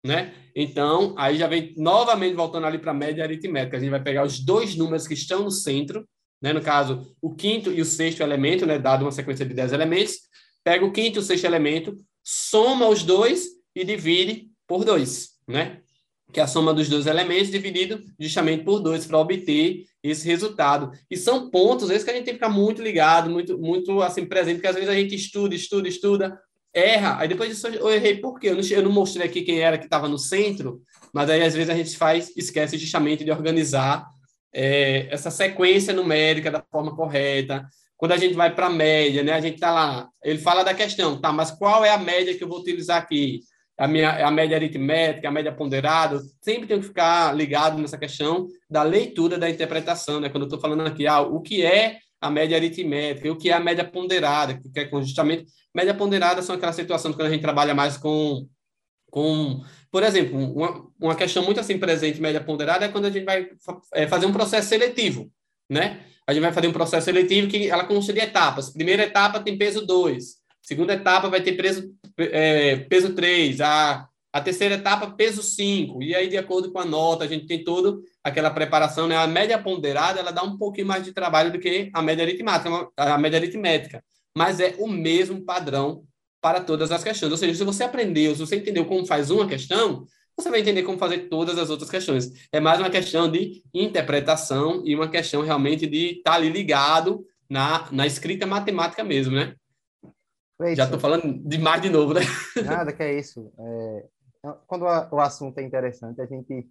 Né? 0.05 0.33
Então, 0.55 1.15
aí 1.17 1.37
já 1.37 1.47
vem 1.47 1.73
novamente 1.77 2.35
voltando 2.35 2.67
ali 2.67 2.77
para 2.77 2.91
a 2.91 2.93
média 2.93 3.23
aritmética. 3.23 3.77
A 3.77 3.79
gente 3.79 3.89
vai 3.89 4.03
pegar 4.03 4.23
os 4.23 4.39
dois 4.39 4.75
números 4.75 5.07
que 5.07 5.15
estão 5.15 5.43
no 5.43 5.49
centro, 5.49 6.07
né? 6.41 6.53
no 6.53 6.61
caso, 6.61 7.15
o 7.21 7.33
quinto 7.33 7.71
e 7.71 7.81
o 7.81 7.85
sexto 7.85 8.21
elemento, 8.21 8.65
né? 8.65 8.77
dado 8.79 9.03
uma 9.03 9.11
sequência 9.11 9.45
de 9.45 9.53
10 9.53 9.73
elementos, 9.73 10.19
pega 10.63 10.85
o 10.85 10.91
quinto 10.91 11.19
e 11.19 11.21
o 11.21 11.23
sexto 11.23 11.45
elemento, 11.45 11.95
soma 12.23 12.87
os 12.87 13.03
dois 13.03 13.47
e 13.75 13.83
divide 13.83 14.49
por 14.67 14.83
dois. 14.83 15.35
Né? 15.47 15.81
que 16.35 16.39
é 16.41 16.43
a 16.43 16.47
soma 16.47 16.73
dos 16.73 16.89
dois 16.89 17.07
elementos 17.07 17.49
dividido 17.49 18.03
justamente 18.19 18.65
por 18.65 18.79
dois 18.79 19.05
para 19.05 19.17
obter 19.17 19.85
esse 20.03 20.27
resultado. 20.27 20.91
E 21.09 21.15
são 21.15 21.49
pontos 21.49 21.89
esses 21.89 22.03
que 22.03 22.09
a 22.09 22.13
gente 22.13 22.25
tem 22.25 22.33
que 22.33 22.39
ficar 22.39 22.49
muito 22.49 22.81
ligado, 22.81 23.29
muito, 23.29 23.57
muito 23.57 24.01
assim 24.01 24.25
presente, 24.25 24.55
porque 24.55 24.67
às 24.67 24.75
vezes 24.75 24.89
a 24.89 24.95
gente 24.95 25.15
estuda, 25.15 25.55
estuda, 25.55 25.87
estuda, 25.87 26.39
erra, 26.73 27.19
aí 27.19 27.29
depois 27.29 27.49
disso 27.49 27.67
eu 27.67 27.89
errei 27.89 28.17
por 28.17 28.37
quê? 28.37 28.49
Eu 28.49 28.55
não, 28.55 28.63
eu 28.63 28.83
não 28.83 28.91
mostrei 28.91 29.25
aqui 29.25 29.43
quem 29.43 29.61
era 29.61 29.77
que 29.77 29.85
estava 29.85 30.09
no 30.09 30.17
centro, 30.17 30.81
mas 31.13 31.29
aí 31.29 31.41
às 31.41 31.53
vezes 31.53 31.69
a 31.69 31.73
gente 31.73 31.95
faz, 31.95 32.35
esquece 32.35 32.77
justamente 32.77 33.23
de 33.23 33.31
organizar 33.31 34.05
é, 34.55 35.07
essa 35.11 35.29
sequência 35.29 35.93
numérica 35.93 36.49
da 36.49 36.63
forma 36.71 36.95
correta. 36.95 37.67
Quando 37.97 38.13
a 38.13 38.17
gente 38.17 38.33
vai 38.33 38.53
para 38.53 38.67
a 38.67 38.69
média, 38.69 39.21
né, 39.23 39.33
a 39.33 39.41
gente 39.41 39.55
está 39.55 39.71
lá, 39.71 40.09
ele 40.23 40.39
fala 40.39 40.63
da 40.63 40.73
questão, 40.73 41.19
tá, 41.19 41.31
mas 41.31 41.51
qual 41.51 41.83
é 41.83 41.89
a 41.89 41.97
média 41.97 42.35
que 42.35 42.43
eu 42.43 42.47
vou 42.47 42.59
utilizar 42.59 42.97
aqui? 42.97 43.41
a, 43.77 43.87
minha, 43.87 44.25
a 44.25 44.31
média 44.31 44.55
aritmética, 44.55 45.27
a 45.27 45.31
média 45.31 45.51
ponderada, 45.51 46.21
sempre 46.41 46.67
tenho 46.67 46.79
que 46.79 46.87
ficar 46.87 47.35
ligado 47.35 47.77
nessa 47.77 47.97
questão 47.97 48.47
da 48.69 48.83
leitura 48.83 49.37
da 49.37 49.49
interpretação, 49.49 50.19
né? 50.19 50.29
Quando 50.29 50.43
eu 50.43 50.47
estou 50.47 50.59
falando 50.59 50.87
aqui, 50.87 51.05
ah, 51.05 51.21
o 51.21 51.41
que 51.41 51.65
é 51.65 51.97
a 52.21 52.31
média 52.31 52.55
aritmética, 52.55 53.31
o 53.31 53.37
que 53.37 53.49
é 53.49 53.53
a 53.53 53.59
média 53.59 53.83
ponderada, 53.83 54.57
que 54.57 54.79
é 54.79 54.89
justamente 55.01 55.45
média 55.75 55.93
ponderada 55.93 56.41
são 56.41 56.55
aquelas 56.55 56.75
situações 56.75 57.15
quando 57.15 57.27
a 57.27 57.31
gente 57.31 57.41
trabalha 57.41 57.75
mais 57.75 57.97
com 57.97 58.47
com, 59.11 59.63
por 59.95 60.03
exemplo, 60.03 60.37
uma, 60.37 60.85
uma 60.99 61.15
questão 61.15 61.41
muito 61.41 61.57
assim 61.57 61.77
presente 61.77 62.19
média 62.19 62.43
ponderada 62.43 62.83
é 62.83 62.89
quando 62.89 63.05
a 63.05 63.09
gente 63.09 63.23
vai 63.23 63.47
é, 63.93 64.05
fazer 64.05 64.25
um 64.25 64.33
processo 64.33 64.67
seletivo, 64.67 65.31
né? 65.69 66.01
A 66.27 66.33
gente 66.33 66.43
vai 66.43 66.51
fazer 66.51 66.67
um 66.67 66.73
processo 66.73 67.05
seletivo 67.05 67.47
que 67.47 67.69
ela 67.69 67.85
de 67.85 68.19
etapas. 68.19 68.69
Primeira 68.69 69.03
etapa 69.03 69.39
tem 69.39 69.57
peso 69.57 69.85
2, 69.85 70.35
Segunda 70.61 70.95
etapa 70.95 71.29
vai 71.29 71.39
ter 71.41 71.53
peso, 71.53 71.95
é, 72.17 72.75
peso 72.75 73.13
3, 73.13 73.61
a, 73.61 74.05
a 74.33 74.41
terceira 74.41 74.75
etapa, 74.75 75.11
peso 75.11 75.41
5. 75.41 76.03
E 76.03 76.13
aí, 76.13 76.27
de 76.27 76.37
acordo 76.37 76.73
com 76.73 76.79
a 76.79 76.85
nota, 76.85 77.23
a 77.23 77.27
gente 77.27 77.47
tem 77.47 77.63
toda 77.63 77.97
aquela 78.21 78.49
preparação, 78.49 79.07
né? 79.07 79.15
A 79.15 79.27
média 79.27 79.57
ponderada, 79.57 80.19
ela 80.19 80.31
dá 80.31 80.43
um 80.43 80.57
pouquinho 80.57 80.87
mais 80.87 81.05
de 81.05 81.13
trabalho 81.13 81.53
do 81.53 81.59
que 81.59 81.89
a 81.93 82.01
média 82.01 82.25
aritmética, 82.25 82.89
a 82.97 83.17
média 83.17 83.39
aritmética. 83.39 84.03
Mas 84.37 84.59
é 84.59 84.75
o 84.77 84.89
mesmo 84.89 85.45
padrão 85.45 86.03
para 86.45 86.61
todas 86.61 86.91
as 86.91 87.03
questões. 87.03 87.31
Ou 87.31 87.37
seja, 87.39 87.55
se 87.55 87.63
você 87.63 87.83
aprendeu, 87.83 88.35
se 88.35 88.39
você 88.39 88.57
entendeu 88.57 88.85
como 88.85 89.03
faz 89.03 89.31
uma 89.31 89.47
questão, 89.47 90.05
você 90.37 90.47
vai 90.51 90.59
entender 90.59 90.83
como 90.83 90.99
fazer 90.99 91.27
todas 91.27 91.57
as 91.57 91.71
outras 91.71 91.89
questões. 91.89 92.47
É 92.51 92.59
mais 92.59 92.79
uma 92.79 92.91
questão 92.91 93.31
de 93.31 93.63
interpretação 93.73 94.83
e 94.85 94.93
uma 94.93 95.09
questão 95.09 95.41
realmente 95.41 95.87
de 95.87 96.17
estar 96.17 96.33
ali 96.33 96.49
ligado 96.49 97.25
na, 97.49 97.91
na 97.91 98.05
escrita 98.05 98.45
matemática 98.45 99.03
mesmo, 99.03 99.33
né? 99.33 99.55
É 100.61 100.75
Já 100.75 100.83
estou 100.83 100.99
falando 100.99 101.33
demais 101.43 101.81
de 101.81 101.89
novo, 101.89 102.13
né? 102.13 102.21
Nada, 102.63 102.93
que 102.93 103.01
é 103.01 103.17
isso. 103.17 103.51
É, 103.57 104.05
quando 104.67 104.83
o 104.83 105.19
assunto 105.19 105.57
é 105.57 105.63
interessante, 105.63 106.21
a 106.21 106.27
gente 106.27 106.69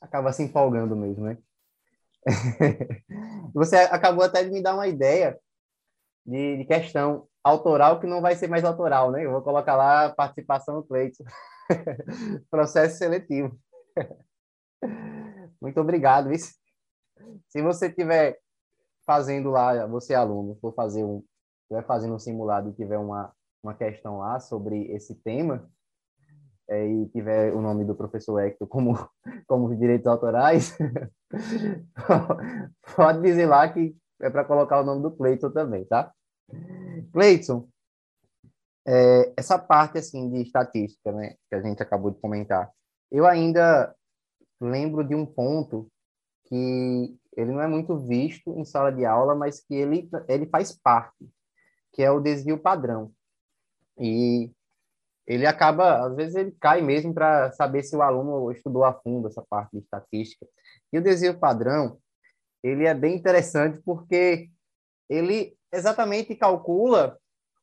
acaba 0.00 0.32
se 0.32 0.42
empolgando 0.42 0.96
mesmo, 0.96 1.26
né? 1.26 1.38
Você 3.54 3.76
acabou 3.76 4.24
até 4.24 4.42
de 4.42 4.50
me 4.50 4.60
dar 4.60 4.74
uma 4.74 4.88
ideia 4.88 5.38
de, 6.26 6.56
de, 6.56 6.64
questão 6.64 7.28
autoral 7.42 8.00
que 8.00 8.06
não 8.06 8.20
vai 8.20 8.36
ser 8.36 8.48
mais 8.48 8.64
autoral, 8.64 9.10
né? 9.10 9.24
Eu 9.24 9.32
vou 9.32 9.42
colocar 9.42 9.76
lá 9.76 10.10
participação 10.10 10.76
do 10.76 10.84
Cleiton. 10.84 11.24
Processo 12.50 12.98
seletivo. 12.98 13.58
Muito 15.60 15.80
obrigado. 15.80 16.30
Se 17.48 17.62
você 17.62 17.86
estiver 17.86 18.38
fazendo 19.06 19.50
lá, 19.50 19.86
você 19.86 20.12
é 20.12 20.16
aluno, 20.16 20.56
for 20.60 20.74
fazer 20.74 21.04
um, 21.04 21.22
estiver 21.62 21.86
fazendo 21.86 22.14
um 22.14 22.18
simulado 22.18 22.70
e 22.70 22.74
tiver 22.74 22.98
uma, 22.98 23.32
uma 23.62 23.74
questão 23.74 24.18
lá 24.18 24.38
sobre 24.40 24.92
esse 24.92 25.14
tema, 25.14 25.68
é, 26.68 26.86
e 26.86 27.08
tiver 27.08 27.52
o 27.52 27.60
nome 27.60 27.84
do 27.84 27.94
professor 27.94 28.40
Hector 28.40 28.66
como, 28.66 28.94
como 29.46 29.74
direitos 29.76 30.06
autorais, 30.06 30.76
pode 32.96 33.20
dizer 33.20 33.46
lá 33.46 33.68
que 33.68 33.96
é 34.20 34.30
para 34.30 34.44
colocar 34.44 34.80
o 34.80 34.84
nome 34.84 35.02
do 35.02 35.10
Cleiton 35.10 35.50
também, 35.50 35.84
tá? 35.84 36.12
Cleiton, 37.12 37.68
é, 38.86 39.32
essa 39.36 39.58
parte 39.58 39.98
assim 39.98 40.30
de 40.30 40.42
estatística, 40.42 41.12
né, 41.12 41.36
que 41.48 41.54
a 41.54 41.62
gente 41.62 41.82
acabou 41.82 42.10
de 42.10 42.20
comentar, 42.20 42.70
eu 43.10 43.26
ainda 43.26 43.94
lembro 44.60 45.04
de 45.04 45.14
um 45.14 45.26
ponto 45.26 45.88
que 46.46 47.16
ele 47.36 47.52
não 47.52 47.60
é 47.60 47.68
muito 47.68 47.96
visto 47.96 48.58
em 48.58 48.64
sala 48.64 48.90
de 48.90 49.04
aula, 49.04 49.34
mas 49.34 49.60
que 49.60 49.74
ele, 49.74 50.08
ele 50.28 50.46
faz 50.46 50.72
parte 50.72 51.28
que 51.92 52.02
é 52.02 52.10
o 52.10 52.20
desvio 52.20 52.58
padrão. 52.58 53.12
E 53.98 54.50
ele 55.26 55.46
acaba, 55.46 56.06
às 56.06 56.16
vezes 56.16 56.34
ele 56.34 56.52
cai 56.58 56.80
mesmo 56.80 57.14
para 57.14 57.52
saber 57.52 57.82
se 57.82 57.94
o 57.94 58.02
aluno 58.02 58.50
estudou 58.50 58.84
a 58.84 58.92
fundo 58.92 59.28
essa 59.28 59.42
parte 59.42 59.72
de 59.72 59.78
estatística. 59.78 60.46
E 60.92 60.98
o 60.98 61.02
desvio 61.02 61.38
padrão, 61.38 61.98
ele 62.62 62.86
é 62.86 62.94
bem 62.94 63.14
interessante 63.14 63.80
porque 63.84 64.50
ele 65.12 65.56
exatamente 65.72 66.34
calcula 66.34 67.18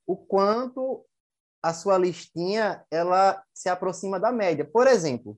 o 0.05 0.15
quanto 0.15 1.05
a 1.61 1.73
sua 1.73 1.97
listinha 1.97 2.85
ela 2.89 3.43
se 3.53 3.69
aproxima 3.69 4.19
da 4.19 4.31
média. 4.31 4.63
Por 4.63 4.87
exemplo, 4.87 5.37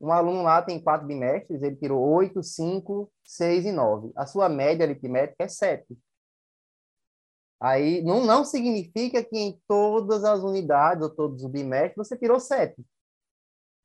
um 0.00 0.12
aluno 0.12 0.42
lá 0.42 0.60
tem 0.60 0.82
quatro 0.82 1.06
bimestres, 1.06 1.62
ele 1.62 1.76
tirou 1.76 2.02
oito, 2.02 2.42
cinco, 2.42 3.10
seis 3.24 3.64
e 3.64 3.72
nove. 3.72 4.12
A 4.14 4.26
sua 4.26 4.48
média 4.48 4.84
aritmética 4.84 5.44
é 5.44 5.48
sete. 5.48 5.96
Aí 7.58 8.02
não, 8.02 8.24
não 8.24 8.44
significa 8.44 9.24
que 9.24 9.38
em 9.38 9.58
todas 9.66 10.24
as 10.24 10.40
unidades 10.40 11.02
ou 11.02 11.10
todos 11.10 11.42
os 11.42 11.50
bimestres 11.50 11.96
você 11.96 12.16
tirou 12.16 12.38
sete. 12.38 12.84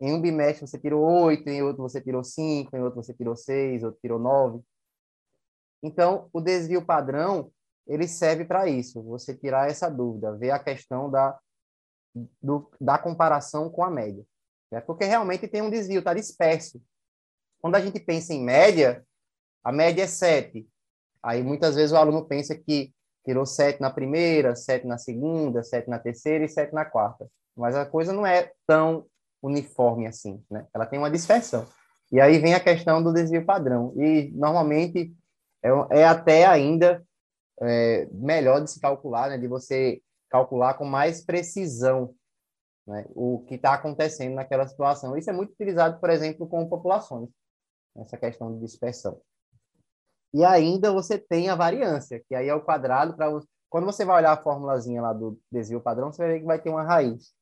Em 0.01 0.14
um 0.14 0.22
bimestre 0.22 0.68
você 0.68 0.78
tirou 0.78 1.03
oito, 1.24 1.47
em 1.47 1.64
outro 1.64 1.84
você 1.84 2.01
tirou 2.01 2.24
cinco, 2.24 2.76
em 2.76 2.82
outro 2.82 3.01
você 3.01 3.14
tirou 3.14 3.36
seis, 3.36 3.84
outro 3.84 3.99
tirou 4.01 4.20
nove. 4.20 4.62
Então, 5.82 6.30
o 6.32 6.40
desvio 6.40 6.86
padrão, 6.86 7.52
ele 7.88 8.08
serve 8.08 8.46
para 8.46 8.68
isso, 8.68 9.02
você 9.02 9.36
tirar 9.36 9.70
essa 9.70 9.90
dúvida, 9.90 10.36
ver 10.38 10.52
a 10.52 10.60
questão 10.60 11.10
da, 11.10 11.38
do, 12.42 12.70
da 12.80 12.98
comparação 12.98 13.70
com 13.70 13.84
a 13.84 13.90
média. 13.90 14.24
Né? 14.72 14.80
Porque 14.82 15.06
realmente 15.06 15.48
tem 15.48 15.62
um 15.62 15.70
desvio, 15.70 16.00
está 16.00 16.14
disperso. 16.14 16.82
Quando 17.60 17.76
a 17.76 17.82
gente 17.82 18.00
pensa 18.00 18.34
em 18.34 18.44
média, 18.44 19.04
a 19.64 19.72
média 19.72 20.04
é 20.04 20.08
7. 20.08 20.68
Aí 21.22 21.44
muitas 21.44 21.76
vezes 21.76 21.92
o 21.92 21.98
aluno 21.98 22.26
pensa 22.26 22.56
que 22.56 22.94
tirou 23.24 23.46
7 23.46 23.80
na 23.80 23.92
primeira, 23.92 24.56
7 24.56 24.88
na 24.88 24.98
segunda, 24.98 25.64
7 25.64 25.90
na 25.90 26.00
terceira 26.00 26.44
e 26.44 26.50
7 26.50 26.74
na 26.74 26.86
quarta. 26.86 27.28
Mas 27.56 27.76
a 27.76 27.86
coisa 27.86 28.14
não 28.14 28.26
é 28.26 28.52
tão 28.66 29.06
uniforme 29.42 30.08
assim, 30.08 30.44
né? 30.50 30.66
Ela 30.74 30.86
tem 30.86 30.98
uma 30.98 31.12
dispersão. 31.12 31.68
E 32.12 32.20
aí 32.20 32.40
vem 32.40 32.54
a 32.54 32.60
questão 32.60 33.02
do 33.02 33.14
desvio 33.14 33.46
padrão. 33.46 33.94
E 33.98 34.32
normalmente 34.34 35.14
é, 35.64 35.99
é 35.99 36.05
até 36.05 36.45
ainda 36.45 37.05
é, 37.62 38.07
melhor 38.12 38.64
de 38.64 38.72
se 38.72 38.80
calcular, 38.80 39.30
né? 39.30 39.38
De 39.38 39.47
você 39.47 40.01
calcular 40.30 40.76
com 40.76 40.86
mais 40.86 41.24
precisão 41.24 42.16
né, 42.88 43.05
o 43.09 43.43
que 43.47 43.55
está 43.55 43.74
acontecendo 43.74 44.36
naquela 44.36 44.68
situação. 44.68 45.16
Isso 45.18 45.30
é 45.30 45.34
muito 45.34 45.51
utilizado, 45.53 45.99
por 45.99 46.09
exemplo, 46.09 46.47
com 46.47 46.68
populações, 46.68 47.30
essa 47.97 48.18
questão 48.18 48.53
de 48.53 48.62
dispersão. 48.62 49.22
E 50.34 50.43
ainda 50.45 50.91
você 50.91 51.20
tem 51.20 51.49
a 51.49 51.55
variância, 51.55 52.24
que 52.28 52.34
aí 52.34 52.47
é 52.47 52.55
o 52.55 52.64
quadrado 52.64 53.16
para 53.16 53.30
quando 53.70 53.86
você 53.86 54.03
vai 54.03 54.18
olhar 54.18 54.34
a 54.34 54.41
formulazinha 54.41 55.01
lá 55.01 55.14
do 55.14 55.39
desvio 55.49 55.80
padrão, 55.80 56.12
você 56.12 56.22
vai 56.22 56.34
ver 56.34 56.39
que 56.41 56.45
vai 56.45 56.62
ter 56.62 56.70
uma 56.70 56.84
raiz. 56.84 57.34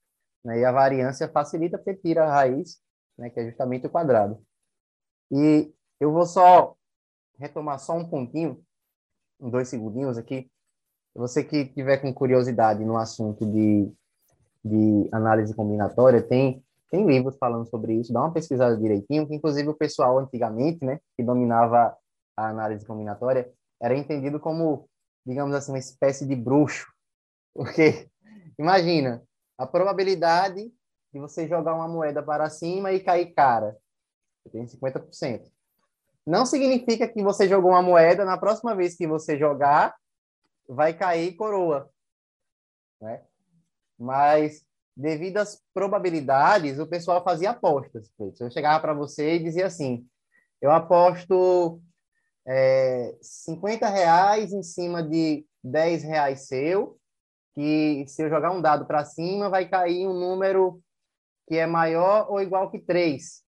Né? 0.43 0.59
E 0.59 0.65
a 0.65 0.71
variância 0.71 1.27
facilita 1.27 1.77
porque 1.77 1.95
tira 1.95 2.25
a 2.25 2.31
raiz, 2.31 2.79
né? 3.17 3.29
que 3.31 3.39
é 3.39 3.45
justamente 3.45 3.87
o 3.87 3.89
quadrado. 3.89 4.39
E 5.31 5.73
eu 5.99 6.11
vou 6.11 6.25
só 6.25 6.75
retomar 7.39 7.79
só 7.79 7.97
um 7.97 8.07
pontinho, 8.07 8.61
dois 9.39 9.67
segundinhos 9.67 10.17
aqui. 10.17 10.49
Você 11.15 11.43
que 11.43 11.65
tiver 11.65 11.97
com 11.97 12.13
curiosidade 12.13 12.85
no 12.85 12.97
assunto 12.97 13.45
de 13.45 13.91
de 14.63 15.07
análise 15.11 15.53
combinatória, 15.53 16.21
tem, 16.21 16.63
tem 16.91 17.05
livros 17.05 17.37
falando 17.37 17.65
sobre 17.67 17.93
isso, 17.93 18.11
dá 18.11 18.21
uma 18.21 18.33
pesquisada 18.33 18.77
direitinho, 18.77 19.27
que 19.27 19.35
inclusive 19.35 19.69
o 19.69 19.75
pessoal 19.75 20.19
antigamente, 20.19 20.83
né, 20.83 20.99
que 21.15 21.23
dominava 21.23 21.95
a 22.35 22.47
análise 22.49 22.85
combinatória, 22.85 23.51
era 23.81 23.95
entendido 23.95 24.39
como, 24.39 24.89
digamos 25.25 25.55
assim, 25.55 25.71
uma 25.71 25.79
espécie 25.79 26.25
de 26.25 26.35
bruxo. 26.35 26.87
Porque, 27.53 28.09
imagina, 28.57 29.23
a 29.57 29.65
probabilidade 29.65 30.71
de 31.11 31.19
você 31.19 31.47
jogar 31.47 31.73
uma 31.73 31.87
moeda 31.87 32.21
para 32.21 32.49
cima 32.49 32.91
e 32.91 32.99
cair 32.99 33.33
cara, 33.33 33.75
tem 34.51 34.65
50%. 34.65 35.49
Não 36.29 36.45
significa 36.45 37.07
que 37.07 37.23
você 37.23 37.47
jogou 37.47 37.71
uma 37.71 37.81
moeda, 37.81 38.23
na 38.23 38.37
próxima 38.37 38.75
vez 38.75 38.95
que 38.95 39.07
você 39.07 39.35
jogar, 39.35 39.95
vai 40.67 40.93
cair 40.93 41.35
coroa. 41.35 41.89
Né? 43.01 43.23
Mas, 43.97 44.63
devido 44.95 45.37
às 45.37 45.59
probabilidades, 45.73 46.77
o 46.77 46.85
pessoal 46.85 47.23
fazia 47.23 47.49
apostas. 47.49 48.13
Eu 48.39 48.51
chegava 48.51 48.79
para 48.79 48.93
você 48.93 49.37
e 49.37 49.43
dizia 49.43 49.65
assim: 49.65 50.07
eu 50.61 50.69
aposto 50.69 51.81
é, 52.47 53.17
50 53.19 53.89
reais 53.89 54.53
em 54.53 54.61
cima 54.61 55.01
de 55.01 55.47
10 55.63 56.03
reais 56.03 56.47
seu, 56.47 56.99
que 57.55 58.05
se 58.07 58.21
eu 58.21 58.29
jogar 58.29 58.51
um 58.51 58.61
dado 58.61 58.85
para 58.85 59.03
cima, 59.03 59.49
vai 59.49 59.67
cair 59.67 60.07
um 60.07 60.13
número 60.13 60.79
que 61.47 61.55
é 61.55 61.65
maior 61.65 62.27
ou 62.29 62.39
igual 62.39 62.69
que 62.69 62.77
3. 62.77 63.48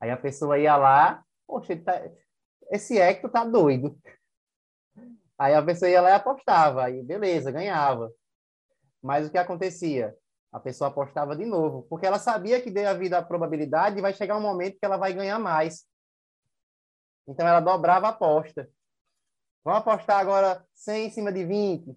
Aí 0.00 0.10
a 0.10 0.16
pessoa 0.16 0.58
ia 0.58 0.76
lá, 0.76 1.24
poxa, 1.46 1.76
tá... 1.76 2.00
esse 2.70 2.98
Hector 2.98 3.30
tá 3.30 3.44
doido. 3.44 3.98
Aí 5.38 5.54
a 5.54 5.62
pessoa 5.62 5.90
ia 5.90 6.00
lá 6.00 6.10
e 6.10 6.12
apostava, 6.12 6.84
aí 6.84 7.02
beleza, 7.02 7.50
ganhava. 7.50 8.12
Mas 9.02 9.26
o 9.26 9.30
que 9.30 9.38
acontecia? 9.38 10.16
A 10.52 10.60
pessoa 10.60 10.88
apostava 10.88 11.34
de 11.34 11.44
novo, 11.44 11.82
porque 11.88 12.06
ela 12.06 12.18
sabia 12.18 12.62
que 12.62 12.70
devido 12.70 13.14
à 13.14 13.22
probabilidade 13.22 14.00
vai 14.00 14.12
chegar 14.12 14.36
um 14.36 14.40
momento 14.40 14.78
que 14.78 14.84
ela 14.86 14.96
vai 14.96 15.12
ganhar 15.12 15.38
mais. 15.38 15.84
Então 17.26 17.46
ela 17.46 17.60
dobrava 17.60 18.06
a 18.06 18.10
aposta. 18.10 18.70
Vamos 19.64 19.80
apostar 19.80 20.20
agora 20.20 20.64
100 20.74 21.06
em 21.06 21.10
cima 21.10 21.32
de 21.32 21.44
20. 21.44 21.96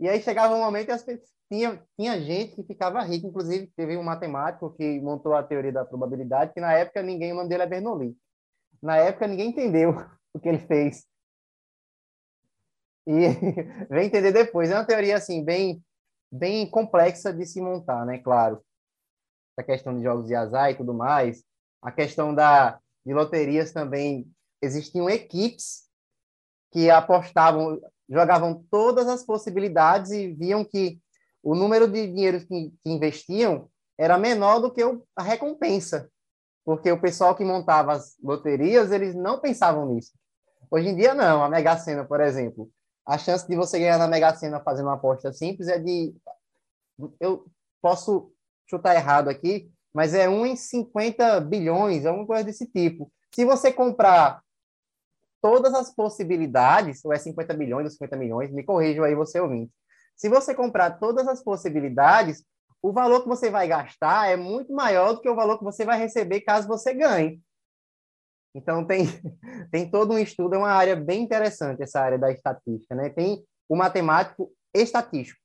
E 0.00 0.08
aí 0.08 0.22
chegava 0.22 0.54
um 0.54 0.60
momento 0.60 0.88
e 0.88 0.92
as 0.92 1.02
pessoas... 1.02 1.33
tinha, 1.50 1.82
tinha 1.96 2.20
gente 2.20 2.56
que 2.56 2.62
ficava 2.64 3.02
rica. 3.02 3.26
Inclusive, 3.26 3.66
teve 3.76 3.96
um 3.96 4.02
matemático 4.02 4.70
que 4.74 5.00
montou 5.00 5.34
a 5.34 5.42
teoria 5.42 5.72
da 5.72 5.84
probabilidade, 5.84 6.52
que 6.52 6.60
na 6.60 6.72
época 6.72 7.02
ninguém, 7.02 7.32
o 7.32 7.36
nome 7.36 7.48
dele 7.48 7.62
é 7.62 7.66
Bernoulli. 7.66 8.16
Na 8.82 8.96
época 8.96 9.26
ninguém 9.26 9.50
entendeu 9.50 9.90
o 10.34 10.40
que 10.40 10.48
ele 10.48 10.58
fez. 10.58 11.06
E 13.06 13.28
vem 13.90 14.06
entender 14.06 14.32
depois. 14.32 14.70
É 14.70 14.74
uma 14.74 14.86
teoria 14.86 15.16
assim, 15.16 15.44
bem 15.44 15.82
bem 16.34 16.68
complexa 16.68 17.32
de 17.32 17.46
se 17.46 17.60
montar, 17.60 18.04
né? 18.04 18.18
Claro. 18.18 18.60
A 19.56 19.62
questão 19.62 19.96
de 19.96 20.02
jogos 20.02 20.26
de 20.26 20.34
azar 20.34 20.70
e 20.70 20.74
tudo 20.74 20.92
mais. 20.92 21.44
A 21.80 21.92
questão 21.92 22.34
da, 22.34 22.80
de 23.06 23.14
loterias 23.14 23.72
também. 23.72 24.28
Existiam 24.60 25.08
equipes 25.08 25.84
que 26.72 26.90
apostavam, 26.90 27.80
jogavam 28.08 28.64
todas 28.70 29.06
as 29.06 29.22
possibilidades 29.22 30.10
e 30.10 30.32
viam 30.32 30.64
que 30.64 30.98
o 31.44 31.54
número 31.54 31.86
de 31.86 32.06
dinheiro 32.06 32.40
que, 32.40 32.72
que 32.82 32.90
investiam 32.90 33.68
era 33.98 34.18
menor 34.18 34.60
do 34.60 34.72
que 34.72 34.82
a 35.14 35.22
recompensa. 35.22 36.10
Porque 36.64 36.90
o 36.90 37.00
pessoal 37.00 37.36
que 37.36 37.44
montava 37.44 37.92
as 37.92 38.16
loterias, 38.22 38.90
eles 38.90 39.14
não 39.14 39.38
pensavam 39.38 39.86
nisso. 39.86 40.12
Hoje 40.70 40.88
em 40.88 40.96
dia, 40.96 41.12
não. 41.12 41.44
A 41.44 41.48
Mega 41.48 41.76
Sena, 41.76 42.04
por 42.04 42.20
exemplo, 42.20 42.70
a 43.06 43.18
chance 43.18 43.46
de 43.46 43.54
você 43.54 43.78
ganhar 43.78 43.98
na 43.98 44.08
Mega 44.08 44.34
Sena 44.34 44.58
fazendo 44.60 44.86
uma 44.86 44.94
aposta 44.94 45.30
simples 45.32 45.68
é 45.68 45.78
de. 45.78 46.14
Eu 47.20 47.44
posso 47.82 48.32
chutar 48.66 48.94
errado 48.94 49.28
aqui, 49.28 49.70
mas 49.92 50.14
é 50.14 50.26
1 50.26 50.46
em 50.46 50.56
50 50.56 51.40
bilhões, 51.42 52.06
alguma 52.06 52.26
coisa 52.26 52.44
desse 52.44 52.66
tipo. 52.66 53.12
Se 53.34 53.44
você 53.44 53.70
comprar 53.70 54.42
todas 55.42 55.74
as 55.74 55.94
possibilidades, 55.94 57.04
ou 57.04 57.12
é 57.12 57.18
50 57.18 57.52
bilhões 57.52 57.84
ou 57.84 57.90
50 57.90 58.16
milhões, 58.16 58.50
me 58.50 58.64
corrijam 58.64 59.04
aí 59.04 59.14
você 59.14 59.38
ouvinte. 59.38 59.70
Se 60.16 60.28
você 60.28 60.54
comprar 60.54 60.98
todas 60.98 61.26
as 61.26 61.42
possibilidades, 61.42 62.44
o 62.82 62.92
valor 62.92 63.22
que 63.22 63.28
você 63.28 63.50
vai 63.50 63.66
gastar 63.66 64.28
é 64.28 64.36
muito 64.36 64.72
maior 64.72 65.14
do 65.14 65.20
que 65.20 65.28
o 65.28 65.34
valor 65.34 65.58
que 65.58 65.64
você 65.64 65.84
vai 65.84 65.98
receber 65.98 66.42
caso 66.42 66.68
você 66.68 66.92
ganhe. 66.92 67.40
Então, 68.54 68.86
tem, 68.86 69.04
tem 69.72 69.90
todo 69.90 70.12
um 70.12 70.18
estudo, 70.18 70.54
é 70.54 70.58
uma 70.58 70.70
área 70.70 70.94
bem 70.94 71.22
interessante 71.22 71.82
essa 71.82 72.00
área 72.00 72.18
da 72.18 72.30
estatística, 72.30 72.94
né? 72.94 73.10
Tem 73.10 73.44
o 73.68 73.74
matemático 73.74 74.52
estatístico, 74.74 75.40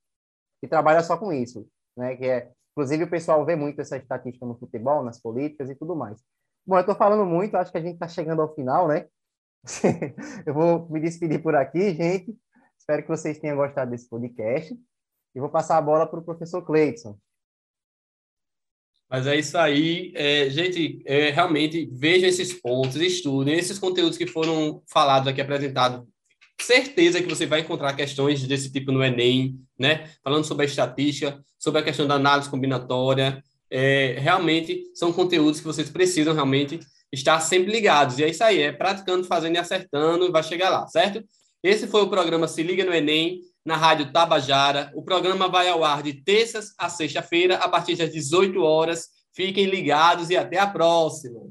que 0.61 0.67
trabalha 0.67 1.01
só 1.01 1.17
com 1.17 1.31
isso, 1.31 1.67
né? 1.97 2.15
Que 2.15 2.25
é, 2.25 2.51
inclusive, 2.73 3.05
o 3.05 3.09
pessoal 3.09 3.45
vê 3.45 3.55
muito 3.55 3.81
essa 3.81 3.97
estatística 3.97 4.45
no 4.45 4.57
futebol, 4.57 5.03
nas 5.03 5.19
políticas 5.19 5.69
e 5.69 5.75
tudo 5.75 5.95
mais. 5.95 6.21
Bom, 6.67 6.75
eu 6.75 6.81
estou 6.81 6.95
falando 6.95 7.25
muito, 7.25 7.55
acho 7.55 7.71
que 7.71 7.77
a 7.77 7.81
gente 7.81 7.93
está 7.93 8.07
chegando 8.07 8.41
ao 8.41 8.53
final, 8.53 8.87
né? 8.87 9.07
eu 10.45 10.53
vou 10.53 10.87
me 10.89 10.99
despedir 10.99 11.41
por 11.41 11.55
aqui, 11.55 11.93
gente. 11.95 12.37
Espero 12.89 13.03
que 13.03 13.09
vocês 13.09 13.37
tenham 13.37 13.55
gostado 13.55 13.91
desse 13.91 14.09
podcast. 14.09 14.75
E 15.35 15.39
vou 15.39 15.47
passar 15.47 15.77
a 15.77 15.81
bola 15.81 16.07
para 16.07 16.17
o 16.17 16.23
professor 16.23 16.65
Cleiton. 16.65 17.15
Mas 19.07 19.27
é 19.27 19.37
isso 19.37 19.55
aí. 19.59 20.11
É, 20.15 20.49
gente, 20.49 21.03
é, 21.05 21.29
realmente 21.29 21.87
vejam 21.93 22.27
esses 22.27 22.51
pontos, 22.51 22.95
estudem 22.95 23.59
esses 23.59 23.77
conteúdos 23.77 24.17
que 24.17 24.25
foram 24.25 24.81
falados 24.91 25.27
aqui, 25.27 25.39
apresentados. 25.39 26.03
Certeza 26.59 27.21
que 27.21 27.29
você 27.29 27.45
vai 27.45 27.59
encontrar 27.59 27.95
questões 27.95 28.41
desse 28.47 28.71
tipo 28.71 28.91
no 28.91 29.03
Enem, 29.03 29.59
né? 29.77 30.09
Falando 30.23 30.45
sobre 30.45 30.65
a 30.65 30.67
estatística, 30.67 31.39
sobre 31.59 31.81
a 31.81 31.83
questão 31.83 32.07
da 32.07 32.15
análise 32.15 32.49
combinatória. 32.49 33.43
É, 33.69 34.15
realmente 34.17 34.89
são 34.95 35.13
conteúdos 35.13 35.59
que 35.59 35.67
vocês 35.67 35.91
precisam 35.91 36.33
realmente 36.33 36.79
estar 37.11 37.39
sempre 37.39 37.71
ligados. 37.71 38.17
E 38.17 38.23
é 38.23 38.29
isso 38.29 38.43
aí, 38.43 38.63
é 38.63 38.71
praticando, 38.71 39.27
fazendo 39.27 39.57
e 39.57 39.59
acertando, 39.59 40.31
vai 40.31 40.41
chegar 40.41 40.71
lá, 40.71 40.87
certo? 40.87 41.23
Esse 41.61 41.87
foi 41.87 42.01
o 42.01 42.09
programa 42.09 42.47
Se 42.47 42.63
Liga 42.63 42.85
no 42.85 42.93
Enem 42.93 43.41
na 43.65 43.75
Rádio 43.75 44.13
Tabajara. 44.13 44.91
O 44.95 45.03
programa 45.03 45.49
vai 45.49 45.67
ao 45.67 45.83
ar 45.83 46.01
de 46.01 46.13
terças 46.13 46.73
a 46.77 46.87
sexta-feira, 46.87 47.55
a 47.57 47.67
partir 47.67 47.95
das 47.95 48.11
18 48.11 48.61
horas. 48.61 49.09
Fiquem 49.33 49.65
ligados 49.65 50.29
e 50.29 50.37
até 50.37 50.57
a 50.57 50.67
próxima. 50.67 51.41